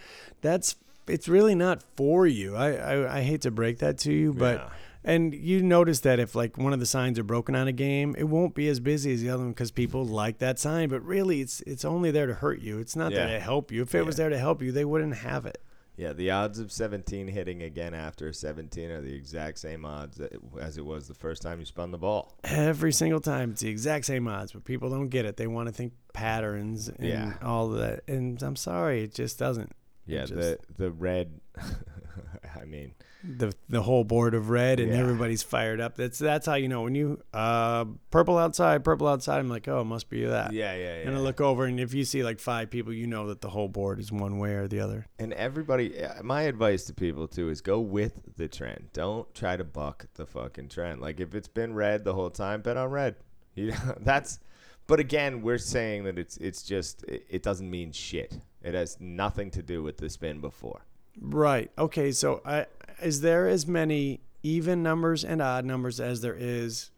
that's 0.40 0.74
it's 1.06 1.28
really 1.28 1.54
not 1.54 1.82
for 1.96 2.26
you. 2.26 2.56
I 2.56 2.72
I, 2.72 3.18
I 3.18 3.20
hate 3.22 3.42
to 3.42 3.52
break 3.52 3.78
that 3.78 3.98
to 3.98 4.12
you, 4.12 4.32
but 4.32 4.56
Yeah. 4.58 4.68
and 5.04 5.32
you 5.32 5.62
notice 5.62 6.00
that 6.00 6.18
if 6.18 6.34
like 6.34 6.58
one 6.58 6.72
of 6.72 6.80
the 6.80 6.86
signs 6.86 7.20
are 7.20 7.22
broken 7.22 7.54
on 7.54 7.68
a 7.68 7.72
game, 7.72 8.16
it 8.18 8.24
won't 8.24 8.54
be 8.56 8.66
as 8.66 8.80
busy 8.80 9.12
as 9.12 9.20
the 9.20 9.30
other 9.30 9.44
one 9.44 9.52
because 9.52 9.70
people 9.70 10.04
like 10.04 10.38
that 10.38 10.58
sign. 10.58 10.88
But 10.88 11.04
really, 11.04 11.40
it's 11.40 11.60
it's 11.60 11.84
only 11.84 12.10
there 12.10 12.26
to 12.26 12.34
hurt 12.34 12.60
you. 12.60 12.80
It's 12.80 12.96
not 12.96 13.12
there 13.12 13.28
to 13.28 13.38
help 13.38 13.70
you. 13.70 13.82
If 13.82 13.94
it 13.94 14.04
was 14.04 14.16
there 14.16 14.30
to 14.30 14.38
help 14.38 14.60
you, 14.60 14.72
they 14.72 14.84
wouldn't 14.84 15.16
have 15.16 15.46
it. 15.46 15.62
Yeah, 15.96 16.12
the 16.14 16.30
odds 16.30 16.58
of 16.58 16.72
17 16.72 17.28
hitting 17.28 17.62
again 17.62 17.92
after 17.92 18.32
17 18.32 18.90
are 18.90 19.00
the 19.02 19.14
exact 19.14 19.58
same 19.58 19.84
odds 19.84 20.18
it- 20.18 20.40
as 20.58 20.78
it 20.78 20.84
was 20.84 21.08
the 21.08 21.14
first 21.14 21.42
time 21.42 21.58
you 21.60 21.66
spun 21.66 21.90
the 21.90 21.98
ball. 21.98 22.38
Every 22.44 22.92
single 22.92 23.20
time, 23.20 23.50
it's 23.50 23.60
the 23.60 23.68
exact 23.68 24.06
same 24.06 24.26
odds, 24.26 24.52
but 24.52 24.64
people 24.64 24.88
don't 24.88 25.08
get 25.08 25.26
it. 25.26 25.36
They 25.36 25.46
want 25.46 25.68
to 25.68 25.74
think 25.74 25.92
patterns 26.14 26.88
and 26.88 27.06
Yeah. 27.06 27.34
all 27.42 27.72
of 27.72 27.78
that. 27.80 28.04
And 28.08 28.42
I'm 28.42 28.56
sorry, 28.56 29.02
it 29.02 29.14
just 29.14 29.38
doesn't. 29.38 29.72
Yeah, 30.06 30.24
just- 30.24 30.34
the 30.34 30.58
the 30.78 30.90
red. 30.90 31.38
I 32.60 32.64
mean, 32.64 32.94
the 33.22 33.52
the 33.68 33.82
whole 33.82 34.02
board 34.04 34.34
of 34.34 34.48
red 34.50 34.80
and 34.80 34.90
Yeah. 34.92 34.98
everybody's 34.98 35.42
fired 35.42 35.80
up. 35.80 35.96
That's 35.96 36.18
that's 36.18 36.46
how 36.46 36.54
you 36.54 36.68
know 36.68 36.82
when 36.82 36.94
you 36.94 37.20
uh 37.34 37.84
purple 38.10 38.38
outside, 38.38 38.82
purple 38.84 39.06
outside. 39.06 39.38
I'm 39.38 39.48
like, 39.48 39.68
oh, 39.68 39.80
it 39.80 39.84
must 39.84 40.08
be 40.08 40.24
that. 40.24 40.52
yeah, 40.52 40.74
yeah, 40.74 40.98
yeah. 41.02 41.08
And 41.08 41.16
I 41.16 41.18
look 41.20 41.40
over, 41.40 41.64
and 41.66 41.78
if 41.78 41.92
you 41.94 42.04
see 42.04 42.22
like 42.24 42.40
five 42.40 42.70
people, 42.70 42.92
you 42.92 43.06
know 43.06 43.28
that 43.28 43.40
the 43.40 43.50
whole 43.50 43.68
board 43.68 44.00
is 44.00 44.10
one 44.10 44.38
way 44.38 44.52
or 44.54 44.68
the 44.68 44.80
other. 44.80 45.06
And 45.18 45.32
everybody, 45.34 46.02
uh, 46.02 46.22
my 46.22 46.42
advice 46.42 46.84
to 46.84 46.94
people 46.94 47.28
too 47.28 47.50
is 47.50 47.60
go 47.60 47.80
with 47.80 48.36
the 48.36 48.48
trend. 48.48 48.88
Don't 48.92 49.32
try 49.34 49.56
to 49.56 49.64
buck 49.64 50.06
the 50.14 50.26
fucking 50.26 50.68
trend. 50.68 51.00
Like 51.00 51.20
if 51.20 51.34
it's 51.34 51.48
been 51.48 51.74
red 51.74 52.04
the 52.04 52.14
whole 52.14 52.30
time, 52.30 52.62
bet 52.62 52.76
on 52.76 52.90
red. 52.90 53.16
You 53.56 53.72
know, 53.72 53.94
that's. 54.00 54.38
But 54.86 55.00
again, 55.00 55.42
we're 55.42 55.58
saying 55.58 56.04
that 56.04 56.18
it's 56.18 56.36
it's 56.38 56.62
just 56.62 57.02
it, 57.04 57.26
it 57.28 57.42
doesn't 57.42 57.68
mean 57.68 57.92
shit. 57.92 58.38
It 58.62 58.74
has 58.74 58.96
nothing 59.00 59.50
to 59.52 59.62
do 59.62 59.82
with 59.82 59.98
the 59.98 60.08
spin 60.08 60.40
before. 60.40 60.82
Right. 61.20 61.70
Okay. 61.76 62.12
So, 62.12 62.40
I, 62.44 62.66
is 63.02 63.20
there 63.20 63.48
as 63.48 63.66
many 63.66 64.20
even 64.42 64.82
numbers 64.82 65.24
and 65.24 65.42
odd 65.42 65.64
numbers 65.64 66.00
as 66.00 66.20
there 66.20 66.36
is 66.38 66.90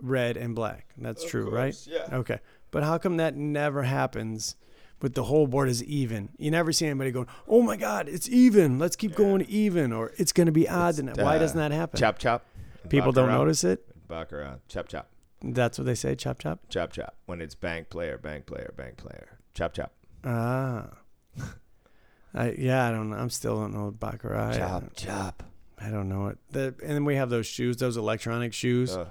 red 0.00 0.36
and 0.36 0.54
black? 0.54 0.88
That's 0.96 1.24
true, 1.24 1.50
right? 1.50 1.76
yeah. 1.86 2.08
Okay. 2.12 2.40
But 2.70 2.82
how 2.82 2.98
come 2.98 3.16
that 3.18 3.36
never 3.36 3.82
happens? 3.84 4.56
With 5.02 5.14
the 5.14 5.24
whole 5.24 5.46
board 5.46 5.68
is 5.68 5.84
even. 5.84 6.30
You 6.38 6.50
never 6.50 6.72
see 6.72 6.86
anybody 6.86 7.10
going, 7.10 7.26
"Oh 7.46 7.60
my 7.60 7.76
God, 7.76 8.08
it's 8.08 8.26
even. 8.28 8.78
Let's 8.78 8.96
keep 8.96 9.14
going 9.14 9.42
even," 9.48 9.92
or 9.92 10.12
"It's 10.16 10.32
going 10.32 10.46
to 10.46 10.52
be 10.52 10.66
odd." 10.66 10.94
that. 10.94 11.18
Why 11.18 11.36
uh, 11.36 11.40
doesn't 11.40 11.58
that 11.58 11.72
happen? 11.72 12.00
Chop 12.00 12.18
chop. 12.18 12.46
People 12.88 13.12
don't 13.12 13.28
notice 13.28 13.64
it. 13.64 13.84
Baccarat. 14.08 14.60
Chop 14.68 14.88
chop. 14.88 15.10
That's 15.42 15.78
what 15.78 15.84
they 15.84 15.94
say. 15.94 16.14
Chop 16.14 16.38
chop. 16.38 16.60
Chop 16.70 16.92
chop. 16.92 17.16
When 17.26 17.42
it's 17.42 17.54
bank 17.54 17.90
player, 17.90 18.16
bank 18.16 18.46
player, 18.46 18.72
bank 18.76 18.96
player. 18.96 19.38
Chop 19.52 19.74
chop. 19.74 19.92
Ah. 20.24 20.86
I 22.34 22.54
yeah. 22.58 22.86
I 22.86 22.90
don't 22.90 23.10
know. 23.10 23.16
I'm 23.16 23.30
still 23.30 23.56
don't 23.56 23.74
know 23.74 23.90
baccarat. 23.90 24.54
Chop 24.56 24.84
chop. 24.96 25.42
I 25.80 25.90
don't 25.90 26.08
know 26.08 26.28
it. 26.28 26.38
The, 26.50 26.74
and 26.82 26.92
then 26.92 27.04
we 27.04 27.16
have 27.16 27.30
those 27.30 27.46
shoes, 27.46 27.76
those 27.76 27.96
electronic 27.96 28.54
shoes, 28.54 28.96
Ugh. 28.96 29.06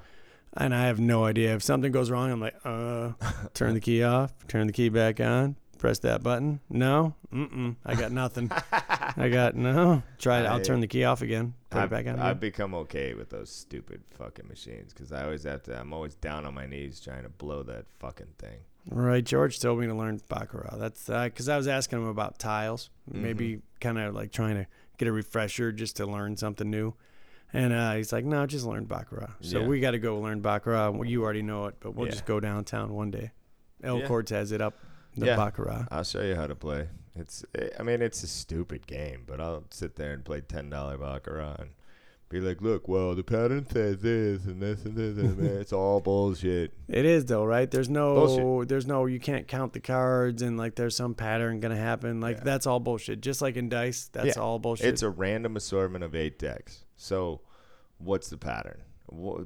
and 0.55 0.73
I 0.73 0.85
have 0.87 0.99
no 0.99 1.23
idea 1.25 1.53
if 1.55 1.61
something 1.61 1.91
goes 1.91 2.09
wrong. 2.09 2.31
I'm 2.31 2.39
like, 2.41 2.55
uh, 2.65 3.11
turn 3.53 3.73
the 3.75 3.79
key 3.79 4.01
off, 4.03 4.33
turn 4.47 4.67
the 4.67 4.73
key 4.73 4.89
back 4.89 5.19
on, 5.19 5.55
press 5.77 5.99
that 5.99 6.23
button. 6.23 6.59
No, 6.69 7.15
mm-mm, 7.33 7.75
I 7.85 7.95
got 7.95 8.11
nothing. 8.11 8.51
I 8.71 9.29
got 9.29 9.55
no. 9.55 10.01
Try 10.19 10.39
it. 10.41 10.45
I'll 10.45 10.61
turn 10.61 10.79
the 10.79 10.87
key 10.87 11.03
off 11.03 11.21
again. 11.21 11.53
Put 11.69 11.79
I've, 11.79 11.85
it 11.85 11.91
back 11.91 12.07
on. 12.07 12.19
I've 12.19 12.31
again. 12.37 12.39
become 12.39 12.73
okay 12.75 13.13
with 13.13 13.29
those 13.29 13.49
stupid 13.49 14.01
fucking 14.17 14.47
machines 14.47 14.93
because 14.93 15.11
I 15.11 15.23
always 15.23 15.43
have 15.43 15.63
to. 15.63 15.79
I'm 15.79 15.93
always 15.93 16.15
down 16.15 16.45
on 16.45 16.53
my 16.53 16.65
knees 16.65 16.99
trying 16.99 17.23
to 17.23 17.29
blow 17.29 17.63
that 17.63 17.85
fucking 17.99 18.33
thing. 18.37 18.59
Right. 18.89 19.23
George 19.23 19.59
told 19.59 19.79
me 19.79 19.87
to 19.87 19.93
learn 19.93 20.19
baccarat. 20.27 20.75
That's 20.77 21.07
because 21.07 21.47
I 21.47 21.55
was 21.57 21.67
asking 21.67 21.99
him 21.99 22.07
about 22.07 22.37
tiles, 22.39 22.89
maybe 23.09 23.61
kind 23.79 23.97
of 23.97 24.13
like 24.13 24.31
trying 24.31 24.55
to 24.55 24.67
get 24.97 25.07
a 25.07 25.11
refresher 25.11 25.71
just 25.71 25.95
to 25.97 26.05
learn 26.05 26.35
something 26.37 26.69
new. 26.69 26.93
And 27.53 27.71
uh, 27.71 27.93
he's 27.93 28.11
like, 28.11 28.25
no, 28.25 28.45
just 28.47 28.65
learn 28.65 28.85
baccarat. 28.85 29.29
So 29.41 29.59
Yeah. 29.61 29.67
we 29.67 29.79
got 29.79 29.91
to 29.91 29.99
go 29.99 30.19
learn 30.19 30.41
baccarat. 30.41 30.89
Well, 30.91 31.05
you 31.07 31.23
already 31.23 31.43
know 31.43 31.67
it, 31.67 31.75
but 31.79 31.93
we'll 31.95 32.07
Yeah. 32.07 32.11
just 32.13 32.25
go 32.25 32.39
downtown 32.39 32.93
one 32.93 33.11
day. 33.11 33.31
El 33.83 33.99
Yeah. 33.99 34.07
Cortez 34.07 34.51
it 34.51 34.59
up, 34.59 34.73
the 35.15 35.27
Yeah. 35.27 35.35
baccarat. 35.35 35.87
I'll 35.91 36.03
show 36.03 36.21
you 36.21 36.35
how 36.35 36.47
to 36.47 36.55
play. 36.55 36.87
It's. 37.15 37.45
Eh, 37.55 37.69
I 37.79 37.83
mean, 37.83 38.01
it's 38.01 38.23
a 38.23 38.27
stupid 38.27 38.87
game, 38.87 39.23
but 39.27 39.39
I'll 39.39 39.65
sit 39.69 39.95
there 39.95 40.13
and 40.13 40.23
play 40.25 40.41
ten 40.41 40.69
dollar 40.69 40.97
baccarat 40.97 41.57
and 41.59 41.69
be 42.29 42.39
like, 42.39 42.61
"Look, 42.61 42.87
well, 42.87 43.13
the 43.13 43.23
pattern 43.23 43.67
says 43.69 43.99
this 44.01 44.45
and 44.45 44.59
this 44.59 44.83
and 44.85 44.95
this, 44.97 45.17
and 45.17 45.37
this. 45.37 45.61
it's 45.61 45.73
all 45.73 45.99
bullshit." 46.09 46.73
It 46.87 47.05
is 47.05 47.25
though, 47.25 47.45
right? 47.45 47.69
There's 47.69 47.89
no, 47.89 48.15
Bullshit. 48.15 48.69
there's 48.69 48.87
no, 48.87 49.05
you 49.05 49.19
can't 49.19 49.47
count 49.47 49.73
the 49.73 49.79
cards 49.79 50.41
and 50.41 50.57
like 50.57 50.73
there's 50.73 50.95
some 50.95 51.13
pattern 51.13 51.59
gonna 51.59 51.75
happen. 51.75 52.19
Like 52.19 52.37
Yeah. 52.37 52.43
that's 52.45 52.65
all 52.65 52.79
bullshit. 52.79 53.21
Just 53.21 53.41
like 53.43 53.55
in 53.57 53.69
dice, 53.69 54.09
that's 54.11 54.35
Yeah. 54.35 54.41
all 54.41 54.57
bullshit. 54.57 54.87
It's 54.87 55.03
a 55.03 55.09
random 55.11 55.55
assortment 55.55 56.03
of 56.03 56.15
eight 56.15 56.39
decks. 56.39 56.85
So, 56.95 57.41
what's 57.99 58.29
the 58.29 58.37
pattern? 58.37 58.81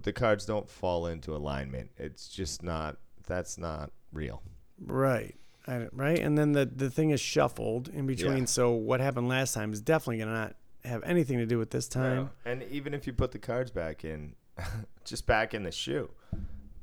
The 0.01 0.13
cards 0.13 0.45
don't 0.45 0.69
fall 0.69 1.07
into 1.07 1.35
alignment. 1.35 1.89
It's 1.97 2.29
just 2.29 2.63
not. 2.63 2.95
That's 3.27 3.57
not 3.57 3.91
real. 4.13 4.41
Right. 4.79 5.35
I, 5.67 5.87
right. 5.91 6.19
And 6.19 6.37
then 6.37 6.53
the 6.53 6.65
the 6.65 6.89
thing 6.89 7.09
is 7.09 7.19
shuffled 7.19 7.89
in 7.89 8.07
between. 8.07 8.39
Yeah. 8.39 8.45
So 8.45 8.71
what 8.71 8.99
happened 8.99 9.27
last 9.27 9.53
time 9.53 9.73
is 9.73 9.81
definitely 9.81 10.19
gonna 10.19 10.33
not 10.33 10.55
have 10.85 11.03
anything 11.03 11.37
to 11.37 11.45
do 11.45 11.57
with 11.57 11.71
this 11.71 11.87
time. 11.87 12.15
No. 12.45 12.51
And 12.51 12.63
even 12.63 12.93
if 12.93 13.05
you 13.05 13.13
put 13.13 13.31
the 13.31 13.39
cards 13.39 13.71
back 13.71 14.05
in, 14.05 14.33
just 15.05 15.25
back 15.27 15.53
in 15.53 15.63
the 15.63 15.71
shoe, 15.71 16.09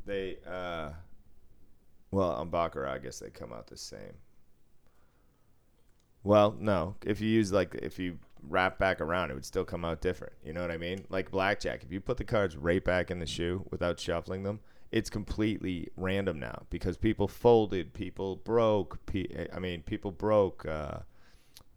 they, 0.07 0.39
uh, 0.47 0.91
well, 2.11 2.33
on 2.33 2.51
Baccarat, 2.51 2.93
I 2.93 2.99
guess 2.99 3.19
they 3.19 3.31
come 3.31 3.53
out 3.53 3.67
the 3.67 3.77
same. 3.77 4.15
Well, 6.23 6.57
no. 6.59 6.97
If 7.05 7.21
you 7.21 7.29
use 7.29 7.53
like, 7.53 7.75
if 7.75 7.99
you 7.99 8.19
wrap 8.49 8.79
back 8.79 9.01
around, 9.01 9.31
it 9.31 9.35
would 9.35 9.45
still 9.45 9.65
come 9.65 9.85
out 9.85 10.01
different. 10.01 10.33
You 10.45 10.53
know 10.53 10.61
what 10.61 10.71
I 10.71 10.79
mean? 10.79 11.05
Like 11.09 11.31
blackjack, 11.31 11.83
if 11.83 11.93
you 11.93 12.01
put 12.01 12.17
the 12.17 12.25
cards 12.25 12.57
right 12.57 12.85
back 12.85 13.11
in 13.11 13.19
the 13.19 13.27
shoe 13.27 13.65
without 13.71 13.99
shuffling 13.99 14.43
them, 14.43 14.61
it's 14.95 15.11
completely 15.11 15.89
random 15.97 16.39
now 16.39 16.63
because 16.71 16.97
people 16.97 17.27
folded, 17.27 17.93
people 17.93 18.37
broke. 18.37 19.05
Pe- 19.07 19.49
I 19.53 19.59
mean, 19.59 19.83
people 19.83 20.13
broke. 20.13 20.65
Uh, 20.65 20.99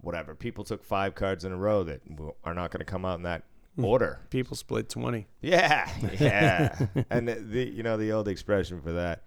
whatever. 0.02 0.36
People 0.36 0.64
took 0.64 0.84
five 0.84 1.16
cards 1.16 1.44
in 1.44 1.52
a 1.52 1.58
row 1.58 1.84
that 1.84 2.02
are 2.44 2.54
not 2.54 2.70
going 2.70 2.80
to 2.80 2.86
come 2.86 3.04
out 3.06 3.18
in 3.18 3.24
that 3.24 3.44
order. 3.82 4.20
People 4.30 4.56
split 4.56 4.88
twenty. 4.88 5.26
Yeah, 5.42 5.90
yeah. 6.20 6.78
and 7.10 7.28
the, 7.28 7.36
the 7.36 7.68
you 7.68 7.82
know 7.82 7.98
the 7.98 8.12
old 8.12 8.28
expression 8.28 8.82
for 8.82 8.94
that 8.94 9.24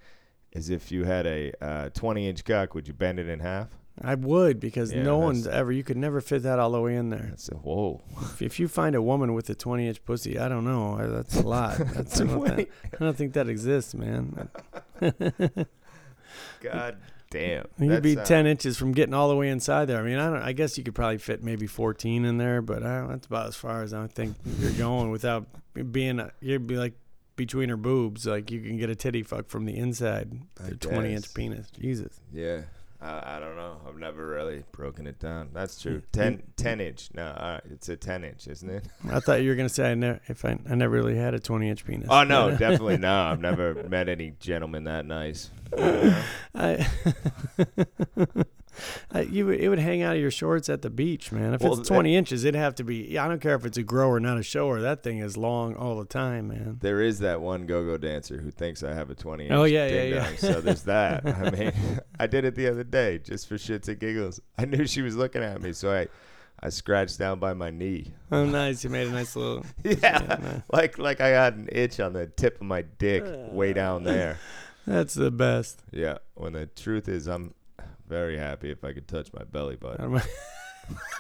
is 0.53 0.71
if 0.71 0.93
you 0.93 1.05
had 1.05 1.27
a 1.27 1.53
uh, 1.61 1.89
20 1.91 2.29
inch 2.29 2.45
cock, 2.45 2.75
would 2.75 2.89
you 2.89 2.95
bend 2.95 3.21
it 3.21 3.29
in 3.29 3.39
half? 3.39 3.69
I 4.03 4.15
would 4.15 4.61
because 4.61 4.93
Yeah, 4.93 5.03
no 5.03 5.19
one's 5.19 5.47
ever. 5.47 5.71
You 5.71 5.85
could 5.85 5.97
never 5.97 6.21
fit 6.21 6.43
that 6.45 6.59
all 6.59 6.71
the 6.71 6.81
way 6.81 6.97
in 6.97 7.11
there. 7.11 7.27
That's 7.29 7.49
a 7.51 7.55
whoa. 7.55 8.03
If, 8.23 8.43
if 8.43 8.61
you 8.61 8.67
find 8.69 8.95
a 8.95 9.03
woman 9.03 9.35
with 9.35 9.51
a 9.51 9.55
twenty-inch 9.55 10.05
pussy, 10.05 10.39
I 10.39 10.49
don't 10.49 10.65
know. 10.65 10.97
That's 11.07 11.37
a 11.37 11.47
lot. 11.47 11.77
That's 11.95 12.21
I 12.21 12.25
don't, 12.25 12.37
20. 12.39 12.57
think, 12.57 12.71
I 12.95 12.97
don't 13.05 13.17
think 13.17 13.33
that 13.35 13.49
exists, 13.49 13.95
man. 13.95 14.49
God 16.61 16.97
damn. 17.31 17.67
You'd 17.79 18.03
be 18.03 18.15
That's, 18.15 18.31
uh, 18.31 18.35
ten 18.35 18.47
inches 18.47 18.77
from 18.79 18.93
getting 18.93 19.15
all 19.15 19.29
the 19.29 19.37
way 19.37 19.49
inside 19.49 19.87
there. 19.87 19.99
I 19.99 20.03
mean, 20.03 20.19
I 20.19 20.31
don't. 20.31 20.43
I 20.43 20.53
guess 20.53 20.79
you 20.79 20.85
could 20.85 20.95
probably 20.95 21.19
fit 21.19 21.43
maybe 21.43 21.67
fourteen 21.67 22.25
in 22.25 22.39
there, 22.39 22.63
but 22.63 22.83
I, 22.83 23.07
that's 23.07 23.27
about 23.27 23.49
as 23.49 23.57
far 23.57 23.83
as 23.83 23.93
I 23.93 24.07
think 24.07 24.37
you're 24.59 24.73
going 24.73 25.11
without 25.11 25.47
being. 25.93 26.21
A, 26.21 26.33
you'd 26.41 26.67
be 26.67 26.77
like 26.77 26.95
between 27.37 27.69
her 27.69 27.77
boobs, 27.77 28.27
like 28.27 28.51
you 28.51 28.61
can 28.61 28.77
get 28.77 28.91
a 28.91 28.95
titty 28.95 29.23
fuck 29.23 29.49
from 29.49 29.65
the 29.65 29.77
inside. 29.77 30.33
The 30.57 30.75
twenty-inch 30.77 31.35
penis. 31.35 31.71
Jesus. 31.71 32.21
Yeah. 32.33 32.63
I, 33.03 33.37
I 33.37 33.41
don't 33.41 33.57
know. 33.57 33.79
I've 33.89 33.97
never 33.97 34.27
really 34.27 34.65
broken 34.73 35.07
it 35.07 35.19
down. 35.19 35.51
That's 35.53 35.81
true. 35.81 36.03
10, 36.13 36.43
10 36.57 36.81
inch. 36.81 37.09
No, 37.15 37.35
right. 37.39 37.61
It's 37.71 37.89
a 37.89 37.97
10 37.97 38.25
inch, 38.25 38.47
isn't 38.47 38.69
it? 38.69 38.87
I 39.11 39.21
thought 39.21 39.43
you 39.43 39.49
were 39.51 39.57
gonna 39.57 39.69
say 39.69 39.91
I 39.91 39.95
never. 39.95 40.21
If 40.29 40.45
I, 40.45 40.59
I 40.69 40.75
never 40.75 40.95
really 40.95 41.17
had 41.17 41.35
a 41.35 41.39
twenty-inch 41.39 41.85
penis. 41.85 42.09
Oh, 42.11 42.25
no, 42.25 42.51
definitely 42.57 42.99
no. 42.99 43.15
I've 43.15 43.41
never 43.41 43.75
met 43.85 44.09
any 44.09 44.33
gentleman 44.39 44.85
that 44.85 45.07
nice. 45.07 45.51
I, 46.55 46.87
I, 49.13 49.23
you 49.23 49.51
it 49.51 49.69
would 49.69 49.79
hang 49.79 50.03
out 50.03 50.17
of 50.17 50.21
your 50.21 50.31
shorts 50.31 50.69
at 50.69 50.83
the 50.83 50.91
beach, 50.91 51.33
man. 51.33 51.55
If 51.55 51.63
Well, 51.63 51.79
it's 51.79 51.89
20 51.89 52.15
inches, 52.17 52.45
it'd 52.45 52.59
have 52.59 52.75
to 52.77 52.85
be. 52.85 53.19
I 53.19 53.29
don't 53.29 53.41
care 53.41 53.55
if 53.55 53.65
it's 53.65 53.79
a 53.79 53.83
grower, 53.83 54.21
not 54.21 54.39
a 54.39 54.43
shower. 54.43 54.81
That 54.81 55.03
thing 55.03 55.19
is 55.19 55.37
long 55.37 55.75
all 55.75 55.99
the 55.99 56.05
time, 56.05 56.49
man. 56.49 56.79
There 56.81 57.01
is 57.01 57.19
that 57.21 57.41
one 57.41 57.67
go-go 57.67 57.97
dancer 57.97 58.41
who 58.41 58.51
thinks 58.51 58.83
I 58.83 58.95
have 58.95 59.11
a 59.11 59.15
20 59.15 59.51
Oh, 59.51 59.65
yeah, 59.65 59.87
yeah, 59.87 60.03
yeah. 60.03 60.37
So 60.37 60.61
there's 60.61 60.83
that. 60.83 61.27
I 61.27 61.51
mean, 61.57 61.73
I 62.21 62.27
did 62.27 62.45
it 62.45 62.55
the 62.55 62.69
other 62.69 62.85
day 62.85 63.19
just 63.19 63.49
for 63.49 63.57
shits 63.57 63.89
and 63.89 63.99
giggles. 63.99 64.41
I 64.59 64.65
knew 64.65 64.87
she 64.87 65.03
was 65.03 65.17
looking 65.17 65.43
at 65.43 65.61
me, 65.61 65.73
so 65.73 65.93
I, 65.93 66.09
I 66.63 66.69
scratched 66.69 67.19
down 67.19 67.39
by 67.39 67.55
my 67.55 67.71
knee. 67.71 68.13
Oh, 68.31 68.45
nice. 68.45 68.85
You 68.85 68.91
made 68.91 69.09
a 69.09 69.11
nice 69.11 69.35
little. 69.37 69.65
Yeah, 69.85 70.61
like 70.73 70.99
like 70.99 71.21
I 71.21 71.29
had 71.29 71.55
an 71.55 71.69
itch 71.73 72.01
on 72.01 72.13
the 72.13 72.27
tip 72.27 72.57
of 72.57 72.67
my 72.67 72.83
dick, 72.83 73.25
way 73.53 73.71
uh, 73.71 73.75
down 73.75 74.05
there. 74.05 74.39
That's 74.87 75.15
the 75.15 75.31
best. 75.31 75.83
Yeah. 75.91 76.19
When 76.35 76.53
the 76.55 76.67
truth 76.67 77.09
is, 77.09 77.27
I'm 77.27 77.55
very 78.11 78.37
happy 78.37 78.71
if 78.71 78.83
I 78.85 78.93
could 78.93 79.07
touch 79.07 79.33
my 79.33 79.45
belly 79.45 79.77
button. 79.77 80.21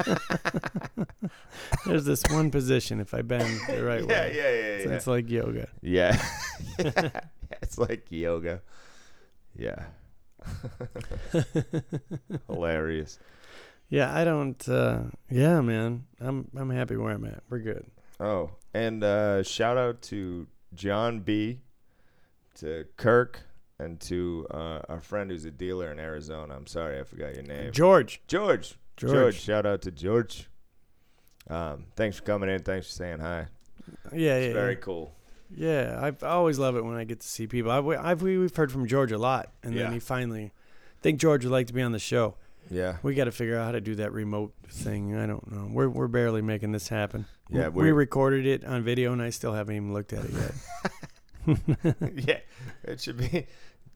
There's 1.86 2.04
this 2.04 2.24
one 2.28 2.50
position 2.50 2.98
if 2.98 3.14
I 3.14 3.22
bend 3.22 3.60
the 3.68 3.84
right 3.84 4.00
yeah, 4.00 4.06
way. 4.08 4.32
yeah, 4.36 4.50
yeah, 4.50 4.82
So 4.82 4.90
yeah. 4.90 4.96
It's 4.96 5.06
like 5.06 5.30
yoga. 5.30 5.68
Yeah. 5.80 6.22
yeah. 6.78 7.20
It's 7.62 7.78
like 7.78 8.06
yoga. 8.10 8.60
Yeah. 9.56 9.84
Hilarious. 12.48 13.20
Yeah, 13.88 14.12
I 14.14 14.24
don't. 14.24 14.68
Uh, 14.68 15.02
yeah, 15.30 15.60
man. 15.60 16.06
I'm 16.20 16.48
I'm 16.56 16.70
happy 16.70 16.96
where 16.96 17.12
I'm 17.12 17.24
at. 17.24 17.42
We're 17.48 17.58
good. 17.60 17.86
Oh, 18.18 18.50
and 18.74 19.04
uh, 19.04 19.42
shout 19.44 19.76
out 19.76 20.02
to 20.02 20.46
John 20.74 21.20
B, 21.20 21.60
to 22.56 22.86
Kirk, 22.96 23.42
and 23.80 24.00
to 24.02 24.46
uh, 24.50 24.80
our 24.88 25.00
friend 25.00 25.30
who's 25.30 25.44
a 25.44 25.50
dealer 25.50 25.90
in 25.90 25.98
Arizona. 25.98 26.54
I'm 26.54 26.66
sorry, 26.66 27.00
I 27.00 27.04
forgot 27.04 27.34
your 27.34 27.44
name. 27.44 27.72
George. 27.72 28.20
George. 28.26 28.76
George. 28.96 29.12
George. 29.12 29.40
Shout 29.40 29.66
out 29.66 29.82
to 29.82 29.90
George. 29.90 30.48
Um, 31.48 31.86
thanks 31.96 32.16
for 32.18 32.22
coming 32.22 32.48
in. 32.50 32.62
Thanks 32.62 32.86
for 32.88 32.92
saying 32.92 33.18
hi. 33.20 33.46
Yeah, 34.12 34.34
It's 34.36 34.48
yeah. 34.48 34.52
very 34.52 34.74
yeah. 34.74 34.80
cool. 34.80 35.14
Yeah, 35.52 35.98
I've 36.00 36.22
I 36.22 36.28
always 36.28 36.58
love 36.60 36.76
it 36.76 36.84
when 36.84 36.94
I 36.96 37.02
get 37.04 37.20
to 37.20 37.26
see 37.26 37.46
people. 37.48 37.72
I've, 37.72 37.86
I've 37.88 38.22
we- 38.22 38.38
we've 38.38 38.54
heard 38.54 38.70
from 38.70 38.86
George 38.86 39.10
a 39.10 39.18
lot, 39.18 39.52
and 39.64 39.74
Yeah. 39.74 39.84
then 39.84 39.92
he 39.94 39.98
finally. 39.98 40.44
I 40.44 41.02
think 41.02 41.18
George 41.18 41.44
would 41.44 41.50
like 41.50 41.66
to 41.68 41.72
be 41.72 41.82
on 41.82 41.92
the 41.92 41.98
show. 41.98 42.36
Yeah. 42.70 42.98
We 43.02 43.14
got 43.14 43.24
to 43.24 43.32
figure 43.32 43.58
out 43.58 43.64
how 43.64 43.72
to 43.72 43.80
do 43.80 43.96
that 43.96 44.12
remote 44.12 44.52
thing. 44.68 45.16
I 45.16 45.26
don't 45.26 45.50
know. 45.50 45.68
We're 45.72 45.88
we're 45.88 46.06
barely 46.08 46.40
making 46.42 46.70
this 46.70 46.88
happen. 46.88 47.24
Yeah, 47.48 47.68
we 47.68 47.90
recorded 47.90 48.46
it 48.46 48.64
on 48.64 48.84
video, 48.84 49.12
and 49.12 49.20
I 49.20 49.30
still 49.30 49.54
haven't 49.54 49.74
even 49.74 49.92
looked 49.92 50.12
at 50.12 50.24
it 50.24 50.30
yet. 50.32 51.92
yeah. 52.28 52.38
It 52.84 53.00
should 53.00 53.16
be 53.16 53.46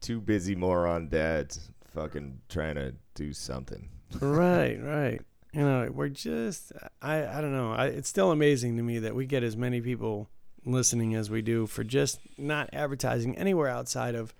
two 0.05 0.21
busy 0.21 0.55
moron 0.55 1.09
dads 1.09 1.71
fucking 1.87 2.39
trying 2.47 2.75
to 2.75 2.93
do 3.15 3.33
something. 3.33 3.89
right, 4.19 4.79
right. 4.79 5.19
You 5.51 5.61
know, 5.61 5.89
we're 5.91 6.09
just 6.09 6.71
I 7.01 7.25
I 7.25 7.41
don't 7.41 7.53
know. 7.53 7.73
I, 7.73 7.87
it's 7.87 8.09
still 8.09 8.31
amazing 8.31 8.77
to 8.77 8.83
me 8.83 8.99
that 8.99 9.15
we 9.15 9.25
get 9.25 9.41
as 9.41 9.57
many 9.57 9.81
people 9.81 10.29
listening 10.63 11.15
as 11.15 11.31
we 11.31 11.41
do 11.41 11.65
for 11.65 11.83
just 11.83 12.19
not 12.37 12.69
advertising 12.71 13.35
anywhere 13.35 13.69
outside 13.69 14.13
of 14.13 14.35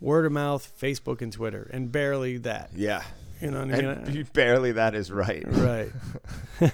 word 0.00 0.24
of 0.24 0.32
mouth, 0.32 0.72
Facebook, 0.80 1.20
and 1.20 1.30
Twitter, 1.32 1.68
and 1.72 1.92
barely 1.92 2.38
that. 2.38 2.70
Yeah. 2.74 3.02
You 3.40 3.50
know 3.50 3.66
what 3.66 3.74
I 3.74 3.76
mean? 3.76 3.84
And 3.84 4.32
barely 4.32 4.72
that 4.72 4.94
is 4.94 5.10
right. 5.10 5.44
right. 5.46 5.90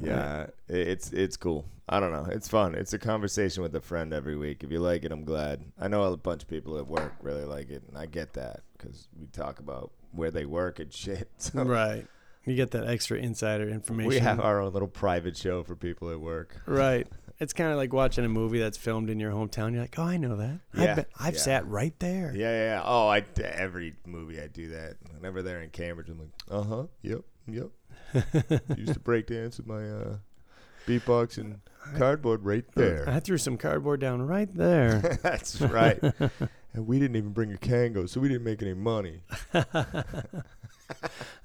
Yeah, 0.00 0.46
it's 0.68 1.12
it's 1.12 1.36
cool. 1.36 1.66
I 1.88 2.00
don't 2.00 2.12
know. 2.12 2.26
It's 2.30 2.48
fun. 2.48 2.74
It's 2.74 2.92
a 2.92 2.98
conversation 2.98 3.62
with 3.62 3.74
a 3.74 3.80
friend 3.80 4.12
every 4.12 4.36
week. 4.36 4.62
If 4.62 4.70
you 4.70 4.78
like 4.78 5.04
it, 5.04 5.12
I'm 5.12 5.24
glad. 5.24 5.64
I 5.80 5.88
know 5.88 6.02
a 6.02 6.16
bunch 6.16 6.42
of 6.42 6.48
people 6.48 6.76
at 6.78 6.86
work 6.86 7.14
really 7.22 7.44
like 7.44 7.70
it, 7.70 7.82
and 7.88 7.96
I 7.96 8.06
get 8.06 8.34
that 8.34 8.60
because 8.76 9.08
we 9.18 9.26
talk 9.26 9.58
about 9.58 9.92
where 10.12 10.30
they 10.30 10.44
work 10.44 10.78
and 10.78 10.92
shit. 10.92 11.28
So 11.38 11.62
Right. 11.62 12.06
You 12.44 12.54
get 12.54 12.70
that 12.70 12.88
extra 12.88 13.18
insider 13.18 13.68
information. 13.68 14.08
we 14.08 14.18
have 14.20 14.40
our 14.40 14.60
own 14.60 14.72
little 14.72 14.88
private 14.88 15.36
show 15.36 15.62
for 15.62 15.76
people 15.76 16.10
at 16.10 16.18
work. 16.18 16.56
right. 16.66 17.06
It's 17.40 17.52
kind 17.52 17.70
of 17.70 17.76
like 17.76 17.92
watching 17.92 18.24
a 18.24 18.28
movie 18.28 18.58
that's 18.58 18.76
filmed 18.76 19.10
in 19.10 19.20
your 19.20 19.30
hometown. 19.30 19.72
You're 19.72 19.82
like, 19.82 19.96
oh, 19.96 20.02
I 20.02 20.16
know 20.16 20.36
that. 20.36 20.58
Yeah, 20.74 20.82
I've, 20.82 20.96
been, 20.96 21.06
I've 21.20 21.34
yeah. 21.34 21.40
sat 21.40 21.68
right 21.68 21.96
there. 22.00 22.32
Yeah, 22.34 22.50
yeah. 22.50 22.64
yeah. 22.64 22.82
Oh, 22.84 23.06
I 23.06 23.24
every 23.40 23.94
movie 24.06 24.40
I 24.40 24.48
do 24.48 24.70
that. 24.70 24.96
Whenever 25.14 25.42
they're 25.42 25.60
in 25.62 25.70
Cambridge, 25.70 26.08
I'm 26.08 26.18
like, 26.18 26.30
uh 26.50 26.62
huh, 26.62 26.86
yep, 27.02 27.20
yep. 27.46 27.68
Used 28.76 28.94
to 28.94 29.00
break 29.00 29.26
dance 29.26 29.58
with 29.58 29.66
my 29.66 29.88
uh, 29.88 30.16
beatbox 30.86 31.38
and 31.38 31.60
cardboard 31.96 32.44
right 32.44 32.64
there. 32.74 33.08
I 33.08 33.20
threw 33.20 33.38
some 33.38 33.56
cardboard 33.56 34.00
down 34.00 34.22
right 34.22 34.52
there. 34.54 34.98
That's 35.22 35.60
right. 35.60 35.98
and 36.72 36.86
we 36.86 36.98
didn't 36.98 37.16
even 37.16 37.32
bring 37.32 37.52
a 37.52 37.56
Kangol, 37.56 38.08
so 38.08 38.20
we 38.20 38.28
didn't 38.28 38.44
make 38.44 38.62
any 38.62 38.74
money. 38.74 39.22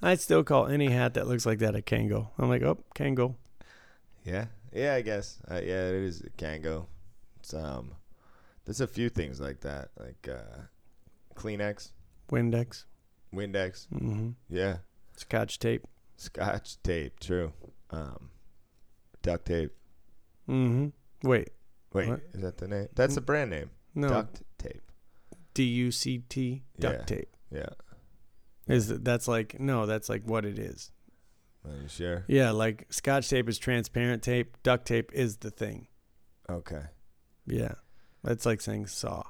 I'd 0.02 0.20
still 0.20 0.42
call 0.44 0.66
any 0.66 0.88
hat 0.88 1.14
that 1.14 1.26
looks 1.26 1.44
like 1.46 1.58
that 1.58 1.74
a 1.76 1.80
Kangol. 1.82 2.28
I'm 2.38 2.48
like, 2.48 2.62
oh, 2.62 2.78
Kangol. 2.94 3.34
Yeah, 4.24 4.46
yeah, 4.72 4.94
I 4.94 5.02
guess. 5.02 5.38
Uh, 5.50 5.56
yeah, 5.56 5.88
it 5.88 5.94
is 6.02 6.20
a 6.22 6.30
Kangol. 6.30 6.86
It's 7.40 7.52
um, 7.52 7.92
there's 8.64 8.80
a 8.80 8.86
few 8.86 9.10
things 9.10 9.40
like 9.40 9.60
that, 9.60 9.90
like 9.98 10.28
uh, 10.30 10.62
Kleenex, 11.34 11.90
Windex. 12.30 12.84
Windex. 13.34 13.86
hmm 13.88 14.30
Yeah, 14.48 14.78
Scotch 15.16 15.58
tape. 15.58 15.86
Scotch 16.16 16.80
tape. 16.82 17.18
True. 17.20 17.52
Um, 17.90 18.30
duct 19.22 19.46
tape. 19.46 19.72
Mm-hmm. 20.48 21.28
Wait, 21.28 21.50
Wait, 21.92 22.08
What? 22.08 22.20
is 22.32 22.42
that 22.42 22.58
the 22.58 22.68
name? 22.68 22.88
That's 22.94 23.14
the 23.14 23.20
brand 23.20 23.50
name. 23.50 23.70
no. 23.94 24.08
Duct 24.08 24.42
tape. 24.58 24.82
D 25.54 25.62
U 25.64 25.90
C 25.92 26.18
T 26.28 26.64
duct 26.80 26.98
Yeah. 27.00 27.04
tape. 27.16 27.36
Yeah. 27.50 27.68
Is 28.66 28.88
that- 28.88 29.04
that's 29.04 29.28
like 29.28 29.58
no, 29.60 29.86
that's 29.86 30.08
like 30.08 30.22
what 30.24 30.44
it 30.44 30.58
is. 30.58 30.90
Are 31.64 31.76
you 31.80 31.88
sure? 31.88 32.24
Yeah, 32.28 32.50
like 32.50 32.86
Scotch 32.90 33.28
tape 33.30 33.48
is 33.48 33.58
transparent 33.58 34.22
tape. 34.22 34.56
Duct 34.62 34.86
tape 34.86 35.10
is 35.14 35.38
the 35.38 35.50
thing. 35.50 35.86
Okay. 36.50 36.82
Yeah, 37.46 37.74
that's 38.22 38.44
like 38.44 38.60
saying 38.60 38.86
saw. 38.88 39.22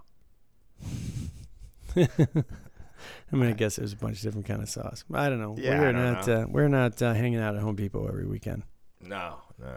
I 3.33 3.37
mean, 3.37 3.51
I 3.51 3.53
guess 3.53 3.77
there's 3.77 3.93
a 3.93 3.97
bunch 3.97 4.17
of 4.19 4.23
different 4.23 4.47
kind 4.47 4.63
of 4.63 4.69
saws. 4.69 5.05
I 5.13 5.29
don't 5.29 5.41
know. 5.41 5.57
Yeah, 5.59 5.77
I 5.77 5.79
we're 5.81 5.93
don't 5.93 6.13
not 6.13 6.27
know. 6.27 6.43
Uh, 6.43 6.47
we're 6.49 6.69
not 6.69 7.03
uh, 7.03 7.13
hanging 7.15 7.41
out 7.41 7.55
at 7.57 7.63
Home 7.63 7.77
Depot 7.77 8.07
every 8.07 8.27
weekend. 8.27 8.63
No, 9.01 9.37
no. 9.61 9.77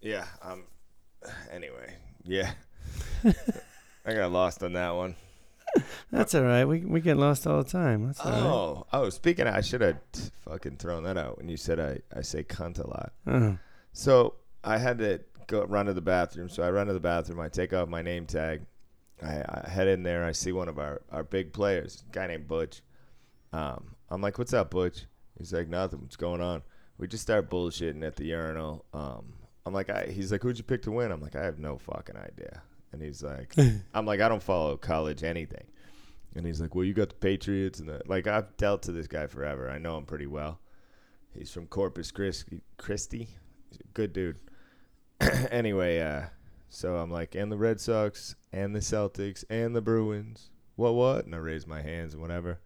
Yeah. 0.00 0.26
Um. 0.42 0.64
Anyway. 1.50 1.94
Yeah. 2.24 2.52
I 4.04 4.14
got 4.14 4.30
lost 4.32 4.62
on 4.62 4.72
that 4.74 4.90
one. 4.90 5.16
That's 6.10 6.34
all 6.34 6.42
right. 6.42 6.64
We 6.64 6.84
we 6.84 7.00
get 7.00 7.16
lost 7.16 7.46
all 7.46 7.62
the 7.62 7.68
time. 7.68 8.06
That's 8.06 8.20
all 8.20 8.30
right. 8.30 8.42
Oh, 8.42 8.86
oh. 8.92 9.10
Speaking, 9.10 9.46
of, 9.46 9.54
I 9.54 9.60
should 9.60 9.80
have 9.80 9.98
t- 10.12 10.22
fucking 10.44 10.76
thrown 10.76 11.02
that 11.04 11.18
out 11.18 11.38
when 11.38 11.48
you 11.48 11.56
said 11.56 11.78
I 11.80 11.98
I 12.16 12.22
say 12.22 12.42
cunt 12.44 12.78
a 12.82 12.86
lot. 12.88 13.12
Uh, 13.26 13.56
So 13.92 14.34
I 14.64 14.78
had 14.78 14.98
to 14.98 15.20
go 15.48 15.64
run 15.64 15.86
to 15.86 15.92
the 15.92 16.00
bathroom. 16.00 16.48
So 16.48 16.62
I 16.62 16.70
run 16.70 16.86
to 16.86 16.92
the 16.92 17.00
bathroom. 17.00 17.40
I 17.40 17.48
take 17.48 17.72
off 17.72 17.88
my 17.88 18.02
name 18.02 18.26
tag. 18.26 18.62
I, 19.22 19.42
I 19.48 19.68
head 19.68 19.88
in 19.88 20.02
there. 20.02 20.24
I 20.24 20.32
see 20.32 20.52
one 20.52 20.68
of 20.68 20.78
our, 20.78 21.02
our 21.10 21.24
big 21.24 21.52
players, 21.52 22.04
a 22.08 22.12
guy 22.12 22.26
named 22.26 22.46
Butch. 22.46 22.82
Um, 23.52 23.94
I'm 24.10 24.20
like, 24.20 24.38
"What's 24.38 24.52
up, 24.52 24.70
Butch?" 24.70 25.06
He's 25.38 25.52
like, 25.52 25.68
nothing. 25.68 26.00
What's 26.00 26.16
going 26.16 26.40
on? 26.40 26.62
We 26.98 27.06
just 27.06 27.22
start 27.22 27.50
bullshitting 27.50 28.04
at 28.06 28.16
the 28.16 28.24
urinal. 28.24 28.84
Um, 28.94 29.34
I'm 29.66 29.74
like, 29.74 29.90
I, 29.90 30.06
he's 30.06 30.32
like, 30.32 30.42
who'd 30.42 30.56
you 30.56 30.64
pick 30.64 30.82
to 30.82 30.90
win? 30.90 31.12
I'm 31.12 31.20
like, 31.20 31.36
I 31.36 31.44
have 31.44 31.58
no 31.58 31.76
fucking 31.76 32.16
idea. 32.16 32.62
And 32.92 33.02
he's 33.02 33.22
like, 33.22 33.54
I'm 33.94 34.06
like, 34.06 34.20
I 34.20 34.28
don't 34.28 34.42
follow 34.42 34.76
college 34.76 35.22
anything. 35.22 35.64
And 36.34 36.46
he's 36.46 36.60
like, 36.60 36.74
well, 36.74 36.84
you 36.84 36.94
got 36.94 37.08
the 37.10 37.14
Patriots 37.14 37.80
and 37.80 37.88
the 37.88 38.02
like. 38.06 38.26
I've 38.26 38.56
dealt 38.58 38.82
to 38.82 38.92
this 38.92 39.06
guy 39.06 39.26
forever. 39.26 39.70
I 39.70 39.78
know 39.78 39.96
him 39.96 40.04
pretty 40.04 40.26
well. 40.26 40.60
He's 41.32 41.50
from 41.50 41.66
Corpus 41.66 42.10
Christi. 42.10 42.60
Christi. 42.76 43.28
He's 43.70 43.80
a 43.80 43.88
good 43.94 44.12
dude. 44.12 44.38
anyway, 45.50 46.00
uh, 46.00 46.26
so 46.76 46.96
I'm 46.96 47.10
like, 47.10 47.34
and 47.34 47.50
the 47.50 47.56
Red 47.56 47.80
Sox 47.80 48.34
and 48.52 48.76
the 48.76 48.80
Celtics 48.80 49.44
and 49.48 49.74
the 49.74 49.80
Bruins. 49.80 50.50
What 50.74 50.94
what? 50.94 51.24
And 51.24 51.34
I 51.34 51.38
raise 51.38 51.66
my 51.66 51.80
hands 51.80 52.12
and 52.12 52.20
whatever. 52.20 52.60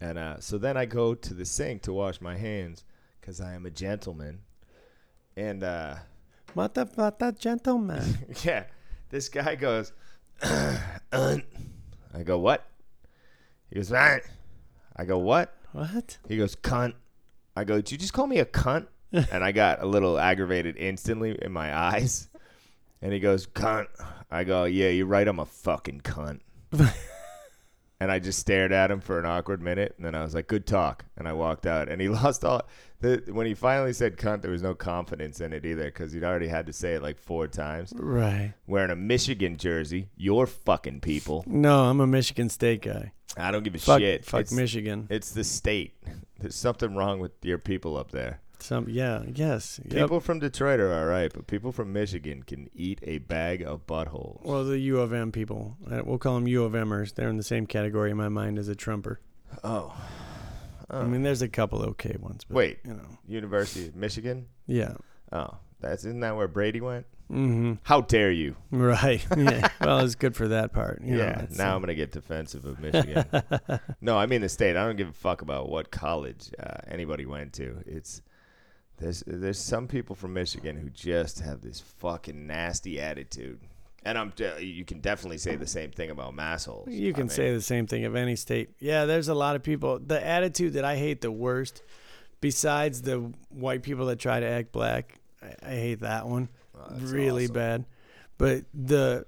And 0.00 0.16
uh, 0.16 0.40
so 0.40 0.56
then 0.56 0.78
I 0.78 0.86
go 0.86 1.14
to 1.14 1.34
the 1.34 1.44
sink 1.44 1.82
to 1.82 1.92
wash 1.92 2.22
my 2.22 2.38
hands 2.38 2.82
because 3.20 3.38
I 3.38 3.52
am 3.52 3.66
a 3.66 3.70
gentleman. 3.70 4.38
And 5.36 5.62
uh, 5.62 5.96
What 6.54 6.72
the 6.72 6.86
what 6.94 7.18
the 7.18 7.30
gentleman? 7.32 8.16
yeah, 8.42 8.64
this 9.10 9.28
guy 9.28 9.54
goes, 9.54 9.92
"Uh." 10.42 10.78
I 11.12 12.22
go, 12.24 12.38
what? 12.38 12.66
He 13.68 13.74
goes, 13.74 13.92
"Ah." 13.92 14.16
I 14.96 15.04
go, 15.04 15.18
what? 15.18 15.54
what? 15.72 16.16
He 16.26 16.38
goes, 16.38 16.56
cunt. 16.56 16.94
I 17.54 17.64
go, 17.64 17.76
did 17.76 17.92
you 17.92 17.98
just 17.98 18.14
call 18.14 18.26
me 18.26 18.38
a 18.38 18.46
cunt? 18.46 18.86
and 19.12 19.44
I 19.44 19.52
got 19.52 19.82
a 19.82 19.86
little 19.86 20.18
aggravated 20.18 20.78
instantly 20.78 21.36
in 21.42 21.52
my 21.52 21.76
eyes. 21.76 22.30
And 23.02 23.12
he 23.12 23.20
goes, 23.20 23.46
cunt. 23.46 23.86
I 24.30 24.44
go, 24.44 24.64
yeah, 24.64 24.88
you're 24.88 25.06
right. 25.06 25.26
I'm 25.28 25.38
a 25.38 25.46
fucking 25.46 26.00
cunt. 26.00 26.40
and 28.00 28.10
I 28.10 28.18
just 28.18 28.38
stared 28.38 28.72
at 28.72 28.90
him 28.90 29.00
for 29.00 29.18
an 29.18 29.26
awkward 29.26 29.62
minute. 29.62 29.94
And 29.96 30.04
then 30.06 30.14
I 30.14 30.22
was 30.22 30.34
like, 30.34 30.48
good 30.48 30.66
talk. 30.66 31.04
And 31.16 31.26
I 31.28 31.32
walked 31.32 31.66
out. 31.66 31.88
And 31.88 32.00
he 32.00 32.08
lost 32.10 32.44
all. 32.44 32.62
The, 33.00 33.22
when 33.30 33.46
he 33.46 33.54
finally 33.54 33.92
said 33.92 34.16
cunt, 34.16 34.40
there 34.42 34.50
was 34.50 34.62
no 34.62 34.74
confidence 34.74 35.40
in 35.40 35.52
it 35.52 35.64
either 35.66 35.84
because 35.84 36.12
he'd 36.12 36.24
already 36.24 36.48
had 36.48 36.66
to 36.66 36.72
say 36.72 36.94
it 36.94 37.02
like 37.02 37.18
four 37.18 37.46
times. 37.46 37.92
Right. 37.94 38.54
Wearing 38.66 38.90
a 38.90 38.96
Michigan 38.96 39.56
jersey. 39.58 40.08
You're 40.16 40.46
fucking 40.46 41.00
people. 41.00 41.44
No, 41.46 41.84
I'm 41.84 42.00
a 42.00 42.06
Michigan 42.06 42.48
State 42.48 42.82
guy. 42.82 43.12
I 43.36 43.50
don't 43.50 43.62
give 43.64 43.74
a 43.74 43.78
Fuck, 43.78 44.00
shit. 44.00 44.24
fuck 44.24 44.40
it's, 44.40 44.52
Michigan. 44.52 45.06
it's 45.10 45.32
the 45.32 45.44
state. 45.44 45.92
There's 46.40 46.54
something 46.54 46.94
wrong 46.94 47.20
with 47.20 47.32
your 47.42 47.58
people 47.58 47.98
up 47.98 48.10
there. 48.10 48.40
Some 48.66 48.88
yeah, 48.88 49.22
yes. 49.32 49.78
Yep. 49.84 49.92
People 49.92 50.18
from 50.18 50.40
Detroit 50.40 50.80
are 50.80 50.92
all 50.92 51.04
right, 51.04 51.32
but 51.32 51.46
people 51.46 51.70
from 51.70 51.92
Michigan 51.92 52.42
can 52.42 52.68
eat 52.74 52.98
a 53.04 53.18
bag 53.18 53.62
of 53.62 53.86
buttholes. 53.86 54.44
Well, 54.44 54.64
the 54.64 54.76
U 54.80 54.98
of 54.98 55.12
M 55.12 55.30
people. 55.30 55.76
Uh, 55.88 56.02
We'll 56.04 56.18
call 56.18 56.34
them 56.34 56.48
U 56.48 56.64
of 56.64 56.72
Mers. 56.72 57.12
They're 57.12 57.28
in 57.28 57.36
the 57.36 57.44
same 57.44 57.68
category 57.68 58.10
in 58.10 58.16
my 58.16 58.28
mind 58.28 58.58
as 58.58 58.66
a 58.66 58.74
Trumper. 58.74 59.20
oh. 59.62 59.94
I 60.90 61.04
mean, 61.04 61.22
there's 61.22 61.42
a 61.42 61.48
couple 61.48 61.80
okay 61.82 62.16
ones. 62.18 62.42
But, 62.44 62.54
Wait. 62.56 62.78
you 62.84 62.94
know, 62.94 63.06
University 63.26 63.86
of 63.86 63.94
Michigan? 63.94 64.46
yeah. 64.66 64.94
Oh, 65.32 65.58
that's 65.80 66.04
isn't 66.04 66.20
that 66.20 66.36
where 66.36 66.48
Brady 66.48 66.80
went? 66.80 67.06
Mm-hmm. 67.30 67.74
How 67.82 68.00
dare 68.00 68.30
you? 68.32 68.56
Right. 68.70 69.24
Yeah. 69.36 69.68
well, 69.80 69.98
it's 70.00 70.14
good 70.16 70.34
for 70.34 70.48
that 70.48 70.72
part. 70.72 71.02
you 71.02 71.18
yeah, 71.18 71.40
it's, 71.42 71.58
now 71.58 71.72
uh, 71.72 71.74
I'm 71.76 71.80
gonna 71.82 71.94
get 71.94 72.10
defensive 72.12 72.64
of 72.64 72.80
Michigan. 72.80 73.24
no, 74.00 74.16
I 74.16 74.26
mean 74.26 74.40
the 74.40 74.48
state. 74.48 74.76
I 74.76 74.86
don't 74.86 74.96
give 74.96 75.08
a 75.08 75.12
fuck 75.12 75.42
about 75.42 75.68
what 75.68 75.90
college 75.90 76.50
uh, 76.60 76.78
anybody 76.88 77.26
went 77.26 77.52
to. 77.54 77.82
It's 77.86 78.22
there's 78.98 79.22
there's 79.26 79.58
some 79.58 79.86
people 79.88 80.14
from 80.16 80.34
Michigan 80.34 80.76
who 80.76 80.88
just 80.90 81.40
have 81.40 81.60
this 81.60 81.80
fucking 81.80 82.46
nasty 82.46 83.00
attitude, 83.00 83.60
and 84.04 84.16
I'm 84.18 84.30
de- 84.36 84.64
you 84.64 84.84
can 84.84 85.00
definitely 85.00 85.38
say 85.38 85.56
the 85.56 85.66
same 85.66 85.90
thing 85.90 86.10
about 86.10 86.34
massholes. 86.34 86.90
You 86.92 87.10
I 87.10 87.12
can 87.12 87.22
mean, 87.24 87.28
say 87.30 87.52
the 87.54 87.60
same 87.60 87.86
thing 87.86 88.04
of 88.04 88.14
any 88.16 88.36
state. 88.36 88.70
Yeah, 88.78 89.04
there's 89.04 89.28
a 89.28 89.34
lot 89.34 89.56
of 89.56 89.62
people. 89.62 89.98
The 89.98 90.24
attitude 90.24 90.74
that 90.74 90.84
I 90.84 90.96
hate 90.96 91.20
the 91.20 91.30
worst, 91.32 91.82
besides 92.40 93.02
the 93.02 93.32
white 93.50 93.82
people 93.82 94.06
that 94.06 94.18
try 94.18 94.40
to 94.40 94.46
act 94.46 94.72
black, 94.72 95.14
I, 95.42 95.54
I 95.70 95.74
hate 95.74 96.00
that 96.00 96.26
one 96.26 96.48
Oh, 96.78 96.94
really 96.98 97.44
awesome. 97.44 97.54
bad. 97.54 97.84
But 98.38 98.64
the 98.74 99.24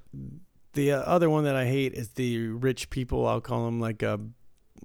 the 0.75 0.93
uh, 0.93 1.01
other 1.01 1.31
one 1.31 1.45
that 1.45 1.57
I 1.57 1.64
hate 1.66 1.95
is 1.95 2.11
the 2.11 2.49
rich 2.49 2.91
people. 2.91 3.27
I'll 3.27 3.41
call 3.41 3.64
them 3.64 3.81
like 3.81 4.03
uh, 4.03 4.19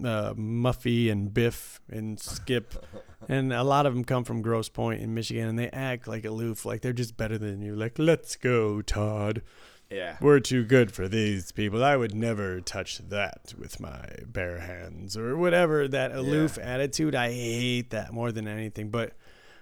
uh, 0.04 0.34
Muffy 0.34 1.12
and 1.12 1.34
Biff 1.34 1.82
and 1.90 2.18
Skip, 2.20 2.74
and 3.30 3.52
a 3.54 3.64
lot 3.64 3.86
of 3.86 3.94
them 3.94 4.04
come 4.04 4.24
from 4.24 4.42
Grosse 4.42 4.70
Pointe 4.70 5.02
in 5.02 5.14
Michigan, 5.14 5.48
and 5.48 5.58
they 5.60 5.70
act 5.70 6.08
like 6.08 6.26
aloof, 6.26 6.66
like 6.66 6.82
they're 6.82 6.94
just 6.94 7.18
better 7.18 7.38
than 7.38 7.62
you. 7.62 7.76
Like, 7.76 7.98
let's 8.00 8.36
go, 8.36 8.82
Todd. 8.82 9.42
Yeah. 9.90 10.18
We're 10.20 10.40
too 10.40 10.64
good 10.64 10.92
for 10.92 11.08
these 11.08 11.52
people. 11.52 11.84
I 11.84 11.96
would 11.96 12.16
never 12.16 12.60
touch 12.62 12.98
that 13.10 13.54
with 13.60 13.80
my 13.80 14.06
bare 14.26 14.60
hands 14.60 15.16
or 15.16 15.38
whatever. 15.38 15.88
That 15.88 16.12
aloof 16.12 16.58
attitude, 16.58 17.14
I 17.14 17.32
hate 17.32 17.92
that 17.92 18.12
more 18.12 18.32
than 18.32 18.48
anything. 18.48 18.90
But 18.90 19.14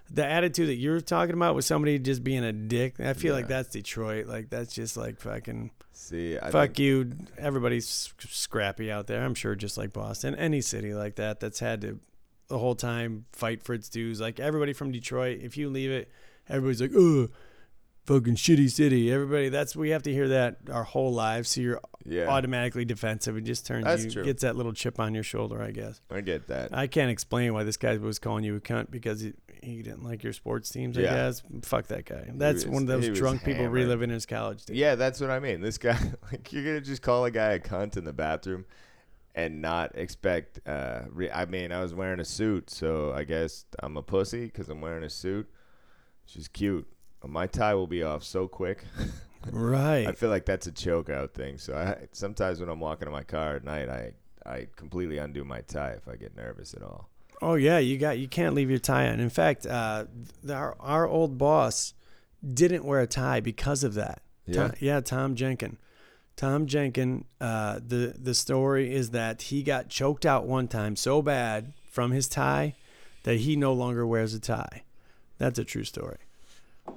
the 0.09 0.25
attitude 0.25 0.69
that 0.69 0.75
you're 0.75 1.01
talking 1.01 1.33
about 1.35 1.55
with 1.55 1.65
somebody 1.65 1.99
just 1.99 2.23
being 2.23 2.45
a 2.45 2.53
dick, 2.53 2.99
I 2.99 3.11
feel 3.13 3.33
like 3.33 3.49
that's 3.49 3.69
Detroit. 3.69 4.27
Like 4.27 4.49
that's 4.49 4.73
just 4.73 4.95
like 4.95 5.19
fucking 5.19 5.71
See, 5.91 6.37
I 6.37 6.49
fuck 6.49 6.69
think- 6.69 6.79
you. 6.79 7.11
Everybody's 7.37 8.13
scrappy 8.19 8.89
out 8.89 9.07
there. 9.07 9.23
I'm 9.25 9.35
sure, 9.35 9.55
just 9.55 9.77
like 9.77 9.91
Boston, 9.91 10.35
any 10.35 10.61
city 10.61 10.93
like 10.93 11.15
that 11.15 11.41
that's 11.41 11.59
had 11.59 11.81
to 11.81 11.99
the 12.51 12.59
whole 12.59 12.75
time 12.75 13.25
fight 13.31 13.63
for 13.63 13.73
its 13.73 13.89
dues. 13.89 14.21
Like 14.21 14.39
everybody 14.39 14.73
from 14.73 14.91
Detroit, 14.91 15.39
if 15.41 15.57
you 15.57 15.69
leave 15.69 15.89
it, 15.89 16.11
everybody's 16.49 16.81
like, 16.81 16.91
oh, 16.95 17.29
fucking 18.05 18.35
shitty 18.35 18.69
city. 18.69 19.11
Everybody, 19.11 19.49
that's 19.49 19.75
we 19.75 19.89
have 19.91 20.03
to 20.03 20.11
hear 20.13 20.27
that 20.29 20.57
our 20.71 20.83
whole 20.83 21.13
lives. 21.13 21.49
So 21.49 21.61
you're 21.61 21.79
Yeah, 22.05 22.27
automatically 22.27 22.83
defensive. 22.85 23.37
It 23.37 23.41
just 23.45 23.65
turns 23.65 23.85
That's 23.85 24.03
you 24.05 24.11
true. 24.11 24.23
gets 24.25 24.41
that 24.41 24.55
little 24.55 24.73
chip 24.73 24.99
on 24.99 25.13
your 25.13 25.23
shoulder, 25.23 25.61
I 25.61 25.71
guess. 25.71 26.01
I 26.11 26.21
get 26.21 26.47
that. 26.47 26.75
I 26.75 26.87
can't 26.87 27.09
explain 27.11 27.53
why 27.53 27.63
this 27.63 27.77
guy 27.77 27.95
was 27.97 28.19
calling 28.19 28.43
you 28.43 28.55
a 28.55 28.59
cunt 28.59 28.91
because 28.91 29.21
he, 29.21 29.33
he 29.63 29.81
didn't 29.83 30.03
like 30.03 30.23
your 30.23 30.33
sports 30.33 30.69
teams. 30.69 30.97
I 30.97 31.01
Yeah. 31.01 31.13
guess 31.15 31.43
fuck 31.63 31.87
that 31.87 32.05
guy. 32.05 32.25
That's 32.33 32.65
was- 32.65 32.73
one 32.73 32.81
of 32.83 32.87
those 32.89 33.09
drunk 33.17 33.43
people 33.45 33.67
reliving 33.67 34.09
his 34.09 34.25
college 34.25 34.65
days. 34.65 34.75
Yeah, 34.77 34.95
that's 34.95 35.21
what 35.21 35.29
I 35.29 35.39
mean. 35.39 35.61
This 35.61 35.77
guy, 35.77 35.97
like, 36.31 36.51
you're 36.51 36.63
gonna 36.65 36.81
just 36.81 37.01
call 37.01 37.23
a 37.25 37.31
guy 37.31 37.53
a 37.53 37.59
cunt 37.59 37.95
in 37.97 38.03
the 38.03 38.13
bathroom 38.13 38.65
and 39.35 39.61
not 39.61 39.95
expect. 39.95 40.59
Uh, 40.67 41.01
re- 41.09 41.31
I 41.31 41.45
mean, 41.45 41.71
I 41.71 41.81
was 41.81 41.93
wearing 41.93 42.19
a 42.19 42.25
suit, 42.25 42.69
so 42.69 43.13
I 43.13 43.23
guess 43.23 43.65
I'm 43.79 43.97
a 43.97 44.01
pussy 44.01 44.45
because 44.45 44.69
I'm 44.69 44.81
wearing 44.81 45.03
a 45.03 45.09
suit. 45.09 45.49
She's 46.25 46.47
cute. 46.47 46.87
My 47.25 47.47
tie 47.47 47.75
will 47.75 47.87
be 47.87 48.03
off 48.03 48.23
so 48.23 48.47
quick. 48.47 48.83
Right. 49.51 50.07
I 50.07 50.11
feel 50.11 50.29
like 50.29 50.45
that's 50.45 50.67
a 50.67 50.71
choke 50.71 51.09
out 51.09 51.33
thing. 51.33 51.57
So 51.57 51.73
I, 51.73 52.07
sometimes 52.11 52.59
when 52.59 52.69
I'm 52.69 52.79
walking 52.79 53.07
to 53.07 53.11
my 53.11 53.23
car 53.23 53.55
at 53.55 53.63
night, 53.63 53.89
I 53.89 54.11
I 54.45 54.67
completely 54.75 55.17
undo 55.17 55.43
my 55.43 55.61
tie 55.61 55.91
if 55.91 56.07
I 56.07 56.15
get 56.15 56.35
nervous 56.35 56.73
at 56.73 56.83
all. 56.83 57.09
Oh 57.41 57.55
yeah, 57.55 57.79
you 57.79 57.97
got 57.97 58.19
you 58.19 58.27
can't 58.27 58.53
leave 58.53 58.69
your 58.69 58.79
tie 58.79 59.09
on. 59.09 59.19
In 59.19 59.29
fact, 59.29 59.65
uh, 59.65 60.05
our 60.49 60.75
our 60.79 61.07
old 61.07 61.37
boss 61.37 61.93
didn't 62.47 62.85
wear 62.85 62.99
a 62.99 63.07
tie 63.07 63.39
because 63.39 63.83
of 63.83 63.95
that. 63.95 64.21
Yeah? 64.45 64.67
Tom, 64.67 64.73
yeah, 64.79 65.01
Tom 65.01 65.35
Jenkin. 65.35 65.77
Tom 66.41 66.65
Jenkin. 66.65 67.25
Uh, 67.39 67.79
the 67.87 68.15
the 68.17 68.33
story 68.33 68.95
is 68.95 69.11
that 69.11 69.43
he 69.43 69.61
got 69.61 69.89
choked 69.89 70.25
out 70.25 70.47
one 70.47 70.67
time 70.67 70.95
so 70.95 71.21
bad 71.21 71.73
from 71.87 72.09
his 72.09 72.27
tie 72.27 72.73
that 73.23 73.41
he 73.41 73.55
no 73.55 73.73
longer 73.73 74.07
wears 74.07 74.33
a 74.33 74.39
tie. 74.39 74.81
That's 75.37 75.59
a 75.59 75.63
true 75.63 75.83
story. 75.83 76.17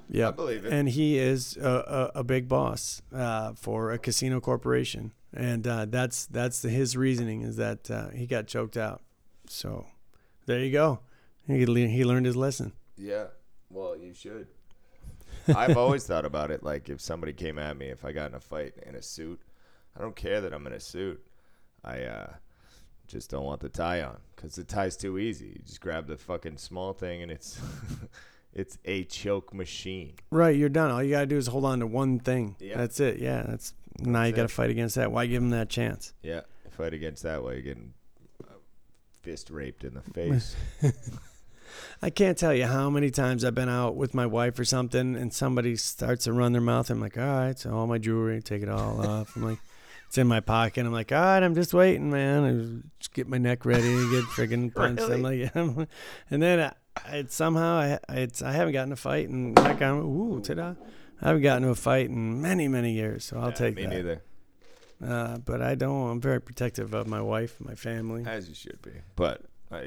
Yeah, 0.09 0.28
I 0.28 0.30
believe 0.30 0.64
it. 0.64 0.72
And 0.72 0.88
he 0.88 1.18
is 1.18 1.59
a, 1.59 2.11
a, 2.14 2.20
a 2.20 2.24
big 2.24 2.49
boss 2.49 3.03
uh, 3.14 3.53
for 3.53 3.92
a 3.92 3.99
casino 3.99 4.40
corporation, 4.40 5.12
and 5.34 5.66
uh, 5.66 5.84
that's 5.90 6.24
that's 6.24 6.62
his 6.62 6.97
reasoning 6.97 7.42
is 7.42 7.57
that 7.57 7.90
uh, 7.90 8.09
he 8.09 8.26
got 8.26 8.47
choked 8.47 8.78
out. 8.78 9.03
So 9.47 9.84
there 10.47 10.61
you 10.61 10.72
go. 10.72 11.01
He 11.47 11.66
he 11.66 12.03
learned 12.03 12.24
his 12.24 12.36
lesson. 12.36 12.72
Yeah. 12.97 13.26
Well, 13.68 13.95
you 13.95 14.14
should. 14.14 14.47
I've 15.49 15.76
always 15.76 16.07
thought 16.07 16.24
about 16.24 16.51
it 16.51 16.62
like 16.62 16.88
if 16.88 17.01
somebody 17.01 17.32
came 17.32 17.59
at 17.59 17.76
me 17.76 17.86
if 17.86 18.05
I 18.05 18.12
got 18.12 18.30
in 18.30 18.34
a 18.34 18.40
fight 18.40 18.74
in 18.86 18.95
a 18.95 19.03
suit, 19.03 19.40
I 19.97 20.01
don't 20.01 20.16
care 20.16 20.40
that 20.40 20.53
I'm 20.53 20.66
in 20.66 20.72
a 20.72 20.80
suit. 20.80 21.24
I 21.84 22.03
uh, 22.03 22.32
just 23.07 23.30
don't 23.30 23.45
want 23.45 23.61
the 23.61 23.68
tie 23.68 24.03
on 24.03 24.18
because 24.34 24.55
the 24.57 24.64
tie's 24.64 24.97
too 24.97 25.18
easy. 25.18 25.47
You 25.47 25.61
just 25.66 25.80
grab 25.80 26.07
the 26.07 26.16
fucking 26.16 26.57
small 26.57 26.92
thing 26.92 27.22
and 27.22 27.30
it's 27.30 27.61
it's 28.55 28.78
a 28.84 29.05
choke 29.05 29.53
machine. 29.53 30.14
Right, 30.30 30.57
you're 30.57 30.68
done. 30.68 30.90
All 30.90 31.03
you 31.03 31.11
gotta 31.11 31.26
do 31.26 31.36
is 31.36 31.47
hold 31.47 31.64
on 31.64 31.80
to 31.80 31.86
one 31.86 32.18
thing. 32.18 32.57
Yeah. 32.59 32.76
That's 32.78 33.01
it. 33.01 33.18
Yeah, 33.18 33.42
that's 33.47 33.74
now 34.01 34.24
you 34.24 34.32
That's 34.32 34.36
gotta 34.36 34.49
fight 34.49 34.70
against 34.70 34.97
that. 34.97 35.12
Why 35.12 35.26
give 35.26 35.42
him 35.42 35.51
that 35.51 35.68
chance? 35.68 36.12
Yeah, 36.22 36.40
fight 36.70 36.95
against 36.95 37.22
that 37.22 37.42
while 37.42 37.53
you're 37.53 37.62
getting 37.62 37.92
uh, 38.42 38.55
fist 39.22 39.51
raped 39.51 39.84
in 39.84 39.95
the 39.95 40.01
face. 40.12 40.57
I 42.03 42.11
can't 42.11 42.37
tell 42.39 42.55
you 42.55 42.66
how 42.66 42.91
many 42.91 43.11
times 43.11 43.45
I've 43.45 43.55
been 43.55 43.68
out 43.68 43.97
with 43.97 44.14
my 44.14 44.27
wife 44.27 44.59
or 44.59 44.64
something, 44.64 45.16
and 45.16 45.33
somebody 45.33 45.77
starts 45.77 46.25
to 46.25 46.33
run 46.33 46.53
their 46.53 46.61
mouth. 46.62 46.91
I'm 46.91 47.01
like, 47.01 47.16
all 47.18 47.25
right, 47.25 47.59
so 47.59 47.75
all 47.75 47.87
my 47.87 47.99
jewelry, 47.99 48.41
take 48.43 48.62
it 48.62 48.68
all 48.68 49.01
off. 49.07 49.35
I'm 49.37 49.43
like, 49.43 49.59
it's 50.07 50.18
in 50.18 50.27
my 50.27 50.41
pocket. 50.41 50.87
I'm 50.87 50.93
like, 50.93 51.12
all 51.12 51.20
right, 51.20 51.43
I'm 51.43 51.55
just 51.55 51.75
waiting, 51.75 52.11
man. 52.11 52.45
I 52.45 52.89
just 53.01 53.12
get 53.14 53.27
my 53.29 53.39
neck 53.39 53.64
ready 53.64 53.83
get 54.11 54.25
friggin' 54.37 54.75
punched. 54.75 55.03
I'm 55.11 55.22
like, 55.22 55.53
and 56.31 56.43
then 56.43 56.72
I, 57.07 57.16
it 57.16 57.33
somehow 57.33 57.79
I, 57.79 57.99
it's 58.11 58.41
I 58.43 58.53
haven't 58.53 58.72
gotten 58.75 58.93
a 58.93 58.97
fight, 58.97 59.29
and 59.29 59.57
like 59.57 59.83
I'm, 59.83 59.99
ooh, 60.01 60.41
ta-da. 60.41 60.75
I 61.22 61.29
haven't 61.29 61.43
gotten 61.43 61.62
to 61.62 61.70
a 61.70 61.75
fight 61.75 62.11
in 62.11 62.43
many, 62.43 62.68
many 62.68 62.93
years, 62.93 63.25
so 63.25 63.39
I'll 63.39 63.47
Yeah, 63.49 63.55
take 63.55 63.77
me 63.77 63.83
that. 63.87 63.91
neither. 63.95 64.22
Uh, 65.05 65.39
but 65.39 65.61
I 65.62 65.75
don't. 65.75 66.11
I'm 66.11 66.20
very 66.20 66.41
protective 66.41 66.95
of 66.95 67.07
my 67.07 67.20
wife, 67.20 67.57
my 67.61 67.75
family. 67.75 68.25
As 68.27 68.49
you 68.49 68.55
should 68.55 68.81
be. 68.83 68.93
But 69.16 69.43
uh, 69.72 69.81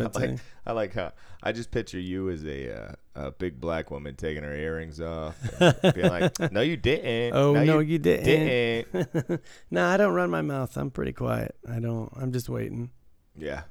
I 0.00 0.18
like, 0.18 0.38
I 0.66 0.72
like 0.72 0.94
how 0.94 1.12
I 1.42 1.52
just 1.52 1.70
picture 1.70 1.98
you 1.98 2.30
as 2.30 2.44
a 2.44 2.74
uh, 2.74 2.92
a 3.14 3.30
big 3.32 3.60
black 3.60 3.90
woman 3.90 4.14
taking 4.16 4.42
her 4.42 4.54
earrings 4.54 5.00
off, 5.00 5.36
being 5.94 6.08
like, 6.08 6.52
"No, 6.52 6.60
you 6.60 6.76
didn't. 6.76 7.34
oh 7.36 7.52
no, 7.54 7.78
you, 7.80 7.92
you 7.92 7.98
didn't. 7.98 8.24
didn't." 8.92 9.40
no, 9.70 9.86
I 9.86 9.96
don't 9.96 10.14
run 10.14 10.30
my 10.30 10.42
mouth. 10.42 10.76
I'm 10.76 10.90
pretty 10.90 11.12
quiet. 11.12 11.54
I 11.70 11.80
don't. 11.80 12.12
I'm 12.16 12.32
just 12.32 12.48
waiting. 12.48 12.90
yeah, 13.36 13.62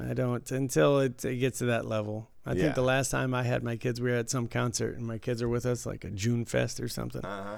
I 0.00 0.14
don't 0.14 0.50
until 0.50 1.00
it, 1.00 1.24
it 1.24 1.36
gets 1.36 1.58
to 1.60 1.66
that 1.66 1.86
level. 1.86 2.30
I 2.46 2.52
Yeah. 2.52 2.62
think 2.64 2.74
the 2.74 2.82
last 2.82 3.10
time 3.10 3.32
I 3.32 3.42
had 3.42 3.62
my 3.62 3.76
kids, 3.76 4.00
we 4.00 4.10
were 4.10 4.16
at 4.16 4.28
some 4.28 4.48
concert, 4.48 4.96
and 4.98 5.06
my 5.06 5.16
kids 5.18 5.40
are 5.40 5.48
with 5.48 5.64
us, 5.64 5.86
like 5.86 6.04
a 6.04 6.10
June 6.10 6.44
Fest 6.44 6.78
or 6.80 6.88
something. 6.88 7.24
uh 7.24 7.42
huh. 7.44 7.56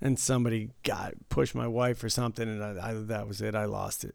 and 0.00 0.18
somebody 0.18 0.70
got 0.82 1.14
pushed 1.30 1.54
my 1.54 1.66
wife 1.66 2.04
or 2.04 2.08
something, 2.10 2.46
and 2.48 2.62
I, 2.62 2.90
I 2.90 2.92
that 2.94 3.26
was 3.28 3.40
it. 3.40 3.54
I 3.54 3.64
lost 3.64 4.04
it, 4.04 4.14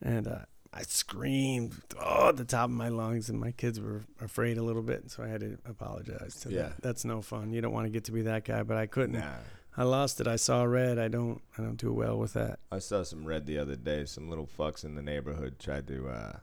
and 0.00 0.28
uh, 0.28 0.38
I 0.72 0.82
screamed 0.82 1.74
oh, 1.98 2.28
at 2.28 2.36
the 2.36 2.44
top 2.44 2.64
of 2.66 2.70
my 2.76 2.88
lungs, 2.88 3.28
and 3.30 3.40
my 3.40 3.50
kids 3.52 3.80
were 3.80 4.04
afraid 4.20 4.58
a 4.58 4.62
little 4.62 4.82
bit, 4.82 5.10
so 5.10 5.22
I 5.22 5.28
had 5.28 5.40
to 5.40 5.58
apologize 5.64 6.36
to 6.40 6.50
Yeah. 6.52 6.62
them. 6.64 6.72
That's 6.82 7.04
no 7.04 7.22
fun. 7.22 7.52
You 7.52 7.60
don't 7.60 7.72
want 7.72 7.86
to 7.86 7.90
get 7.90 8.04
to 8.04 8.12
be 8.12 8.22
that 8.22 8.44
guy, 8.44 8.62
but 8.62 8.76
I 8.76 8.86
couldn't. 8.86 9.18
Nah, 9.18 9.36
I 9.76 9.84
lost 9.84 10.20
it. 10.20 10.26
I 10.26 10.36
saw 10.36 10.64
red. 10.64 10.98
I 10.98 11.08
don't. 11.08 11.40
I 11.56 11.62
don't 11.62 11.76
do 11.78 11.92
well 11.92 12.18
with 12.18 12.34
that. 12.34 12.58
I 12.70 12.80
saw 12.80 13.02
some 13.02 13.24
red 13.24 13.46
the 13.46 13.58
other 13.58 13.76
day. 13.76 14.04
Some 14.04 14.28
little 14.28 14.46
fucks 14.58 14.84
in 14.84 14.94
the 14.94 15.02
neighborhood 15.02 15.58
tried 15.58 15.86
to. 15.88 16.08
uh 16.08 16.36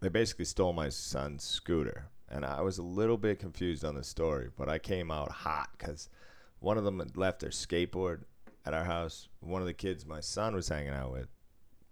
They 0.00 0.08
basically 0.08 0.44
stole 0.46 0.72
my 0.72 0.88
son's 0.88 1.44
scooter, 1.44 2.06
and 2.28 2.44
I 2.44 2.62
was 2.62 2.78
a 2.78 2.82
little 2.82 3.16
bit 3.18 3.38
confused 3.38 3.84
on 3.84 3.94
the 3.94 4.02
story, 4.04 4.50
but 4.56 4.68
I 4.68 4.78
came 4.78 5.10
out 5.10 5.30
hot 5.30 5.70
because 5.78 6.08
one 6.58 6.76
of 6.78 6.84
them 6.84 6.98
had 6.98 7.16
left 7.16 7.40
their 7.40 7.50
skateboard 7.50 8.22
at 8.66 8.74
our 8.74 8.84
house. 8.84 9.28
One 9.40 9.62
of 9.62 9.66
the 9.66 9.74
kids 9.74 10.04
my 10.04 10.20
son 10.20 10.54
was 10.54 10.68
hanging 10.68 10.92
out 10.94 11.12
with, 11.12 11.28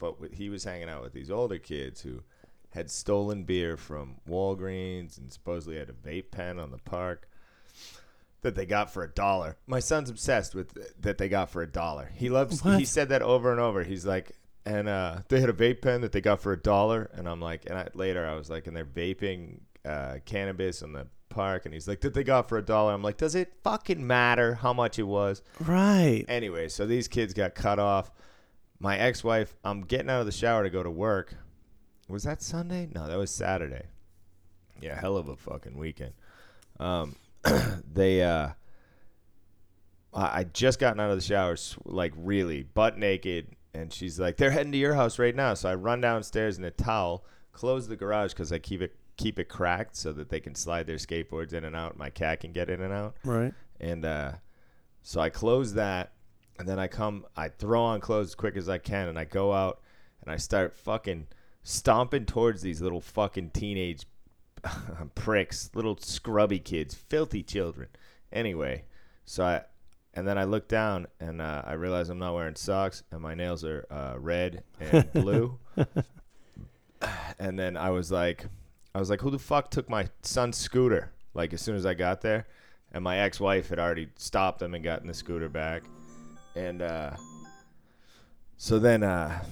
but 0.01 0.19
with- 0.21 0.33
he 0.33 0.49
was 0.49 0.65
hanging 0.65 0.89
out 0.89 1.03
with 1.03 1.13
these 1.13 1.31
older 1.31 1.59
kids 1.59 2.01
who 2.01 2.23
had 2.71 2.91
stolen 2.91 3.45
beer 3.45 3.77
from 3.77 4.17
Walgreens 4.29 5.17
and 5.19 5.33
supposedly 5.33 5.79
had 5.79 5.89
a 5.91 5.93
vape 5.93 6.33
pen 6.33 6.59
on 6.59 6.71
the 6.73 6.79
park 6.79 7.29
that 8.43 8.55
they 8.55 8.65
got 8.67 8.93
for 8.93 9.03
a 9.05 9.09
dollar. 9.09 9.57
My 9.67 9.81
son's 9.81 10.09
obsessed 10.11 10.55
with 10.55 10.75
th- 10.75 10.87
that 11.01 11.19
they 11.19 11.29
got 11.29 11.51
for 11.51 11.63
a 11.63 11.67
dollar. 11.67 12.11
He 12.15 12.29
loves. 12.31 12.65
What? 12.65 12.79
He 12.79 12.85
said 12.85 13.11
that 13.11 13.23
over 13.23 13.51
and 13.53 13.61
over. 13.61 13.83
He's 13.85 14.07
like, 14.07 14.33
and 14.65 14.89
uh, 14.89 15.19
they 15.29 15.41
had 15.41 15.51
a 15.51 15.53
vape 15.55 15.83
pen 15.83 16.01
that 16.03 16.13
they 16.13 16.21
got 16.21 16.41
for 16.41 16.53
a 16.53 16.57
dollar, 16.57 17.11
and 17.15 17.29
I'm 17.29 17.41
like, 17.41 17.65
and 17.69 17.79
I, 17.79 17.89
later 17.95 18.27
I 18.27 18.35
was 18.35 18.49
like, 18.51 18.67
and 18.67 18.77
they're 18.77 18.85
vaping 18.85 19.61
uh, 19.85 20.17
cannabis 20.25 20.81
in 20.83 20.93
the 20.93 21.07
park, 21.29 21.65
and 21.65 21.75
he's 21.75 21.89
like, 21.89 22.01
that 22.03 22.15
they 22.15 22.25
got 22.25 22.49
for 22.49 22.57
a 22.59 22.63
dollar. 22.65 22.93
I'm 22.93 23.03
like, 23.03 23.17
does 23.17 23.35
it 23.35 23.53
fucking 23.63 24.07
matter 24.07 24.55
how 24.55 24.73
much 24.73 24.99
it 24.99 25.05
was? 25.05 25.43
Right. 25.61 26.25
Anyway, 26.29 26.69
so 26.69 26.87
these 26.87 27.09
kids 27.09 27.35
got 27.35 27.55
cut 27.55 27.79
off. 27.79 28.11
My 28.81 28.97
ex-wife, 28.99 29.55
I'm 29.63 29.83
getting 29.83 30.09
out 30.09 30.21
of 30.21 30.27
the 30.27 30.33
shower 30.33 30.63
to 30.63 30.71
go 30.71 30.83
to 30.83 30.91
work. 30.91 31.35
Was 32.09 32.25
that 32.25 32.43
Sunday? 32.43 32.89
No, 32.93 33.07
that 33.07 33.19
was 33.19 33.31
Saturday. 33.31 33.85
Yeah, 34.81 34.99
hell 34.99 35.17
of 35.17 35.29
a 35.29 35.37
fucking 35.37 35.77
weekend. 35.77 36.15
Um, 36.81 37.15
they, 37.93 38.23
uh, 38.23 38.49
I 40.13 40.45
just 40.45 40.81
gotten 40.81 40.99
out 40.99 41.11
of 41.11 41.17
the 41.17 41.23
shower, 41.23 41.57
like 41.85 42.13
really 42.17 42.63
butt 42.63 42.99
naked, 42.99 43.49
and 43.75 43.93
she's 43.93 44.19
like, 44.19 44.37
"They're 44.39 44.51
heading 44.51 44.73
to 44.73 44.79
your 44.79 44.95
house 44.95 45.19
right 45.19 45.37
now." 45.37 45.55
So 45.55 45.69
I 45.69 45.75
run 45.75 46.01
downstairs 46.01 46.59
in 46.59 46.65
a 46.65 46.71
towel, 46.71 47.25
close 47.53 47.87
the 47.87 47.97
garage 47.97 48.33
because 48.33 48.51
I 48.53 48.59
keep 48.59 48.83
it 48.83 48.97
keep 49.17 49.39
it 49.39 49.49
cracked 49.49 49.97
so 49.97 50.13
that 50.15 50.31
they 50.31 50.41
can 50.41 50.55
slide 50.55 50.87
their 50.87 50.97
skateboards 50.97 51.53
in 51.53 51.65
and 51.65 51.77
out. 51.77 51.97
My 51.97 52.11
cat 52.11 52.41
can 52.41 52.53
get 52.53 52.71
in 52.71 52.81
and 52.81 52.93
out. 52.93 53.17
Right. 53.25 53.53
And 53.79 54.05
uh, 54.05 54.33
so 55.03 55.21
I 55.21 55.29
close 55.29 55.75
that, 55.75 56.13
and 56.61 56.69
then 56.69 56.79
I 56.79 56.89
come, 56.89 57.25
I 57.35 57.49
throw 57.49 57.83
on 57.83 58.01
clothes 58.01 58.29
as 58.29 58.35
quick 58.35 58.55
as 58.55 58.69
I 58.69 58.77
can, 58.77 59.09
and 59.09 59.19
I 59.19 59.25
go 59.25 59.55
out 59.55 59.81
and 60.21 60.31
I 60.31 60.37
start 60.37 60.77
fucking 60.77 61.27
stomping 61.63 62.27
towards 62.27 62.61
these 62.61 62.83
little 62.83 63.01
fucking 63.01 63.53
teenage 63.53 64.05
pricks, 65.15 65.71
little 65.73 65.97
scrubby 65.97 66.59
kids, 66.59 66.95
filthy 66.95 67.43
children. 67.43 67.89
Anyway, 68.31 68.85
so 69.25 69.43
I, 69.43 69.63
and 70.13 70.29
then 70.29 70.37
I 70.37 70.45
look 70.45 70.69
down 70.69 71.07
and 71.19 71.41
uh, 71.41 71.63
I 71.65 71.73
realize 71.73 72.11
I'm 72.11 72.19
not 72.19 72.35
wearing 72.35 72.57
socks, 72.57 73.05
and 73.11 73.23
my 73.23 73.35
nails 73.35 73.65
are 73.65 73.87
uh, 73.91 74.19
red 74.19 74.63
and 74.79 75.11
blue. 75.15 75.59
and 77.39 77.59
then 77.59 77.79
I 77.79 77.89
was 77.89 78.13
like, 78.13 78.45
I 78.95 78.99
was 78.99 79.09
like, 79.09 79.23
who 79.23 79.31
the 79.31 79.39
fuck 79.39 79.71
took 79.71 79.89
my 79.89 80.11
son's 80.21 80.59
scooter? 80.59 81.11
Like 81.33 81.55
as 81.55 81.63
soon 81.63 81.77
as 81.77 81.87
I 81.87 81.95
got 81.95 82.21
there, 82.21 82.47
and 82.93 83.03
my 83.03 83.21
ex-wife 83.21 83.71
had 83.71 83.79
already 83.79 84.09
stopped 84.17 84.61
him 84.61 84.75
and 84.75 84.85
gotten 84.85 85.07
the 85.07 85.15
scooter 85.15 85.49
back, 85.49 85.85
and 86.55 86.83
uh, 86.83 87.11
so 88.57 88.79
then 88.79 89.03
uh, 89.03 89.43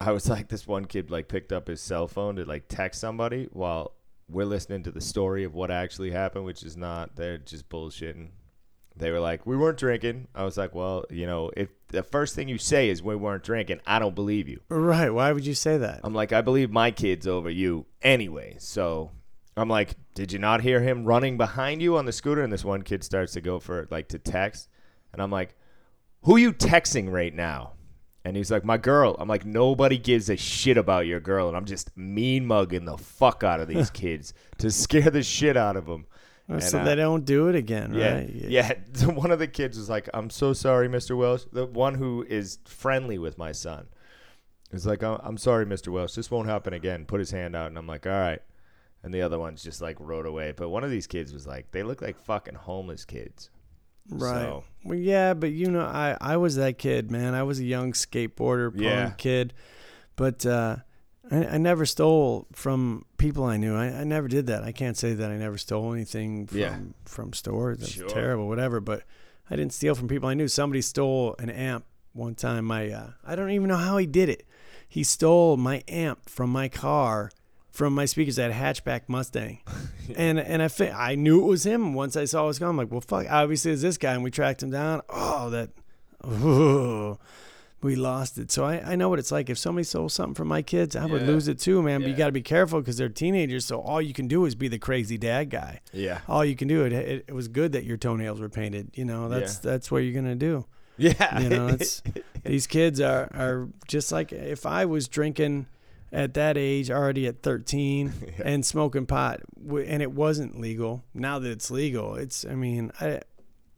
I 0.00 0.12
was 0.12 0.28
like, 0.30 0.48
this 0.48 0.66
one 0.66 0.84
kid 0.84 1.10
like 1.10 1.28
picked 1.28 1.52
up 1.52 1.68
his 1.68 1.80
cell 1.80 2.06
phone 2.06 2.36
to 2.36 2.44
like 2.44 2.68
text 2.68 3.00
somebody 3.00 3.48
while 3.52 3.92
we're 4.28 4.46
listening 4.46 4.82
to 4.84 4.90
the 4.90 5.00
story 5.00 5.44
of 5.44 5.54
what 5.54 5.70
actually 5.70 6.10
happened, 6.10 6.44
which 6.44 6.62
is 6.62 6.76
not. 6.76 7.16
They're 7.16 7.38
just 7.38 7.68
bullshitting. 7.68 8.28
They 8.96 9.10
were 9.10 9.20
like, 9.20 9.46
we 9.46 9.56
weren't 9.56 9.78
drinking. 9.78 10.28
I 10.34 10.44
was 10.44 10.56
like, 10.56 10.74
well, 10.74 11.04
you 11.10 11.26
know, 11.26 11.50
if 11.56 11.68
the 11.88 12.02
first 12.02 12.34
thing 12.34 12.48
you 12.48 12.56
say 12.56 12.88
is 12.88 13.02
we 13.02 13.14
weren't 13.14 13.44
drinking, 13.44 13.80
I 13.86 13.98
don't 13.98 14.14
believe 14.14 14.48
you. 14.48 14.60
Right. 14.68 15.10
Why 15.10 15.32
would 15.32 15.44
you 15.44 15.54
say 15.54 15.76
that? 15.78 16.00
I'm 16.02 16.14
like, 16.14 16.32
I 16.32 16.40
believe 16.40 16.70
my 16.70 16.90
kids 16.90 17.26
over 17.26 17.50
you 17.50 17.84
anyway. 18.00 18.56
So 18.58 19.10
I'm 19.56 19.68
like, 19.68 19.94
did 20.14 20.32
you 20.32 20.38
not 20.38 20.62
hear 20.62 20.80
him 20.80 21.04
running 21.04 21.36
behind 21.36 21.82
you 21.82 21.96
on 21.96 22.06
the 22.06 22.12
scooter? 22.12 22.42
And 22.42 22.52
this 22.52 22.64
one 22.64 22.82
kid 22.82 23.04
starts 23.04 23.34
to 23.34 23.40
go 23.40 23.58
for 23.58 23.86
like 23.90 24.08
to 24.08 24.18
text, 24.18 24.68
and 25.12 25.20
I'm 25.20 25.30
like, 25.30 25.54
who 26.22 26.36
are 26.36 26.40
you 26.40 26.52
texting 26.52 27.10
right 27.10 27.34
now? 27.34 27.72
And 28.24 28.36
he's 28.36 28.50
like, 28.50 28.64
my 28.64 28.76
girl. 28.76 29.14
I'm 29.20 29.28
like, 29.28 29.44
nobody 29.44 29.98
gives 29.98 30.28
a 30.28 30.36
shit 30.36 30.76
about 30.76 31.06
your 31.06 31.20
girl, 31.20 31.46
and 31.46 31.56
I'm 31.56 31.64
just 31.64 31.96
mean 31.96 32.44
mugging 32.44 32.84
the 32.84 32.98
fuck 32.98 33.44
out 33.44 33.60
of 33.60 33.68
these 33.68 33.90
kids 34.02 34.34
to 34.58 34.70
scare 34.70 35.10
the 35.10 35.22
shit 35.22 35.56
out 35.56 35.76
of 35.76 35.86
them. 35.86 36.06
And, 36.48 36.62
so 36.62 36.78
uh, 36.78 36.84
they 36.84 36.94
don't 36.94 37.24
do 37.24 37.48
it 37.48 37.54
again, 37.54 37.94
yeah, 37.94 38.14
right? 38.14 38.30
yeah. 38.30 38.72
One 39.04 39.30
of 39.30 39.38
the 39.38 39.48
kids 39.48 39.76
was 39.78 39.88
like, 39.88 40.08
"I'm 40.14 40.30
so 40.30 40.52
sorry, 40.52 40.88
Mr. 40.88 41.16
Welsh." 41.16 41.42
The 41.52 41.66
one 41.66 41.94
who 41.94 42.24
is 42.28 42.58
friendly 42.64 43.18
with 43.18 43.36
my 43.36 43.50
son 43.50 43.86
is 44.70 44.86
like, 44.86 45.02
"I'm 45.02 45.18
I'm 45.22 45.38
sorry, 45.38 45.66
Mr. 45.66 45.88
Welsh. 45.88 46.14
This 46.14 46.30
won't 46.30 46.48
happen 46.48 46.72
again." 46.72 47.04
Put 47.04 47.18
his 47.18 47.32
hand 47.32 47.56
out, 47.56 47.66
and 47.66 47.78
I'm 47.78 47.88
like, 47.88 48.06
"All 48.06 48.12
right." 48.12 48.40
And 49.02 49.14
the 49.14 49.22
other 49.22 49.38
ones 49.38 49.62
just 49.62 49.80
like 49.80 49.96
rode 50.00 50.26
away. 50.26 50.52
But 50.56 50.68
one 50.68 50.82
of 50.82 50.90
these 50.90 51.06
kids 51.06 51.32
was 51.32 51.46
like, 51.46 51.70
they 51.70 51.84
look 51.84 52.02
like 52.02 52.18
fucking 52.18 52.56
homeless 52.56 53.04
kids. 53.04 53.50
Right. 54.10 54.42
So- 54.42 54.64
Well, 54.84 54.98
yeah, 54.98 55.34
but 55.34 55.50
you 55.52 55.70
know, 55.70 55.80
I 55.80 56.16
I 56.20 56.36
was 56.36 56.56
that 56.56 56.78
kid, 56.78 57.10
man. 57.10 57.34
I 57.34 57.42
was 57.42 57.58
a 57.58 57.64
young 57.64 57.92
skateboarder, 57.92 58.70
punk 58.70 58.82
Yeah. 58.84 59.10
kid, 59.10 59.52
but 60.14 60.46
uh, 60.46 60.76
I, 61.30 61.46
I 61.46 61.58
never 61.58 61.84
stole 61.86 62.46
from 62.52 63.04
people 63.18 63.44
I 63.44 63.56
knew. 63.56 63.74
I, 63.74 63.86
I 63.86 64.04
never 64.04 64.28
did 64.28 64.46
that. 64.46 64.62
I 64.62 64.70
can't 64.72 64.96
say 64.96 65.14
that 65.14 65.30
I 65.30 65.36
never 65.36 65.58
stole 65.58 65.92
anything 65.92 66.46
from 66.46 66.58
Yeah. 66.58 66.78
from 67.04 67.32
stores. 67.32 67.78
That's 67.80 67.92
Sure. 67.92 68.08
terrible, 68.08 68.46
whatever. 68.48 68.80
But 68.80 69.02
I 69.50 69.56
didn't 69.56 69.72
steal 69.72 69.94
from 69.96 70.06
people 70.08 70.28
I 70.28 70.34
knew. 70.34 70.48
Somebody 70.48 70.82
stole 70.82 71.34
an 71.40 71.50
amp 71.50 71.84
one 72.12 72.34
time. 72.36 72.64
My 72.64 72.90
uh, 72.90 73.10
I 73.24 73.34
don't 73.34 73.50
even 73.50 73.68
know 73.68 73.76
how 73.76 73.96
he 73.96 74.06
did 74.06 74.28
it. 74.28 74.46
He 74.88 75.02
stole 75.02 75.56
my 75.56 75.82
amp 75.88 76.28
from 76.28 76.50
my 76.50 76.68
car. 76.68 77.30
From 77.76 77.94
my 77.94 78.06
speakers, 78.06 78.38
a 78.38 78.48
hatchback 78.50 79.02
Mustang, 79.06 79.58
and 80.16 80.40
and 80.40 80.62
I 80.62 80.68
fi- 80.68 80.90
I 80.90 81.14
knew 81.14 81.42
it 81.44 81.46
was 81.46 81.66
him 81.66 81.92
once 81.92 82.16
I 82.16 82.24
saw 82.24 82.44
it 82.44 82.46
was 82.46 82.58
gone. 82.58 82.70
I'm 82.70 82.76
like, 82.78 82.90
well, 82.90 83.02
fuck, 83.02 83.26
obviously 83.28 83.72
it's 83.72 83.82
this 83.82 83.98
guy, 83.98 84.14
and 84.14 84.24
we 84.24 84.30
tracked 84.30 84.62
him 84.62 84.70
down. 84.70 85.02
Oh, 85.10 85.50
that, 85.50 85.68
we 87.82 87.94
lost 87.96 88.38
it. 88.38 88.50
So 88.50 88.64
I, 88.64 88.92
I 88.92 88.96
know 88.96 89.10
what 89.10 89.18
it's 89.18 89.30
like. 89.30 89.50
If 89.50 89.58
somebody 89.58 89.84
stole 89.84 90.08
something 90.08 90.34
from 90.34 90.48
my 90.48 90.62
kids, 90.62 90.96
I 90.96 91.04
would 91.04 91.26
lose 91.26 91.48
it 91.48 91.58
too, 91.58 91.82
man. 91.82 92.00
But 92.00 92.08
you 92.08 92.16
got 92.16 92.26
to 92.26 92.32
be 92.32 92.40
careful 92.40 92.80
because 92.80 92.96
they're 92.96 93.10
teenagers. 93.10 93.66
So 93.66 93.80
all 93.80 94.00
you 94.00 94.14
can 94.14 94.26
do 94.26 94.46
is 94.46 94.54
be 94.54 94.68
the 94.68 94.78
crazy 94.78 95.18
dad 95.18 95.50
guy. 95.50 95.80
Yeah. 95.92 96.20
All 96.28 96.46
you 96.46 96.56
can 96.56 96.68
do 96.68 96.84
it. 96.86 96.94
It, 96.94 97.24
it 97.28 97.34
was 97.34 97.48
good 97.48 97.72
that 97.72 97.84
your 97.84 97.98
toenails 97.98 98.40
were 98.40 98.48
painted. 98.48 98.92
You 98.94 99.04
know, 99.04 99.28
that's 99.28 99.58
that's 99.58 99.90
what 99.90 99.98
you're 99.98 100.14
gonna 100.14 100.34
do. 100.34 100.64
Yeah. 100.96 101.40
You 101.40 101.50
know, 101.50 101.68
it's 101.68 102.02
these 102.42 102.66
kids 102.66 103.02
are 103.02 103.28
are 103.34 103.68
just 103.86 104.12
like 104.12 104.32
if 104.32 104.64
I 104.64 104.86
was 104.86 105.08
drinking 105.08 105.66
at 106.16 106.32
that 106.34 106.56
age, 106.56 106.90
already 106.90 107.26
at 107.26 107.42
13, 107.42 108.12
Yeah. 108.22 108.42
and 108.44 108.64
smoking 108.64 109.04
pot, 109.06 109.40
and 109.68 110.02
it 110.02 110.12
wasn't 110.12 110.58
legal. 110.58 111.04
Now 111.12 111.38
that 111.38 111.50
it's 111.50 111.70
legal, 111.70 112.14
it's 112.16 112.44
I 112.44 112.54
mean, 112.54 112.90
I, 113.00 113.20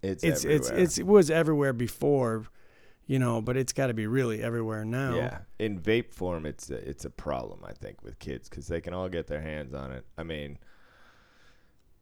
it's 0.02 0.22
it's 0.22 0.44
it's 0.44 0.70
it's 0.70 0.98
it 0.98 1.06
was 1.06 1.30
everywhere 1.30 1.72
before, 1.72 2.44
you 3.06 3.18
know, 3.18 3.42
but 3.42 3.56
it's 3.56 3.72
got 3.72 3.88
to 3.88 3.94
be 3.94 4.06
really 4.06 4.40
everywhere 4.42 4.84
now. 4.84 5.16
Yeah, 5.16 5.38
in 5.58 5.80
vape 5.80 6.14
form, 6.14 6.46
it's 6.46 6.70
a, 6.70 6.76
it's 6.88 7.04
a 7.04 7.10
problem 7.10 7.64
I 7.66 7.72
think 7.72 8.02
with 8.04 8.18
kids 8.20 8.48
because 8.48 8.68
they 8.68 8.80
can 8.80 8.94
all 8.94 9.08
get 9.08 9.26
their 9.26 9.40
hands 9.42 9.74
on 9.74 9.90
it. 9.90 10.04
I 10.16 10.22
mean, 10.22 10.58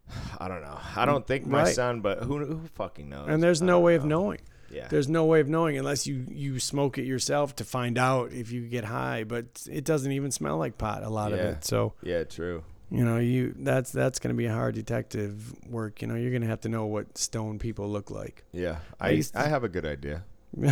I 0.39 0.49
don't 0.49 0.63
know. 0.63 0.79
I 0.97 1.07
don't 1.07 1.25
mm, 1.25 1.27
think 1.29 1.47
my 1.47 1.63
Right. 1.63 1.75
son, 1.75 2.01
but 2.03 2.23
who 2.25 2.45
who 2.45 2.61
fucking 2.75 3.09
knows? 3.09 3.29
And 3.31 3.43
there's 3.43 3.63
no 3.63 3.81
way 3.81 3.95
of 3.95 4.05
knowing. 4.05 4.41
Yeah, 4.71 4.89
There's 4.89 5.09
no 5.09 5.25
way 5.25 5.41
of 5.41 5.49
knowing 5.49 5.79
unless 5.79 6.07
you 6.07 6.27
you 6.31 6.59
smoke 6.61 6.99
it 6.99 7.05
yourself 7.05 7.57
to 7.57 7.65
find 7.65 7.99
out 7.99 8.33
if 8.33 8.53
you 8.53 8.63
get 8.63 8.85
high. 8.85 9.25
But 9.25 9.47
it 9.71 9.85
doesn't 9.85 10.13
even 10.13 10.31
smell 10.31 10.59
like 10.59 10.79
pot. 10.79 11.03
A 11.03 11.09
lot 11.11 11.33
of 11.33 11.39
it. 11.39 11.65
So 11.65 11.95
yeah, 12.03 12.25
true. 12.25 12.65
you 12.91 13.05
know 13.05 13.19
you 13.19 13.55
that's 13.59 13.93
that's 13.93 14.19
going 14.19 14.35
to 14.35 14.37
be 14.39 14.47
a 14.47 14.53
hard 14.53 14.75
detective 14.75 15.55
work. 15.69 16.03
You 16.03 16.09
know 16.09 16.15
you're 16.15 16.31
going 16.31 16.43
to 16.43 16.49
have 16.49 16.61
to 16.63 16.69
know 16.69 16.87
what 16.87 17.17
stone 17.19 17.59
people 17.59 17.89
look 17.89 18.11
like. 18.11 18.45
Yeah, 18.53 18.79
I 19.01 19.09
I 19.09 19.11
used 19.11 19.33
to- 19.35 19.41
I 19.41 19.49
have 19.49 19.65
a 19.65 19.69
good 19.69 19.87
idea. 19.87 20.25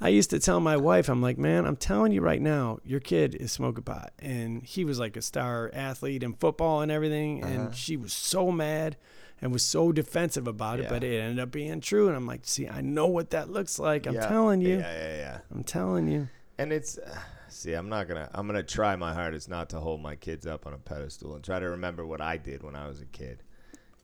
I 0.00 0.08
used 0.08 0.30
to 0.30 0.38
tell 0.38 0.60
my 0.60 0.76
wife, 0.76 1.08
I'm 1.08 1.20
like, 1.20 1.38
man, 1.38 1.64
I'm 1.66 1.76
telling 1.76 2.12
you 2.12 2.20
right 2.20 2.40
now, 2.40 2.78
your 2.84 3.00
kid 3.00 3.34
is 3.34 3.50
smoking 3.50 3.82
pot. 3.82 4.12
And 4.20 4.62
he 4.62 4.84
was 4.84 5.00
like 5.00 5.16
a 5.16 5.22
star 5.22 5.70
athlete 5.74 6.22
in 6.22 6.34
football 6.34 6.82
and 6.82 6.92
everything. 6.92 7.42
Uh-huh. 7.42 7.52
And 7.52 7.74
she 7.74 7.96
was 7.96 8.12
so 8.12 8.52
mad 8.52 8.96
and 9.40 9.52
was 9.52 9.64
so 9.64 9.92
defensive 9.92 10.46
about 10.48 10.80
it, 10.80 10.84
Yeah. 10.84 10.88
but 10.90 11.04
it 11.04 11.18
ended 11.20 11.38
up 11.40 11.50
being 11.50 11.80
true. 11.80 12.08
And 12.08 12.16
I'm 12.16 12.26
like, 12.26 12.40
see, 12.44 12.68
I 12.68 12.80
know 12.80 13.06
what 13.06 13.30
that 13.30 13.50
looks 13.50 13.78
like. 13.78 14.06
I'm 14.06 14.14
Yeah. 14.14 14.26
telling 14.28 14.60
you. 14.60 14.78
Yeah, 14.78 14.92
yeah, 14.92 15.16
yeah. 15.16 15.38
I'm 15.52 15.64
telling 15.64 16.08
you. 16.08 16.28
And 16.58 16.72
it's 16.72 16.98
uh, 16.98 17.18
see, 17.48 17.72
I'm 17.74 17.88
not 17.88 18.08
gonna. 18.08 18.28
I'm 18.34 18.46
gonna 18.46 18.62
try 18.62 18.96
my 18.96 19.14
hardest 19.14 19.48
not 19.48 19.68
to 19.70 19.80
hold 19.80 20.00
my 20.02 20.16
kids 20.16 20.46
up 20.46 20.66
on 20.66 20.72
a 20.74 20.78
pedestal 20.78 21.34
and 21.34 21.44
try 21.44 21.58
to 21.58 21.68
remember 21.70 22.04
what 22.04 22.20
I 22.20 22.36
did 22.36 22.62
when 22.62 22.74
I 22.76 22.88
was 22.88 23.00
a 23.00 23.06
kid. 23.06 23.42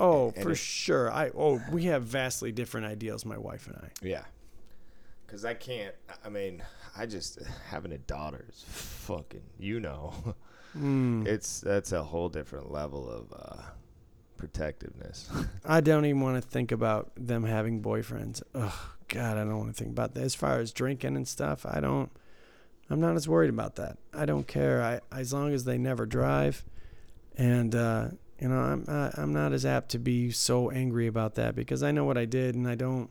Oh, 0.00 0.32
And 0.34 0.42
for 0.42 0.50
it- 0.52 0.58
sure. 0.58 1.10
I 1.10 1.30
oh, 1.36 1.60
we 1.70 1.84
have 1.84 2.02
vastly 2.04 2.52
different 2.52 2.86
ideals, 2.86 3.24
my 3.24 3.38
wife 3.38 3.66
and 3.66 3.76
I. 3.76 3.88
Yeah. 4.02 4.24
Cause 5.26 5.44
I 5.44 5.54
can't. 5.54 5.94
I 6.24 6.28
mean, 6.28 6.62
I 6.96 7.06
just 7.06 7.40
having 7.68 7.90
a 7.92 7.98
daughter 7.98 8.44
is 8.48 8.62
fucking. 8.68 9.42
You 9.58 9.80
know, 9.80 10.12
Mm. 10.76 11.26
it's 11.34 11.60
that's 11.60 11.92
a 11.92 12.02
whole 12.02 12.28
different 12.28 12.70
level 12.72 13.08
of 13.08 13.32
uh, 13.32 13.62
protectiveness. 14.48 15.30
I 15.64 15.80
don't 15.80 16.04
even 16.04 16.20
want 16.20 16.36
to 16.42 16.48
think 16.48 16.72
about 16.72 17.12
them 17.16 17.44
having 17.44 17.82
boyfriends. 17.82 18.42
Oh 18.54 18.90
God, 19.08 19.36
I 19.36 19.40
don't 19.44 19.58
want 19.58 19.74
to 19.76 19.82
think 19.84 19.92
about 19.92 20.14
that. 20.14 20.22
As 20.22 20.34
far 20.34 20.58
as 20.60 20.72
drinking 20.72 21.16
and 21.16 21.26
stuff, 21.26 21.64
I 21.68 21.80
don't. 21.80 22.10
I'm 22.90 23.00
not 23.00 23.16
as 23.16 23.26
worried 23.28 23.50
about 23.50 23.76
that. 23.76 23.96
I 24.12 24.26
don't 24.26 24.46
care. 24.46 24.82
I 24.82 25.00
as 25.16 25.32
long 25.32 25.52
as 25.52 25.64
they 25.64 25.78
never 25.78 26.04
drive, 26.06 26.64
and 27.36 27.74
uh, 27.74 28.08
you 28.38 28.48
know, 28.48 28.58
I'm 28.60 28.84
I, 28.88 29.10
I'm 29.16 29.32
not 29.32 29.52
as 29.52 29.64
apt 29.64 29.90
to 29.90 29.98
be 29.98 30.30
so 30.30 30.70
angry 30.70 31.06
about 31.06 31.34
that 31.36 31.54
because 31.54 31.82
I 31.82 31.90
know 31.92 32.04
what 32.04 32.18
I 32.18 32.24
did, 32.26 32.54
and 32.54 32.68
I 32.68 32.74
don't. 32.74 33.10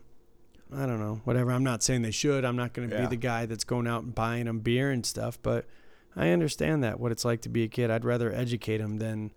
I 0.74 0.86
don't 0.86 0.98
know. 0.98 1.20
Whatever. 1.24 1.52
I'm 1.52 1.62
not 1.62 1.82
saying 1.84 2.02
they 2.02 2.10
should. 2.10 2.44
I'm 2.44 2.56
not 2.56 2.72
going 2.72 2.88
to 2.90 2.94
Yeah. 2.96 3.02
be 3.02 3.08
the 3.08 3.16
guy 3.16 3.46
that's 3.46 3.64
going 3.64 3.86
out 3.86 4.02
and 4.02 4.14
buying 4.14 4.46
them 4.46 4.58
beer 4.60 4.90
and 4.90 5.04
stuff, 5.06 5.38
but 5.40 5.66
I 6.16 6.30
understand 6.30 6.82
that 6.82 6.98
what 6.98 7.12
it's 7.12 7.24
like 7.24 7.42
to 7.42 7.48
be 7.48 7.62
a 7.62 7.68
kid. 7.68 7.90
I'd 7.90 8.04
rather 8.04 8.32
educate 8.32 8.78
them 8.78 8.96
than 8.98 9.30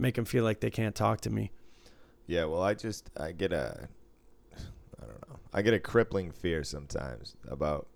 make 0.00 0.14
them 0.14 0.24
feel 0.24 0.44
like 0.44 0.60
they 0.60 0.70
can't 0.70 0.94
talk 0.94 1.20
to 1.22 1.30
me. 1.30 1.52
Yeah, 2.26 2.46
well, 2.46 2.62
I 2.62 2.74
just 2.74 3.10
I 3.16 3.32
get 3.32 3.52
a 3.52 3.88
I 4.56 5.06
don't 5.06 5.28
know. 5.28 5.36
I 5.52 5.62
get 5.62 5.74
a 5.74 5.78
crippling 5.78 6.32
fear 6.32 6.64
sometimes 6.64 7.36
about 7.48 7.88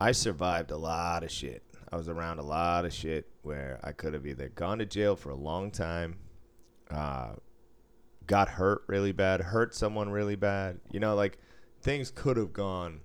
I 0.00 0.12
survived 0.12 0.70
a 0.70 0.76
lot 0.76 1.24
of 1.24 1.30
shit. 1.30 1.62
I 1.90 1.96
was 1.96 2.08
around 2.08 2.38
a 2.38 2.42
lot 2.42 2.84
of 2.84 2.92
shit 2.92 3.26
where 3.42 3.78
I 3.82 3.92
could 3.92 4.14
have 4.14 4.26
either 4.26 4.48
gone 4.48 4.78
to 4.78 4.86
jail 4.86 5.14
for 5.14 5.30
a 5.30 5.36
long 5.36 5.70
time, 5.70 6.16
uh, 6.90 7.34
got 8.26 8.48
hurt 8.48 8.82
really 8.86 9.12
bad, 9.12 9.40
hurt 9.40 9.74
someone 9.74 10.10
really 10.10 10.36
bad. 10.36 10.80
You 10.90 11.00
know, 11.00 11.14
like 11.14 11.38
things 11.82 12.10
could 12.10 12.36
have 12.36 12.52
gone 12.52 13.00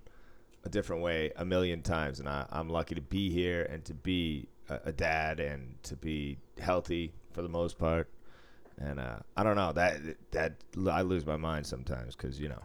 a 0.64 0.68
different 0.68 1.02
way 1.02 1.32
a 1.36 1.44
million 1.44 1.82
times, 1.82 2.20
and 2.20 2.28
I, 2.28 2.46
I'm 2.50 2.68
lucky 2.68 2.94
to 2.94 3.00
be 3.00 3.30
here 3.30 3.62
and 3.64 3.84
to 3.84 3.94
be 3.94 4.48
a, 4.68 4.80
a 4.86 4.92
dad 4.92 5.40
and 5.40 5.82
to 5.84 5.96
be 5.96 6.38
healthy 6.58 7.12
for 7.32 7.42
the 7.42 7.48
most 7.48 7.78
part. 7.78 8.08
And 8.80 9.00
uh, 9.00 9.16
I 9.36 9.42
don't 9.42 9.56
know 9.56 9.72
that 9.72 9.98
that 10.30 10.52
I 10.88 11.02
lose 11.02 11.26
my 11.26 11.36
mind 11.36 11.66
sometimes 11.66 12.14
because 12.14 12.38
you 12.38 12.48
know, 12.48 12.62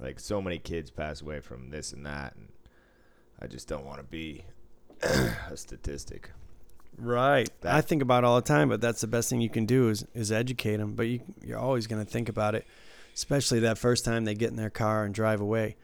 like 0.00 0.20
so 0.20 0.42
many 0.42 0.58
kids 0.58 0.90
pass 0.90 1.22
away 1.22 1.40
from 1.40 1.70
this 1.70 1.92
and 1.92 2.04
that, 2.04 2.34
and 2.36 2.48
I 3.40 3.46
just 3.46 3.66
don't 3.66 3.86
want 3.86 3.98
to 3.98 4.04
be 4.04 4.44
a 5.02 5.56
statistic. 5.56 6.30
Right. 6.98 7.48
That- 7.62 7.74
I 7.74 7.80
think 7.80 8.02
about 8.02 8.24
it 8.24 8.26
all 8.26 8.36
the 8.36 8.42
time, 8.46 8.68
but 8.68 8.80
that's 8.80 9.00
the 9.00 9.06
best 9.06 9.30
thing 9.30 9.40
you 9.40 9.48
can 9.48 9.64
do 9.64 9.88
is 9.88 10.04
is 10.14 10.30
educate 10.30 10.76
them. 10.76 10.92
But 10.94 11.06
you 11.06 11.20
you're 11.42 11.58
always 11.58 11.86
going 11.86 12.04
to 12.04 12.10
think 12.10 12.28
about 12.28 12.54
it, 12.54 12.66
especially 13.14 13.60
that 13.60 13.78
first 13.78 14.04
time 14.04 14.24
they 14.26 14.34
get 14.34 14.50
in 14.50 14.56
their 14.56 14.70
car 14.70 15.04
and 15.04 15.14
drive 15.14 15.40
away. 15.40 15.76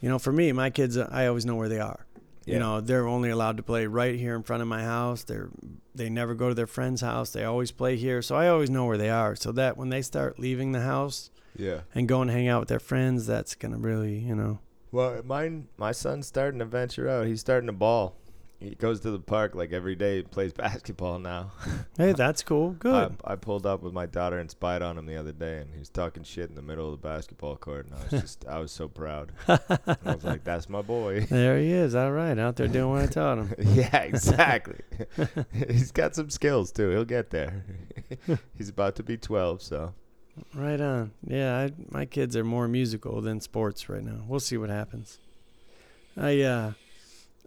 You 0.00 0.08
know, 0.08 0.18
for 0.18 0.32
me, 0.32 0.50
my 0.52 0.70
kids, 0.70 0.98
I 0.98 1.26
always 1.28 1.46
know 1.46 1.54
where 1.54 1.68
they 1.68 1.80
are. 1.80 2.04
Yeah. 2.46 2.54
You 2.54 2.60
know, 2.60 2.80
they're 2.80 3.06
only 3.08 3.30
allowed 3.30 3.56
to 3.56 3.62
play 3.62 3.86
right 3.86 4.14
here 4.18 4.34
in 4.34 4.42
front 4.42 4.62
of 4.62 4.68
my 4.68 4.82
house. 4.82 5.24
They're 5.24 5.48
they 5.94 6.08
never 6.10 6.34
go 6.34 6.48
to 6.48 6.54
their 6.54 6.66
friend's 6.66 7.00
house. 7.00 7.30
They 7.30 7.44
always 7.44 7.70
play 7.70 7.96
here, 7.96 8.20
so 8.20 8.34
I 8.34 8.48
always 8.48 8.68
know 8.68 8.84
where 8.84 8.98
they 8.98 9.10
are. 9.10 9.36
So 9.36 9.52
that 9.52 9.76
when 9.76 9.90
they 9.90 10.02
start 10.02 10.38
leaving 10.40 10.72
the 10.72 10.80
house 10.80 11.30
Yeah. 11.56 11.80
and 11.94 12.08
going 12.08 12.26
to 12.28 12.34
hang 12.34 12.48
out 12.48 12.60
with 12.60 12.68
their 12.68 12.80
friends, 12.80 13.26
that's 13.26 13.54
gonna 13.54 13.78
really, 13.78 14.18
you 14.18 14.34
know, 14.34 14.58
Well, 14.90 15.22
mine, 15.24 15.68
my 15.76 15.92
son's 15.92 16.26
starting 16.26 16.58
to 16.58 16.64
venture 16.64 17.08
out. 17.08 17.26
He's 17.26 17.40
starting 17.40 17.66
to 17.68 17.72
ball. 17.72 18.16
He 18.64 18.74
goes 18.74 19.00
to 19.00 19.10
the 19.10 19.18
park 19.18 19.54
like 19.54 19.72
every 19.72 19.94
day. 19.94 20.18
And 20.18 20.30
plays 20.30 20.52
basketball 20.54 21.18
now. 21.18 21.52
hey, 21.98 22.12
that's 22.12 22.42
cool, 22.42 22.70
good. 22.70 23.16
I, 23.24 23.32
I 23.32 23.36
pulled 23.36 23.66
up 23.66 23.82
with 23.82 23.92
my 23.92 24.06
daughter 24.06 24.38
and 24.38 24.50
spied 24.50 24.82
on 24.82 24.98
him 24.98 25.06
the 25.06 25.16
other 25.16 25.32
day, 25.32 25.58
and 25.58 25.72
he 25.72 25.78
was 25.78 25.88
talking 25.88 26.22
shit 26.22 26.48
in 26.48 26.54
the 26.54 26.62
middle 26.62 26.92
of 26.92 27.00
the 27.00 27.08
basketball 27.08 27.56
court, 27.56 27.86
and 27.86 27.94
I 27.94 28.02
was 28.02 28.22
just, 28.22 28.44
I 28.46 28.58
was 28.58 28.72
so 28.72 28.88
proud. 28.88 29.32
I 29.48 29.58
was 30.04 30.24
like, 30.24 30.44
"That's 30.44 30.68
my 30.68 30.82
boy." 30.82 31.26
there 31.30 31.58
he 31.58 31.70
is. 31.70 31.94
All 31.94 32.12
right, 32.12 32.38
out 32.38 32.56
there 32.56 32.68
doing 32.68 32.90
what 32.90 33.02
I 33.02 33.06
taught 33.06 33.38
him. 33.38 33.54
yeah, 33.58 33.98
exactly. 33.98 34.80
He's 35.68 35.92
got 35.92 36.14
some 36.14 36.30
skills 36.30 36.72
too. 36.72 36.90
He'll 36.90 37.04
get 37.04 37.30
there. 37.30 37.64
He's 38.56 38.68
about 38.68 38.96
to 38.96 39.02
be 39.02 39.16
12, 39.16 39.62
so 39.62 39.94
Right 40.54 40.80
on. 40.80 41.12
Yeah, 41.26 41.56
I, 41.58 41.72
my 41.90 42.06
kids 42.06 42.36
are 42.36 42.44
more 42.44 42.68
musical 42.68 43.20
than 43.20 43.40
sports 43.40 43.88
right 43.88 44.02
now. 44.02 44.24
We'll 44.26 44.40
see 44.40 44.56
what 44.56 44.70
happens. 44.70 45.18
I 46.16 46.40
uh, 46.42 46.72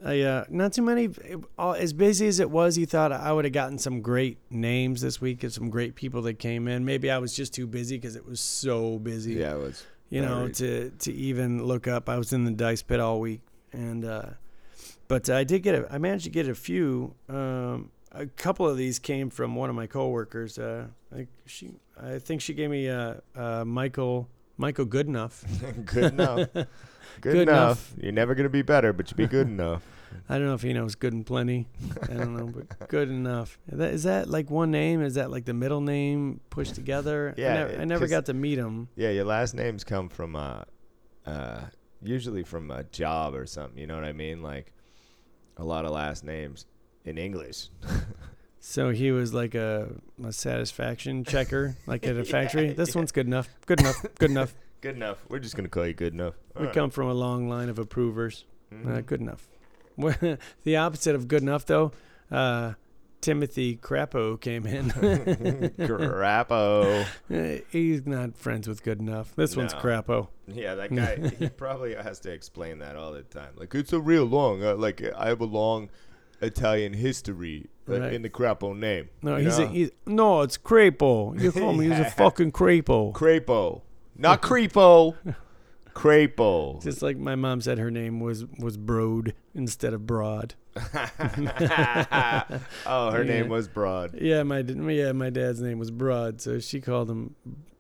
I 0.06 0.22
uh, 0.22 0.46
not 0.50 0.74
too 0.74 0.84
many. 0.84 1.10
As 1.58 1.92
busy 1.94 2.28
as 2.28 2.40
it 2.40 2.52
was, 2.52 2.78
you 2.78 2.86
thought 2.86 3.12
I 3.12 3.34
would 3.34 3.46
have 3.46 3.54
gotten 3.54 3.80
some 3.80 4.02
great 4.02 4.38
names 4.50 5.02
this 5.02 5.20
week 5.20 5.44
of 5.44 5.54
some 5.54 5.70
great 5.70 5.96
people 5.96 6.22
that 6.24 6.36
came 6.40 6.68
in. 6.68 6.86
Maybe 6.86 7.10
I 7.10 7.18
was 7.18 7.36
just 7.36 7.54
too 7.54 7.66
busy 7.66 7.98
because 7.98 8.16
it 8.16 8.26
was 8.26 8.40
so 8.40 9.00
busy. 9.00 9.34
yeah, 9.34 9.56
it 9.56 9.60
was. 9.60 9.86
you 10.10 10.22
know, 10.22 10.48
to 10.50 10.92
to 10.92 11.14
even 11.14 11.66
look 11.66 11.88
up. 11.88 12.10
I 12.10 12.18
was 12.18 12.32
in 12.32 12.46
the 12.46 12.52
dice 12.52 12.84
pit 12.84 13.00
all 13.00 13.20
week, 13.20 13.42
and 13.74 14.06
uh, 14.06 14.30
but 15.08 15.30
I 15.30 15.44
did 15.44 15.64
get 15.64 15.74
a. 15.76 15.92
I 15.92 15.98
managed 15.98 16.26
to 16.26 16.30
get 16.32 16.48
a 16.48 16.56
few. 16.56 17.16
Um, 17.28 17.90
a 18.12 18.26
couple 18.26 18.68
of 18.68 18.78
these 18.78 19.00
came 19.00 19.30
from 19.30 19.56
one 19.56 19.70
of 19.70 19.76
my 19.76 19.86
coworkers. 19.88 20.58
Uh, 20.58 20.88
I, 21.16 21.28
she, 21.46 21.72
I 22.02 22.20
think 22.20 22.42
she 22.42 22.54
gave 22.54 22.70
me 22.70 22.90
uh, 22.90 23.16
uh, 23.36 23.66
Michael 23.66 24.30
Michael 24.58 24.86
Goodenough. 24.86 25.44
good 25.86 26.14
enough. 26.14 26.50
Good, 27.22 27.34
Good 27.34 27.50
enough. 27.50 27.94
You're 28.00 28.12
never 28.12 28.36
gonna 28.36 28.50
be 28.50 28.62
better, 28.62 28.94
but 28.94 29.10
you 29.12 29.18
be 29.18 29.28
good 29.28 29.48
enough. 29.58 29.84
I 30.30 30.38
don't 30.38 30.48
know 30.48 30.54
if 30.54 30.62
he 30.62 30.74
knows 30.74 30.96
good 30.96 31.14
and 31.14 31.26
plenty. 31.26 31.68
I 32.04 32.14
don't 32.14 32.36
know, 32.36 32.48
but 32.48 32.88
good 32.90 33.10
enough. 33.10 33.60
Is 33.72 34.04
that, 34.04 34.30
like 34.30 34.50
one 34.50 34.72
name? 34.72 35.02
Is 35.02 35.16
that 35.16 35.30
like 35.32 35.46
the 35.46 35.54
middle 35.54 35.82
name 35.82 36.40
pushed 36.50 36.76
together? 36.76 37.34
Yeah, 37.38 37.50
I 37.50 37.54
never, 37.56 37.70
it- 37.72 37.80
I 37.82 37.84
never 37.86 38.08
got 38.08 38.26
to 38.28 38.34
meet 38.34 38.58
him. 38.58 38.88
Yeah, 38.96 39.10
your 39.10 39.26
last 39.26 39.54
names 39.54 39.84
come 39.84 40.10
from 40.10 40.36
uh, 40.36 40.64
uh, 41.26 41.62
usually 42.02 42.44
from 42.44 42.72
a 42.72 42.84
job 42.86 43.36
or 43.36 43.46
something. 43.46 43.78
You 43.78 43.88
know 43.88 43.96
what 43.96 44.06
I 44.06 44.14
mean? 44.14 44.42
Like 44.42 44.74
a 45.58 45.64
lot 45.64 45.86
of 45.86 45.92
last 45.92 46.24
names 46.24 46.66
in 47.06 47.18
English. 47.18 47.70
So 48.60 48.90
he 48.90 49.12
was 49.12 49.34
like 49.34 49.56
a, 49.56 49.88
a 50.26 50.34
satisfaction 50.34 51.24
checker, 51.24 51.76
like 51.86 52.06
at 52.06 52.16
a 52.16 52.18
Yeah, 52.18 52.24
factory. 52.24 52.74
This 52.74 52.90
yeah. 52.96 53.00
one's 53.00 53.12
good 53.14 53.28
enough. 53.28 53.48
Good 53.66 53.80
enough. 53.80 54.06
Good 54.18 54.32
enough. 54.32 54.56
Good 54.88 54.96
enough. 54.96 55.18
We're 55.28 55.40
just 55.40 55.58
gonna 55.58 55.68
call 55.68 55.86
you 55.86 55.94
good 55.94 56.14
enough. 56.14 56.36
We 56.58 56.68
come 56.68 56.92
from 56.92 57.10
a 57.10 57.14
long 57.14 57.50
line 57.50 57.68
of 57.68 57.78
approvers. 57.78 58.46
Uh, 58.72 58.76
Mhm. 58.88 59.06
good 59.06 59.20
enough. 59.20 59.50
the 60.64 60.78
opposite 60.78 61.14
of 61.14 61.28
good 61.28 61.42
enough, 61.42 61.66
though, 61.66 61.92
uh, 62.32 62.76
Timothy 63.20 63.76
Crapo 63.76 64.40
came 64.40 64.66
in. 64.66 64.90
Crapo. 65.78 67.06
Uh, 67.30 67.62
He's 67.70 68.06
not 68.06 68.38
friends 68.38 68.66
with 68.66 68.82
good 68.82 69.00
enough. 69.02 69.36
This 69.36 69.58
one's 69.58 69.74
No. 69.74 69.80
Crapo. 69.80 70.28
Yeah, 70.48 70.76
that 70.76 70.96
guy. 70.96 71.18
he 71.38 71.50
probably 71.50 71.94
has 71.96 72.20
to 72.22 72.32
explain 72.32 72.80
that 72.80 72.96
all 72.96 73.12
the 73.12 73.24
time. 73.24 73.54
Like 73.58 73.76
it's 73.76 73.92
a 73.92 74.00
real 74.00 74.24
long. 74.24 74.64
Uh, 74.64 74.76
like 74.76 75.02
I 75.18 75.28
have 75.28 75.42
a 75.42 75.46
long 75.46 75.90
Italian 76.42 76.94
history 76.94 77.66
uh, 77.90 78.00
Right. 78.00 78.14
in 78.14 78.22
the 78.22 78.30
Crapo 78.30 78.74
name. 78.78 79.10
No, 79.22 79.36
he's, 79.36 79.58
a, 79.60 79.68
he's 79.68 79.92
no, 80.06 80.42
it's 80.44 80.58
Crapo. 80.58 81.38
You 81.42 81.52
call 81.52 81.74
me. 81.74 81.90
He's 81.90 82.00
a 82.00 82.06
fucking 82.06 82.52
Crapo. 82.54 83.12
Crapo, 83.14 83.82
not 84.18 84.42
Creepo. 84.44 85.16
Crapo. 85.98 86.82
Just 86.84 87.02
like 87.02 87.18
my 87.18 87.34
mom 87.34 87.60
said, 87.60 87.80
her 87.80 87.90
name 87.90 88.20
was 88.20 88.46
was 88.60 88.78
Broad 88.78 89.34
instead 89.56 89.96
of 89.96 90.06
Broad. 90.06 90.54
oh, 92.86 93.10
her 93.12 93.24
name 93.24 93.50
was 93.50 93.68
Broad. 93.68 94.14
Yeah, 94.22 94.44
my 94.44 94.60
yeah 94.60 95.12
my 95.14 95.32
dad's 95.32 95.60
name 95.60 95.80
was 95.80 95.90
Broad, 95.90 96.40
so 96.40 96.60
she 96.60 96.82
called 96.82 97.10
him 97.10 97.36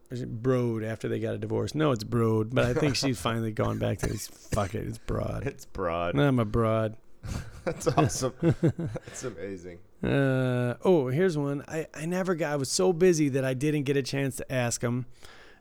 Broad 0.09 0.83
after 0.83 1.07
they 1.07 1.19
got 1.19 1.35
a 1.35 1.37
divorce. 1.37 1.75
No, 1.75 1.91
it's 1.91 2.03
Broad, 2.03 2.55
but 2.55 2.65
I 2.65 2.73
think 2.73 2.95
she's 3.03 3.21
finally 3.21 3.51
gone 3.51 3.77
back 3.77 3.99
to 3.99 4.07
this. 4.07 4.27
Fuck 4.27 4.73
it, 4.73 4.87
it's 4.87 4.97
Broad. 4.97 5.45
It's 5.45 5.65
Broad. 5.65 6.17
I'm 6.17 6.39
a 6.39 6.45
broad. 6.45 6.97
That's 7.65 7.87
awesome. 7.87 8.33
That's 8.41 9.23
amazing. 9.25 9.77
Uh, 10.03 10.75
oh, 10.83 11.09
here's 11.09 11.37
one. 11.37 11.63
I, 11.67 11.85
I 11.93 12.05
never 12.05 12.33
got. 12.33 12.53
I 12.53 12.55
was 12.55 12.71
so 12.71 12.93
busy 12.93 13.29
that 13.29 13.45
I 13.45 13.53
didn't 13.53 13.83
get 13.83 13.95
a 13.95 14.01
chance 14.01 14.37
to 14.37 14.51
ask 14.51 14.81
him, 14.81 15.05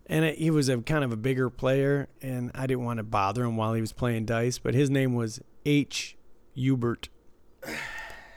and 0.08 0.24
it, 0.24 0.38
he 0.38 0.50
was 0.50 0.68
a 0.68 0.78
kind 0.78 1.04
of 1.04 1.12
a 1.12 1.16
bigger 1.16 1.50
player, 1.50 2.08
and 2.22 2.50
I 2.54 2.66
didn't 2.66 2.84
want 2.84 2.98
to 2.98 3.02
bother 3.04 3.44
him 3.44 3.56
while 3.56 3.74
he 3.74 3.80
was 3.80 3.92
playing 3.92 4.26
dice. 4.26 4.58
But 4.58 4.74
his 4.74 4.90
name 4.90 5.14
was 5.14 5.40
H. 5.64 6.16
Hubert. 6.54 7.08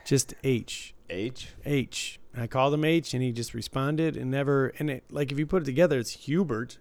Just 0.06 0.34
H. 0.44 0.94
H. 1.10 1.50
H. 1.66 2.20
I 2.36 2.48
called 2.48 2.74
him 2.74 2.84
H, 2.86 3.14
and 3.14 3.22
he 3.24 3.32
just 3.32 3.54
responded 3.54 4.18
and 4.18 4.32
never. 4.32 4.68
And 4.80 4.90
it, 4.90 5.04
like 5.12 5.32
if 5.32 5.40
you 5.40 5.46
put 5.46 5.64
it 5.64 5.66
together, 5.66 6.00
it's 6.00 6.12
Hubert, 6.12 6.78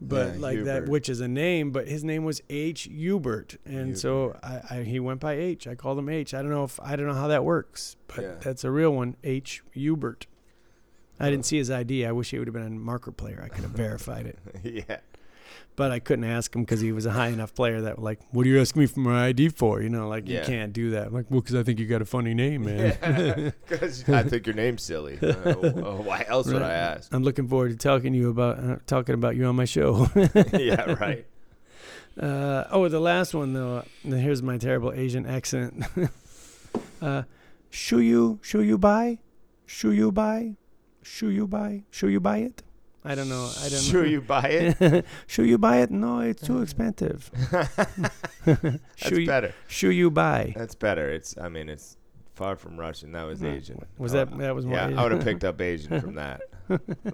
but 0.00 0.34
Yeah, 0.34 0.40
like 0.40 0.64
that, 0.64 0.88
which 0.88 1.08
is 1.08 1.20
a 1.20 1.28
name, 1.28 1.70
but 1.72 1.88
his 1.88 2.02
name 2.04 2.24
was 2.24 2.40
H. 2.48 2.82
Hubert, 2.84 3.56
and 3.64 3.98
so 3.98 4.36
I, 4.42 4.60
I 4.78 4.82
he 4.84 5.00
went 5.00 5.20
by 5.20 5.34
H. 5.34 5.66
I 5.66 5.74
called 5.74 5.98
him 5.98 6.08
H. 6.08 6.34
I 6.34 6.42
don't 6.42 6.50
know 6.50 6.64
if 6.64 6.78
I 6.80 6.96
don't 6.96 7.06
know 7.06 7.14
how 7.14 7.28
that 7.28 7.44
works, 7.44 7.96
but 8.08 8.22
Yeah. 8.22 8.34
that's 8.40 8.64
a 8.64 8.70
real 8.70 8.90
one, 8.92 9.16
H. 9.24 9.62
Hubert. 9.72 10.26
I 11.20 11.30
didn't 11.30 11.46
see 11.46 11.58
his 11.58 11.70
ID. 11.70 12.06
I 12.06 12.12
wish 12.12 12.30
he 12.30 12.38
would 12.38 12.48
have 12.48 12.54
been 12.54 12.66
a 12.66 12.70
marker 12.70 13.12
player. 13.12 13.42
I 13.44 13.48
could 13.48 13.62
have 13.62 13.72
verified 13.72 14.26
it, 14.26 14.38
yeah. 14.88 14.98
but 15.74 15.90
I 15.90 15.98
couldn't 15.98 16.24
ask 16.24 16.54
him 16.54 16.62
because 16.62 16.80
he 16.80 16.92
was 16.92 17.06
a 17.06 17.10
high 17.10 17.28
enough 17.28 17.54
player 17.54 17.80
that 17.82 18.00
like, 18.00 18.20
what 18.30 18.46
are 18.46 18.48
you 18.48 18.60
asking 18.60 18.80
me 18.80 18.86
for 18.86 19.00
my 19.00 19.26
ID 19.26 19.48
for? 19.50 19.82
You 19.82 19.88
know, 19.88 20.08
like 20.08 20.28
you 20.28 20.40
can't 20.44 20.72
do 20.72 20.90
that. 20.90 21.08
I'm 21.08 21.14
like, 21.14 21.26
well, 21.30 21.40
because 21.40 21.56
I 21.56 21.62
think 21.62 21.78
you 21.78 21.86
got 21.86 22.02
a 22.02 22.04
funny 22.04 22.34
name, 22.34 22.64
man. 22.64 23.52
Because 23.68 24.08
I 24.08 24.22
think 24.22 24.46
your 24.46 24.54
name's 24.54 24.82
silly. 24.82 25.18
Uh, 25.48 25.54
why 25.94 26.24
else 26.28 26.46
would 26.48 26.62
I 26.62 26.72
ask? 26.72 27.12
I'm 27.12 27.22
looking 27.22 27.48
forward 27.48 27.70
to 27.70 27.76
talking 27.76 28.12
to 28.12 28.18
you 28.18 28.30
about 28.30 28.58
uh, 28.58 28.76
talking 28.86 29.14
about 29.14 29.36
you 29.36 29.44
on 29.46 29.56
my 29.56 29.64
show. 29.64 30.08
yeah, 30.52 30.92
right. 31.00 31.26
Uh, 32.18 32.64
oh, 32.70 32.88
the 32.88 33.00
last 33.00 33.34
one 33.34 33.52
though. 33.52 33.84
Here's 34.02 34.42
my 34.42 34.58
terrible 34.58 34.92
Asian 34.92 35.26
accent. 35.26 35.84
uh, 37.02 37.22
should 37.70 38.00
you 38.04 38.40
should 38.42 38.66
you 38.66 38.78
buy? 38.78 39.18
Should 41.08 41.32
you 41.32 41.46
buy? 41.46 41.84
Should 41.90 42.10
you 42.10 42.20
buy? 42.20 42.38
Should 42.38 42.44
you 42.44 42.48
buy 42.48 42.48
it? 42.48 42.62
I 43.04 43.14
don't 43.14 43.28
know. 43.28 43.50
I 43.64 43.68
don't 43.68 43.80
Sure 43.80 44.02
know. 44.02 44.08
you 44.08 44.20
buy 44.20 44.48
it? 44.48 45.04
should 45.26 45.46
you 45.46 45.56
buy 45.56 45.78
it? 45.78 45.90
No, 45.90 46.20
it's 46.20 46.42
too 46.42 46.60
expensive. 46.62 47.30
That's 48.44 48.78
should 48.96 49.18
you, 49.18 49.26
better. 49.26 49.54
should 49.68 49.94
you 49.94 50.10
buy? 50.10 50.52
That's 50.56 50.74
better. 50.74 51.08
It's. 51.10 51.36
I 51.38 51.48
mean, 51.48 51.68
it's 51.68 51.96
far 52.34 52.56
from 52.56 52.76
Russian. 52.76 53.12
That 53.12 53.24
was 53.24 53.42
Uh, 53.42 53.46
Asian. 53.48 53.78
Was 53.98 54.12
that 54.12 54.36
that 54.38 54.54
was 54.54 54.66
more? 54.66 54.76
Yeah, 54.76 54.86
Asian? 54.88 54.98
I 54.98 55.02
would 55.04 55.12
have 55.12 55.24
picked 55.24 55.44
up 55.44 55.60
Asian 55.60 56.00
from 56.00 56.14
that. 56.22 56.40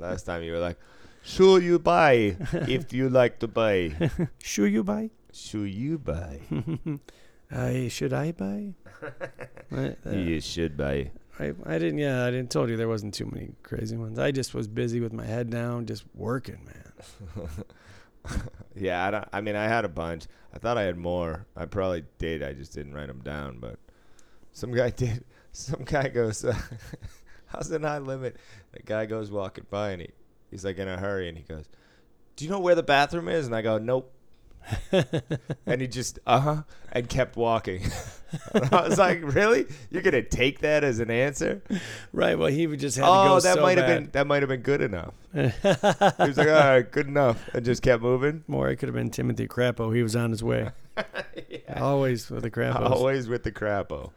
Last 0.01 0.25
time 0.25 0.43
you 0.43 0.53
were 0.53 0.59
like, 0.59 0.79
"Should 1.23 1.63
you 1.63 1.79
buy 1.79 2.37
if 2.67 2.93
you 2.93 3.09
like 3.09 3.39
to 3.41 3.49
buy." 3.49 3.93
should 4.43 4.73
you 4.73 4.83
buy? 4.85 5.11
Should 5.33 5.71
you 5.71 5.99
buy. 5.99 6.41
I 7.53 7.89
should 7.89 8.13
I 8.13 8.33
buy? 8.33 8.75
Uh, 9.71 10.11
you 10.11 10.41
should 10.41 10.77
buy. 10.77 11.13
I, 11.39 11.53
I 11.67 11.79
didn't. 11.79 11.99
Yeah, 11.99 12.25
I 12.25 12.31
didn't 12.31 12.51
told 12.51 12.71
you 12.71 12.77
there 12.77 12.89
wasn't 12.89 13.15
too 13.15 13.27
many 13.27 13.51
crazy 13.63 13.97
ones. 13.97 14.19
I 14.19 14.31
just 14.31 14.55
was 14.55 14.69
busy 14.69 15.01
with 15.01 15.13
my 15.13 15.25
head 15.25 15.51
down, 15.51 15.87
just 15.87 16.05
working, 16.15 16.61
man. 16.65 17.49
yeah, 18.77 19.05
I 19.05 19.11
don't. 19.11 19.29
I 19.33 19.41
mean, 19.41 19.57
I 19.57 19.65
had 19.65 19.85
a 19.85 19.89
bunch. 19.89 20.27
I 20.55 20.59
thought 20.59 20.79
I 20.79 20.83
had 20.83 20.97
more. 20.97 21.47
I 21.57 21.67
probably 21.67 22.05
did. 22.19 22.43
I 22.43 22.53
just 22.53 22.73
didn't 22.73 22.95
write 22.95 23.09
them 23.09 23.21
down. 23.21 23.59
But 23.59 23.79
some 24.53 24.73
guy 24.73 24.91
did. 24.97 25.25
Some 25.53 25.83
guy 25.85 26.09
goes, 26.09 26.45
uh, 26.45 26.57
"How's 27.47 27.69
the 27.69 27.81
high 27.81 27.99
limit?" 27.99 28.37
The 28.73 28.83
guy 28.83 29.07
goes 29.07 29.31
walking 29.31 29.67
by 29.71 29.91
and 29.91 30.03
he, 30.03 30.09
he's 30.51 30.65
like 30.65 30.79
in 30.79 30.89
a 30.89 30.97
hurry 30.97 31.29
and 31.29 31.37
he 31.37 31.45
goes, 31.45 31.69
"Do 32.37 32.45
you 32.45 32.51
know 32.51 32.61
where 32.61 32.75
the 32.75 32.83
bathroom 32.83 33.29
is?" 33.29 33.47
And 33.47 33.55
I 33.55 33.63
go, 33.63 33.79
"Nope." 33.79 34.14
and 35.67 35.81
he 35.81 35.87
just 35.87 36.19
uh 36.27 36.41
huh 36.41 36.63
and 36.93 37.09
kept 37.09 37.37
walking. 37.37 37.83
And 38.53 38.65
I 38.75 38.89
was 38.89 38.99
like, 38.99 39.21
"Really? 39.23 39.65
You're 39.93 40.03
gonna 40.03 40.21
take 40.21 40.59
that 40.61 40.83
as 40.83 40.99
an 40.99 41.09
answer?" 41.09 41.63
Right. 42.13 42.37
Well, 42.37 42.49
he 42.49 42.67
would 42.67 42.81
just 42.81 42.97
had 42.97 43.05
to 43.05 43.07
go 43.07 43.35
Oh, 43.37 43.39
that 43.41 43.55
so 43.55 43.63
might 43.63 43.79
have 43.79 43.87
been 43.87 44.11
that 44.11 44.27
might 44.27 44.43
have 44.43 44.49
been 44.49 44.63
good 44.63 44.81
enough. 44.81 45.15
He 45.33 45.41
was 45.41 46.37
like, 46.37 46.49
"All 46.49 46.55
right, 46.55 46.91
good 46.91 47.07
enough," 47.07 47.49
and 47.55 47.65
just 47.65 47.83
kept 47.83 48.03
moving. 48.03 48.43
More, 48.49 48.69
it 48.71 48.77
could 48.77 48.89
have 48.89 48.97
been 48.97 49.11
Timothy 49.11 49.47
Crapo. 49.47 49.95
He 49.95 50.03
was 50.03 50.17
on 50.17 50.31
his 50.31 50.43
way. 50.43 50.71
Always 51.77 52.29
with 52.29 52.43
the 52.43 52.51
Crapos. 52.51 52.91
Always 52.91 53.29
with 53.29 53.45
the 53.45 53.53
crapo. 53.53 54.11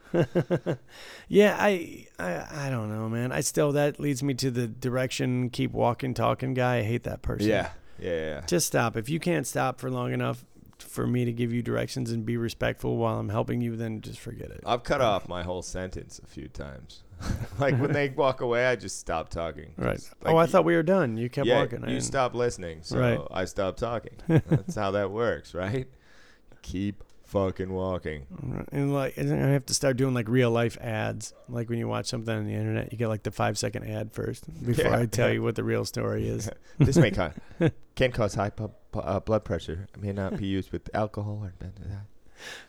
Yeah, 1.27 1.55
I, 1.59 2.07
I, 2.17 2.65
I 2.67 2.69
don't 2.69 2.89
know, 2.89 3.09
man. 3.09 3.31
I 3.31 3.41
still 3.41 3.71
that 3.73 3.99
leads 3.99 4.23
me 4.23 4.33
to 4.35 4.49
the 4.49 4.67
direction 4.67 5.49
keep 5.51 5.71
walking, 5.73 6.13
talking 6.13 6.53
guy. 6.53 6.77
I 6.77 6.83
hate 6.83 7.03
that 7.03 7.21
person. 7.21 7.49
Yeah, 7.49 7.69
yeah. 7.99 8.41
Just 8.47 8.67
stop. 8.67 8.95
If 8.97 9.09
you 9.09 9.19
can't 9.19 9.45
stop 9.47 9.79
for 9.79 9.89
long 9.89 10.13
enough 10.13 10.45
for 10.79 11.07
me 11.07 11.25
to 11.25 11.31
give 11.33 11.51
you 11.51 11.61
directions 11.63 12.11
and 12.11 12.25
be 12.25 12.37
respectful 12.37 12.97
while 12.97 13.19
I'm 13.19 13.29
helping 13.29 13.61
you, 13.61 13.75
then 13.75 14.01
just 14.01 14.19
forget 14.19 14.51
it. 14.51 14.61
I've 14.65 14.83
cut 14.83 15.01
off 15.01 15.27
my 15.27 15.43
whole 15.43 15.61
sentence 15.63 16.19
a 16.23 16.27
few 16.27 16.47
times. 16.47 17.03
like 17.59 17.75
when 17.79 17.91
they 17.93 18.09
walk 18.09 18.41
away, 18.41 18.67
I 18.67 18.75
just 18.75 18.99
stop 18.99 19.29
talking. 19.29 19.73
Right. 19.75 19.99
Like 20.21 20.33
oh, 20.33 20.37
I 20.37 20.43
y- 20.43 20.45
thought 20.45 20.65
we 20.65 20.75
were 20.75 20.83
done. 20.83 21.17
You 21.17 21.29
kept 21.29 21.47
yeah, 21.47 21.57
walking. 21.61 21.79
You 21.81 21.87
didn't- 21.87 22.03
stop 22.03 22.35
listening, 22.35 22.79
so 22.83 22.99
Right. 22.99 23.19
I 23.31 23.45
stop 23.45 23.75
talking. 23.77 24.13
That's 24.27 24.75
how 24.75 24.91
that 24.91 25.09
works, 25.09 25.55
right? 25.55 25.87
Keep 26.61 27.03
fucking 27.25 27.73
walking. 27.73 28.25
And 28.71 28.93
like, 28.93 29.17
and 29.17 29.33
I 29.33 29.49
have 29.49 29.65
to 29.65 29.73
start 29.73 29.97
doing 29.97 30.13
like 30.13 30.27
real 30.29 30.51
life 30.51 30.77
ads. 30.79 31.33
Like 31.49 31.69
when 31.69 31.79
you 31.79 31.87
watch 31.87 32.05
something 32.05 32.33
on 32.35 32.45
the 32.45 32.53
internet, 32.53 32.91
you 32.91 32.97
get 32.99 33.07
like 33.07 33.23
the 33.23 33.31
five 33.31 33.57
second 33.57 33.89
ad 33.89 34.13
first 34.13 34.45
before 34.65 34.85
Yeah, 34.85 34.99
I 34.99 35.05
tell 35.07 35.27
yeah. 35.27 35.33
you 35.35 35.43
what 35.43 35.55
the 35.55 35.63
real 35.63 35.85
story 35.85 36.27
is. 36.27 36.49
this 36.77 36.97
may 36.97 37.09
cause 37.11 37.31
can 37.97 38.11
cause 38.13 38.35
high 38.35 38.49
pu- 38.51 38.71
pu- 38.93 38.99
uh, 38.99 39.19
blood 39.19 39.43
pressure. 39.43 39.87
It 39.93 40.01
may 40.01 40.13
not 40.13 40.37
be 40.37 40.45
used 40.57 40.71
with 40.71 40.89
alcohol 40.93 41.41
or 41.43 41.53
benzodiazepine. 41.61 42.05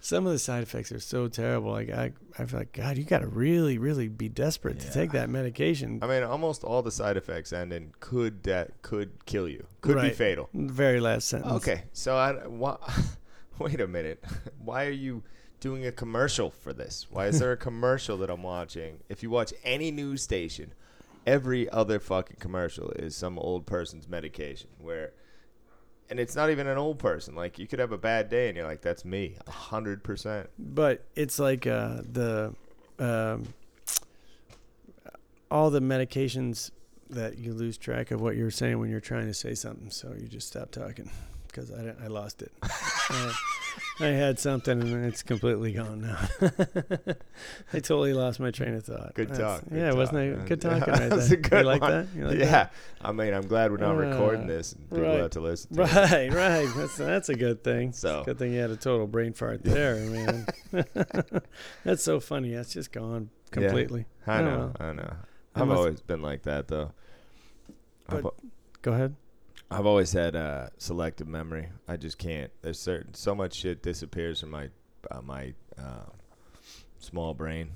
Some 0.00 0.26
of 0.26 0.32
the 0.32 0.38
side 0.38 0.62
effects 0.62 0.90
are 0.92 0.98
so 0.98 1.28
terrible. 1.28 1.70
Like 1.72 1.90
I, 1.90 2.12
I 2.38 2.46
feel 2.46 2.60
like 2.60 2.72
God, 2.72 2.96
you 2.96 3.04
got 3.04 3.18
to 3.20 3.26
really, 3.26 3.76
really 3.76 4.08
be 4.08 4.30
desperate 4.30 4.80
to 4.80 4.86
Yeah. 4.86 4.92
take 4.94 5.12
that 5.12 5.28
medication. 5.28 5.98
I 6.02 6.06
mean, 6.06 6.22
almost 6.22 6.64
all 6.64 6.80
the 6.82 6.90
side 6.90 7.18
effects 7.18 7.52
end 7.52 7.74
in 7.74 7.92
could 8.00 8.44
that 8.44 8.80
could 8.80 9.26
kill 9.26 9.46
you. 9.46 9.66
Could 9.82 9.96
be 9.96 10.00
Right. 10.08 10.16
fatal. 10.16 10.48
Very 10.54 11.00
last 11.00 11.28
sentence. 11.28 11.52
Okay, 11.52 11.82
so 11.92 12.16
I 12.16 12.32
wait 13.58 13.80
a 13.80 13.86
minute. 13.86 14.24
Why 14.58 14.86
are 14.86 14.90
you 14.90 15.22
doing 15.60 15.84
a 15.86 15.92
commercial 15.92 16.50
for 16.50 16.72
this? 16.72 17.06
Why 17.10 17.26
is 17.26 17.38
there 17.40 17.52
a 17.52 17.56
commercial 17.56 18.16
that 18.18 18.30
I'm 18.30 18.42
watching? 18.42 19.00
If 19.10 19.22
you 19.22 19.28
watch 19.28 19.52
any 19.64 19.90
news 19.90 20.22
station, 20.22 20.72
every 21.26 21.68
other 21.68 21.98
fucking 22.00 22.36
commercial 22.40 22.90
is 22.92 23.14
some 23.16 23.38
old 23.38 23.66
person's 23.66 24.08
medication 24.08 24.70
where 24.78 25.12
and 26.10 26.18
it's 26.18 26.34
not 26.34 26.50
even 26.50 26.66
an 26.66 26.78
old 26.78 26.98
person. 26.98 27.34
Like 27.34 27.58
you 27.58 27.66
could 27.66 27.78
have 27.78 27.92
a 27.92 27.98
bad 27.98 28.28
day 28.28 28.48
and 28.48 28.56
you're 28.56 28.66
like, 28.66 28.80
that's 28.80 29.04
me, 29.04 29.36
a 29.46 29.50
hundred 29.50 30.02
percent. 30.02 30.48
But 30.58 31.04
it's 31.14 31.38
like 31.38 31.66
uh, 31.66 32.02
the 32.10 32.54
um, 32.98 33.46
all 35.50 35.70
the 35.70 35.80
medications 35.80 36.70
that 37.10 37.38
you 37.38 37.54
lose 37.54 37.78
track 37.78 38.10
of 38.10 38.20
what 38.20 38.36
you're 38.36 38.50
saying 38.50 38.78
when 38.78 38.90
you're 38.90 39.00
trying 39.00 39.26
to 39.26 39.34
say 39.34 39.54
something, 39.54 39.90
so 39.90 40.14
you 40.18 40.28
just 40.28 40.48
stop 40.48 40.70
talking 40.70 41.10
because 41.46 41.72
I, 41.72 41.94
I 42.04 42.08
lost 42.08 42.42
it. 42.42 42.52
I, 42.62 43.32
I 44.00 44.06
had 44.08 44.38
something 44.38 44.80
and 44.80 45.04
it's 45.06 45.22
completely 45.24 45.72
gone 45.72 46.02
now. 46.02 46.18
I 47.72 47.80
totally 47.80 48.12
lost 48.12 48.38
my 48.38 48.50
train 48.52 48.74
of 48.74 48.84
thought. 48.84 49.12
Good 49.14 49.30
That's- 49.30 49.60
talk. 49.60 49.68
good 49.68 49.78
yeah, 49.78 49.92
wasn't 49.92 50.18
talk. 50.36 50.42
it 50.42 50.48
good 50.48 50.64
Yeah, 50.70 50.78
talking 50.78 50.92
right 50.94 51.10
there? 51.10 51.32
a 51.32 51.36
good 51.36 51.58
you 51.58 51.62
like 51.64 51.80
one. 51.82 51.90
that? 51.90 52.06
You 52.16 52.26
like 52.28 52.38
yeah, 52.38 52.44
that? 52.50 52.72
I 53.00 53.10
mean, 53.12 53.34
I'm 53.34 53.46
glad 53.48 53.70
we're 53.72 53.78
not 53.78 53.96
recording 53.96 54.44
Uh, 54.44 54.46
this 54.48 54.72
and 54.72 54.88
people 54.88 55.04
right. 55.04 55.18
have 55.20 55.30
to 55.30 55.40
listen. 55.40 55.74
To 55.76 55.82
it. 55.82 55.92
Right, 55.92 56.32
right. 56.32 56.68
That's 56.76 56.96
that's 56.96 57.28
a 57.28 57.34
good 57.34 57.64
thing. 57.64 57.92
So 57.92 58.22
Good 58.24 58.38
thing 58.38 58.52
you 58.52 58.60
had 58.60 58.70
a 58.70 58.76
total 58.76 59.06
brain 59.08 59.32
fart 59.32 59.64
there, 59.64 59.96
man. 59.96 60.46
That's 61.84 62.02
so 62.02 62.20
funny. 62.20 62.54
That's 62.54 62.72
just 62.72 62.92
gone 62.92 63.30
completely. 63.50 64.06
I 64.26 64.38
Oh, 64.40 64.44
know, 64.44 64.58
well. 64.78 64.88
I 64.88 64.92
know. 64.92 65.12
I 65.56 65.62
I've 65.62 65.70
always 65.70 66.00
been 66.02 66.22
like 66.22 66.42
that 66.42 66.68
though. 66.68 66.92
I've, 68.08 68.22
But- 68.22 68.34
Go 68.82 68.92
ahead. 68.92 69.16
I've 69.70 69.86
always 69.86 70.12
had 70.12 70.34
uh, 70.34 70.68
selective 70.78 71.28
memory. 71.28 71.68
I 71.86 71.96
just 71.96 72.18
can't. 72.18 72.50
There's 72.62 72.80
certain 72.80 73.14
so 73.14 73.34
much 73.34 73.54
shit 73.54 73.82
disappears 73.82 74.40
from 74.40 74.50
my 74.50 74.70
uh, 75.10 75.20
my 75.22 75.54
uh, 75.78 76.06
small 76.98 77.34
brain. 77.34 77.70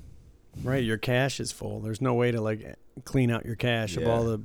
Right, 0.62 0.84
your 0.84 0.98
cache 0.98 1.40
is 1.40 1.52
full. 1.52 1.80
There's 1.80 2.00
no 2.00 2.14
way 2.14 2.30
to 2.30 2.40
like 2.40 2.76
clean 3.04 3.30
out 3.30 3.44
your 3.46 3.56
cache 3.56 3.96
of 3.96 4.06
all 4.06 4.24
the 4.24 4.42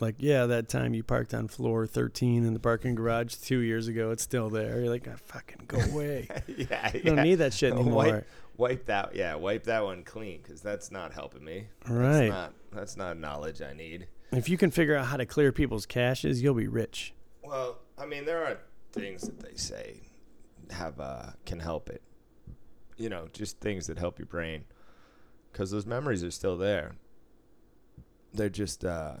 like 0.00 0.16
yeah, 0.18 0.46
that 0.46 0.68
time 0.68 0.94
you 0.94 1.02
parked 1.02 1.32
on 1.34 1.48
floor 1.48 1.86
13 1.86 2.44
in 2.44 2.52
the 2.52 2.58
parking 2.60 2.94
garage 2.94 3.34
2 3.36 3.60
years 3.60 3.86
ago, 3.88 4.10
it's 4.10 4.22
still 4.22 4.50
there. 4.50 4.80
You're 4.80 4.90
like, 4.90 5.06
oh, 5.08 5.16
"Fucking 5.26 5.64
go 5.66 5.78
away." 5.92 6.28
yeah, 6.46 6.90
You 6.92 7.02
don't 7.02 7.22
need 7.22 7.36
that 7.36 7.54
shit 7.54 7.72
Wipe- 7.72 7.82
anymore. 7.82 8.26
Wipe 8.56 8.86
that. 8.86 9.14
Yeah, 9.16 9.34
wipe 9.34 9.64
that 9.64 9.82
one 9.84 10.04
clean 10.04 10.40
because 10.42 10.60
that's 10.60 10.90
not 10.90 11.12
helping 11.12 11.44
me. 11.44 11.66
Right. 11.88 12.28
That's 12.28 12.30
not. 12.30 12.52
That's 12.72 12.96
not 12.96 13.18
knowledge 13.18 13.62
I 13.62 13.72
need. 13.72 14.06
If 14.36 14.48
you 14.48 14.58
can 14.58 14.70
figure 14.70 14.96
out 14.96 15.06
how 15.06 15.16
to 15.16 15.26
clear 15.26 15.52
people's 15.52 15.86
caches, 15.86 16.42
you'll 16.42 16.54
be 16.54 16.68
rich. 16.68 17.14
Well, 17.42 17.78
I 17.98 18.06
mean, 18.06 18.24
there 18.24 18.44
are 18.44 18.58
things 18.92 19.22
that 19.22 19.40
they 19.40 19.54
say 19.56 20.00
have 20.70 20.98
uh, 20.98 21.30
can 21.46 21.60
help 21.60 21.88
it. 21.88 22.02
You 22.96 23.08
know, 23.08 23.28
just 23.32 23.60
things 23.60 23.86
that 23.88 23.98
help 23.98 24.18
your 24.18 24.26
brain, 24.26 24.64
because 25.52 25.70
those 25.70 25.86
memories 25.86 26.22
are 26.22 26.30
still 26.30 26.56
there. 26.56 26.96
They're 28.32 28.48
just 28.48 28.84
uh, 28.84 29.16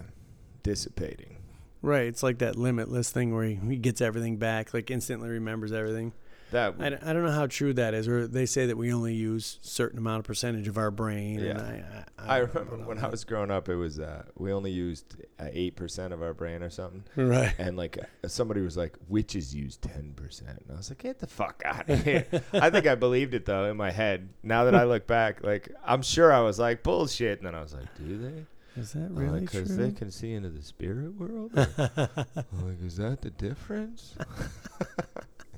dissipating. 0.62 1.36
Right, 1.82 2.06
it's 2.06 2.22
like 2.22 2.38
that 2.38 2.56
limitless 2.56 3.10
thing 3.10 3.34
where 3.34 3.44
he, 3.44 3.56
he 3.56 3.76
gets 3.76 4.00
everything 4.00 4.36
back, 4.36 4.72
like 4.72 4.90
instantly 4.90 5.28
remembers 5.28 5.72
everything. 5.72 6.12
That 6.54 6.74
I, 6.80 6.88
don't- 6.88 7.02
I 7.04 7.12
don't 7.12 7.24
know 7.24 7.30
how 7.32 7.46
true 7.46 7.72
that 7.74 7.94
is, 7.94 8.08
or 8.08 8.26
they 8.26 8.46
say 8.46 8.66
that 8.66 8.76
we 8.76 8.92
only 8.92 9.14
use 9.14 9.58
certain 9.60 9.98
amount 9.98 10.20
of 10.20 10.24
percentage 10.24 10.66
of 10.68 10.78
our 10.78 10.90
brain. 10.90 11.40
And 11.40 11.58
Yeah. 11.58 12.04
I, 12.18 12.36
I 12.36 12.38
don't 12.40 12.54
remember 12.54 12.86
when 12.88 12.98
I 12.98 13.08
was 13.08 13.24
growing 13.24 13.50
up, 13.50 13.68
it 13.68 13.76
was 13.76 13.98
uh, 13.98 14.22
we 14.38 14.52
only 14.52 14.70
used 14.70 15.16
eight 15.40 15.76
percent 15.76 16.12
of 16.14 16.22
our 16.22 16.32
brain 16.32 16.62
or 16.62 16.70
something, 16.70 17.04
right. 17.16 17.54
and 17.58 17.76
like 17.76 17.98
uh, 17.98 18.28
somebody 18.28 18.60
was 18.62 18.76
like, 18.76 18.94
"Witches 19.08 19.54
use 19.54 19.76
ten 19.76 20.14
percent," 20.16 20.58
and 20.66 20.72
I 20.72 20.76
was 20.76 20.90
like, 20.90 20.98
"Get 20.98 21.18
the 21.18 21.26
fuck 21.26 21.62
out 21.64 21.88
of 21.90 22.02
here!" 22.04 22.26
I 22.52 22.70
think 22.70 22.86
I 22.86 22.94
believed 22.94 23.34
it 23.34 23.44
though 23.44 23.64
in 23.70 23.76
my 23.76 23.90
head. 23.90 24.28
Now 24.42 24.64
that 24.64 24.74
I 24.74 24.84
look 24.94 25.06
back, 25.06 25.44
like 25.44 25.68
I'm 25.84 26.02
sure 26.02 26.32
I 26.32 26.40
was 26.40 26.58
like 26.58 26.82
bullshit, 26.82 27.38
and 27.38 27.46
then 27.46 27.54
I 27.54 27.60
was 27.62 27.74
like, 27.74 27.94
"Do 27.98 28.16
they?" 28.16 28.80
Is 28.80 28.92
that 28.94 29.10
really 29.12 29.40
Because 29.40 29.68
true? 29.68 29.76
they 29.76 29.92
can 29.92 30.10
see 30.10 30.32
into 30.32 30.48
the 30.48 30.62
spirit 30.62 31.14
world. 31.14 31.52
or- 31.56 31.68
like, 31.96 32.82
is 32.84 32.96
that 32.96 33.20
the 33.22 33.30
difference? 33.30 34.14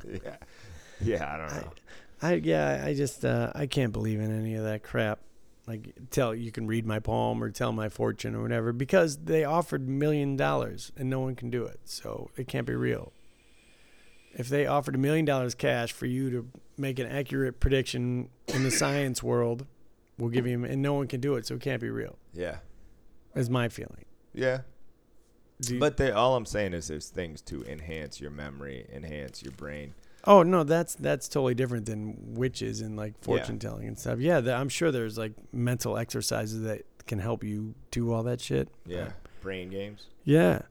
yeah, 0.06 0.36
yeah. 1.00 1.32
I 1.32 1.36
don't 1.36 1.54
know. 1.62 1.72
I 2.22 2.34
yeah, 2.34 2.82
I 2.86 2.94
just 2.94 3.24
uh, 3.24 3.52
I 3.54 3.66
can't 3.66 3.92
believe 3.92 4.20
in 4.20 4.30
any 4.36 4.54
of 4.54 4.64
that 4.64 4.82
crap. 4.82 5.20
Like 5.66 5.92
tell 6.10 6.34
you 6.34 6.52
can 6.52 6.66
read 6.66 6.86
my 6.86 6.98
palm 7.00 7.42
or 7.42 7.50
tell 7.50 7.72
my 7.72 7.88
fortune 7.88 8.34
or 8.36 8.42
whatever 8.42 8.72
because 8.72 9.16
they 9.18 9.44
offered 9.44 9.88
million 9.88 10.36
dollars 10.36 10.92
and 10.96 11.10
no 11.10 11.20
one 11.20 11.34
can 11.34 11.50
do 11.50 11.64
it, 11.64 11.80
so 11.84 12.30
it 12.36 12.46
can't 12.48 12.66
be 12.66 12.74
real. 12.74 13.12
If 14.32 14.48
they 14.48 14.66
offered 14.66 14.94
a 14.94 14.98
million 14.98 15.24
dollars 15.24 15.54
cash 15.54 15.92
for 15.92 16.06
you 16.06 16.30
to 16.30 16.48
make 16.76 16.98
an 16.98 17.06
accurate 17.06 17.58
prediction 17.58 18.28
in 18.48 18.62
the 18.62 18.70
science 18.70 19.22
world, 19.22 19.66
we'll 20.18 20.28
give 20.30 20.46
you 20.46 20.62
and 20.64 20.82
no 20.82 20.94
one 20.94 21.06
can 21.08 21.20
do 21.20 21.34
it, 21.36 21.46
so 21.46 21.54
it 21.56 21.62
can't 21.62 21.80
be 21.80 21.90
real. 21.90 22.16
Yeah, 22.34 22.58
Is 23.34 23.48
my 23.50 23.68
feeling. 23.68 24.04
yeah. 24.34 24.60
You- 25.66 25.78
But 25.80 25.96
they, 25.96 26.10
all 26.10 26.36
I'm 26.36 26.44
saying 26.44 26.74
is 26.74 26.88
there's 26.88 27.08
things 27.08 27.40
to 27.42 27.64
enhance 27.64 28.20
your 28.20 28.30
memory, 28.30 28.86
enhance 28.92 29.42
your 29.42 29.52
brain. 29.52 29.94
Oh 30.26 30.42
no, 30.42 30.64
that's 30.64 30.94
that's 30.94 31.28
totally 31.28 31.54
different 31.54 31.86
than 31.86 32.34
witches 32.34 32.80
and 32.80 32.96
like 32.96 33.14
fortune 33.22 33.58
telling 33.58 33.86
and 33.86 33.98
stuff. 33.98 34.18
Yeah, 34.18 34.40
th- 34.40 34.52
I'm 34.52 34.68
sure 34.68 34.90
there's 34.90 35.16
like 35.16 35.32
mental 35.52 35.96
exercises 35.96 36.62
that 36.62 36.82
can 37.06 37.18
help 37.18 37.44
you 37.44 37.74
do 37.90 38.12
all 38.12 38.22
that 38.24 38.40
shit. 38.40 38.68
Yeah, 38.86 39.10
brain 39.40 39.70
games. 39.70 40.06
Yeah. 40.24 40.62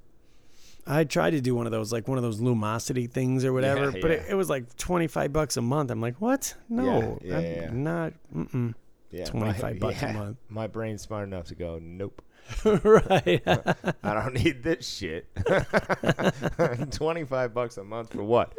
I 0.88 1.03
tried 1.03 1.32
to 1.32 1.41
do 1.41 1.56
one 1.56 1.66
of 1.66 1.72
those, 1.72 1.91
like 1.91 2.08
one 2.08 2.20
of 2.20 2.24
those 2.24 2.39
lumosity 2.39 3.10
things 3.10 3.43
or 3.43 3.51
whatever, 3.53 3.86
Yeah, 3.86 3.99
but 4.03 4.12
it, 4.12 4.24
yeah. 4.26 4.34
it 4.34 4.36
was 4.36 4.51
like 4.51 4.76
25 4.78 5.34
bucks 5.34 5.58
a 5.58 5.62
month. 5.64 5.89
I'm 5.89 5.99
like, 5.99 6.22
what? 6.22 6.53
No, 6.70 7.18
I'm 7.24 7.84
not, 7.84 8.14
mm-mm. 8.32 8.76
Yeah, 9.10 9.26
25 9.26 9.80
bucks 9.80 10.03
a 10.03 10.14
month. 10.14 10.38
My 10.47 10.68
brain's 10.68 11.01
smart 11.01 11.28
enough 11.28 11.45
to 11.45 11.56
go, 11.56 11.80
nope. 11.82 12.22
right. 12.64 13.41
I 13.46 14.14
don't 14.14 14.34
need 14.43 14.64
this 14.64 14.88
shit. 14.88 15.28
25 16.91 17.54
bucks 17.54 17.78
a 17.78 17.84
month 17.84 18.14
for 18.14 18.24
what? 18.24 18.54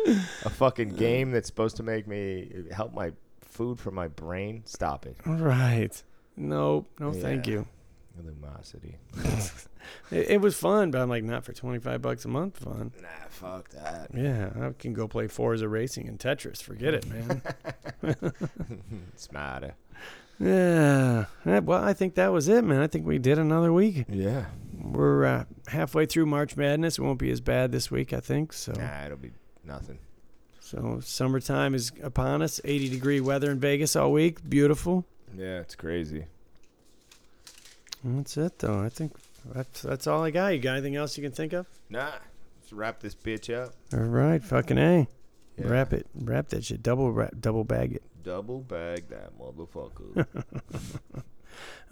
A 0.45 0.51
fucking 0.51 0.91
game 0.91 1.31
that's 1.31 1.47
supposed 1.47 1.77
to 1.77 1.83
make 1.83 2.07
me 2.07 2.65
help 2.73 2.93
my 2.93 3.13
food 3.43 3.79
for 3.81 3.91
my 3.91 4.09
brain? 4.09 4.63
Stop 4.65 5.07
it. 5.07 5.17
right. 5.25 6.03
No, 6.37 6.87
no, 6.99 7.13
thank 7.13 7.47
you. 7.47 7.67
Lumosity. 8.21 8.95
It, 10.11 10.31
it 10.31 10.41
was 10.41 10.57
fun, 10.57 10.91
but 10.91 11.01
I'm 11.01 11.09
like, 11.09 11.23
not 11.25 11.45
for 11.45 11.53
25 11.53 12.03
bucks 12.03 12.25
a 12.25 12.29
month 12.29 12.59
fun. 12.59 12.93
Nah, 13.01 13.09
fuck 13.29 13.71
that. 13.71 14.11
Yeah, 14.15 14.51
I 14.61 14.73
can 14.79 14.95
go 14.95 15.07
play 15.07 15.29
Forza 15.29 15.69
Racing 15.69 16.09
and 16.09 16.19
Tetris. 16.19 16.63
Forget 16.63 16.95
it, 16.95 17.07
man. 17.07 17.43
It's 18.03 19.23
Smarter. 19.23 19.75
Yeah. 20.39 21.25
Well, 21.45 21.83
I 21.83 21.93
think 21.93 22.15
that 22.17 22.33
was 22.33 22.49
it, 22.49 22.63
man. 22.65 22.81
I 22.83 22.87
think 22.87 23.07
we 23.07 23.19
did 23.19 23.39
another 23.39 23.73
week. 23.73 24.05
Yeah. 24.09 24.47
We're 24.81 25.25
uh, 25.25 25.45
halfway 25.69 26.07
through 26.07 26.27
March 26.27 26.57
Madness. 26.57 26.99
It 26.99 27.03
won't 27.03 27.19
be 27.19 27.31
as 27.31 27.41
bad 27.41 27.73
this 27.73 27.91
week, 27.91 28.13
I 28.13 28.21
think. 28.21 28.53
So, 28.53 28.73
Nah, 28.73 29.05
it'll 29.07 29.17
be 29.17 29.33
nothing. 29.65 29.99
so 30.61 31.01
summertime 31.03 31.75
is 31.75 31.91
upon 32.03 32.43
us. 32.43 32.61
80 32.65 32.89
degree 32.91 33.21
weather 33.21 33.51
in 33.51 33.59
Vegas 33.59 33.97
all 33.97 34.13
week. 34.13 34.49
Beautiful. 34.49 35.05
Yeah, 35.37 35.59
it's 35.61 35.75
crazy. 35.75 36.27
That's 38.05 38.37
it, 38.37 38.59
though. 38.61 38.81
I 38.81 38.89
think 38.89 39.13
that's 39.53 39.83
that's 39.83 40.07
all 40.07 40.23
I 40.23 40.31
got. 40.31 40.49
You 40.55 40.59
got 40.61 40.73
anything 40.75 40.97
else 40.97 41.17
you 41.17 41.23
can 41.25 41.33
think 41.33 41.53
of? 41.53 41.67
Nah, 41.91 42.11
let's 42.61 42.73
wrap 42.73 43.01
this 43.01 43.15
bitch 43.15 43.53
up. 43.55 43.75
All 43.93 44.01
right, 44.01 44.43
fucking 44.43 44.79
a. 44.79 45.09
Yeah. 45.59 45.67
Wrap 45.69 45.93
it. 45.93 46.07
Wrap 46.15 46.49
that 46.49 46.65
shit. 46.65 46.83
Double 46.83 47.11
wrap. 47.11 47.33
Double 47.41 47.65
bag 47.65 47.95
it. 47.95 48.03
Double 48.27 48.59
bag 48.59 49.09
that 49.11 49.39
motherfucker. 49.39 50.27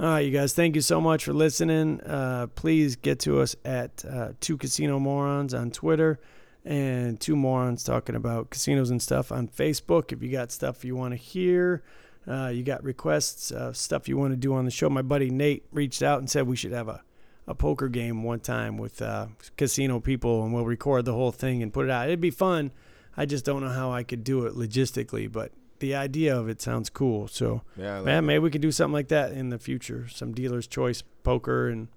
All 0.01 0.07
right, 0.07 0.18
you 0.18 0.32
guys, 0.32 0.53
thank 0.53 0.74
you 0.74 0.80
so 0.80 1.01
much 1.01 1.24
for 1.24 1.32
listening. 1.32 2.01
Uh, 2.01 2.49
please 2.57 2.97
get 2.97 3.20
to 3.20 3.41
us 3.41 3.55
at 3.64 4.05
uh, 4.05 4.32
Two 4.41 4.57
Casino 4.57 4.99
Morons 4.99 5.55
on 5.55 5.70
Twitter 5.70 6.18
and 6.64 7.20
Two 7.20 7.37
Morons 7.37 7.85
talking 7.85 8.16
about 8.16 8.51
casinos 8.51 8.91
and 8.91 9.01
stuff 9.01 9.30
on 9.30 9.47
Facebook. 9.47 10.12
If 10.12 10.24
you 10.24 10.32
got 10.32 10.51
stuff 10.51 10.85
you 10.85 10.97
want 10.97 11.12
to 11.12 11.16
hear, 11.16 11.85
uh, 12.26 12.51
you 12.53 12.64
got 12.64 12.82
requests, 12.82 13.53
stuff 13.70 14.09
you 14.09 14.16
want 14.16 14.32
to 14.32 14.37
do 14.37 14.55
on 14.55 14.64
the 14.64 14.72
show. 14.72 14.91
My 14.91 15.03
buddy 15.03 15.30
Nate 15.30 15.64
reached 15.70 16.03
out 16.03 16.18
and 16.18 16.28
said 16.28 16.49
we 16.49 16.57
should 16.57 16.72
have 16.72 16.89
a, 16.89 17.05
a 17.47 17.55
poker 17.55 17.87
game 17.87 18.24
one 18.24 18.41
time 18.41 18.76
with 18.76 19.01
uh, 19.01 19.28
casino 19.57 20.01
people 20.01 20.43
and 20.43 20.53
we'll 20.53 20.66
record 20.66 21.05
the 21.05 21.14
whole 21.14 21.30
thing 21.30 21.62
and 21.62 21.72
put 21.72 21.85
it 21.85 21.93
out. 21.93 22.09
It'd 22.09 22.20
be 22.20 22.32
fun. 22.32 22.72
I 23.16 23.24
just 23.24 23.45
don't 23.45 23.62
know 23.62 23.70
how 23.70 23.93
I 23.93 24.03
could 24.03 24.24
do 24.24 24.47
it 24.47 24.55
logistically, 24.55 25.30
but 25.30 25.53
the 25.79 25.95
idea 25.95 26.37
of 26.37 26.49
it 26.49 26.61
sounds 26.61 26.91
cool. 26.91 27.29
So. 27.29 27.62
yeah, 27.77 28.01
Man, 28.01 28.18
it. 28.18 28.27
maybe 28.27 28.39
we 28.41 28.51
could 28.51 28.61
do 28.61 28.72
something 28.72 28.93
like 28.93 29.09
that 29.09 29.33
in 29.33 29.51
the 29.51 29.59
future. 29.59 30.09
Some 30.09 30.33
dealer's 30.33 30.66
choice 30.66 31.03
poker 31.22 31.68
and 31.68 31.89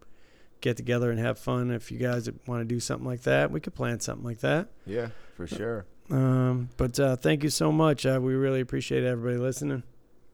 get 0.62 0.78
together 0.78 1.12
and 1.12 1.20
have 1.20 1.38
fun. 1.40 1.72
If 1.72 1.92
you 1.92 2.00
guys 2.00 2.30
want 2.46 2.62
to 2.62 2.66
do 2.66 2.80
something 2.80 3.08
like 3.08 3.24
that, 3.24 3.52
we 3.52 3.60
could 3.60 3.76
plan 3.76 4.00
something 4.00 4.26
like 4.26 4.40
that. 4.40 4.70
yeah, 4.86 5.10
for 5.36 5.48
sure. 5.48 5.86
Um, 6.10 6.70
but 6.78 7.00
uh, 7.00 7.16
thank 7.18 7.44
you 7.44 7.50
so 7.50 7.72
much. 7.72 8.06
Uh, 8.06 8.20
we 8.22 8.34
really 8.34 8.62
appreciate 8.62 9.04
everybody 9.04 9.38
listening. 9.38 9.84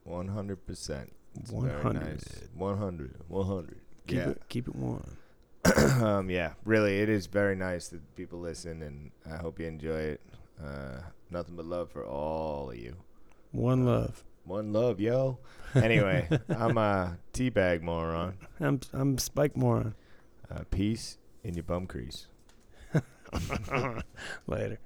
100%. 0.08 1.10
It's 1.36 1.50
very 1.50 1.82
100. 1.82 2.00
nice. 2.00 2.24
100. 2.54 3.14
100. 3.28 3.80
Keep 4.06 4.16
yeah. 4.18 4.28
it 4.28 4.42
keep 4.48 4.68
it 4.68 4.76
one. 4.76 5.16
um, 6.02 6.28
yeah, 6.28 6.52
really, 6.64 7.00
it 7.00 7.08
is 7.08 7.26
very 7.26 7.56
nice 7.56 7.88
that 7.88 8.14
people 8.16 8.38
listen, 8.38 8.82
and 8.82 9.10
I 9.30 9.38
hope 9.38 9.58
you 9.58 9.66
enjoy 9.66 9.98
it. 9.98 10.20
Uh, 10.62 11.00
nothing 11.30 11.56
but 11.56 11.64
love 11.64 11.90
for 11.90 12.04
all 12.04 12.70
of 12.70 12.76
you. 12.76 12.96
One 13.54 13.86
love. 13.86 14.24
One 14.44 14.72
love, 14.72 14.98
yo. 14.98 15.38
Anyway, 15.76 16.28
I'm 16.48 16.76
a 16.76 17.18
teabag 17.32 17.82
moron. 17.82 18.36
I'm 18.58 18.80
I'm 18.92 19.16
Spike 19.16 19.56
Moron. 19.56 19.94
Uh, 20.50 20.64
peace 20.72 21.18
in 21.44 21.54
your 21.54 21.62
bum 21.62 21.86
crease. 21.86 22.26
Later. 24.48 24.80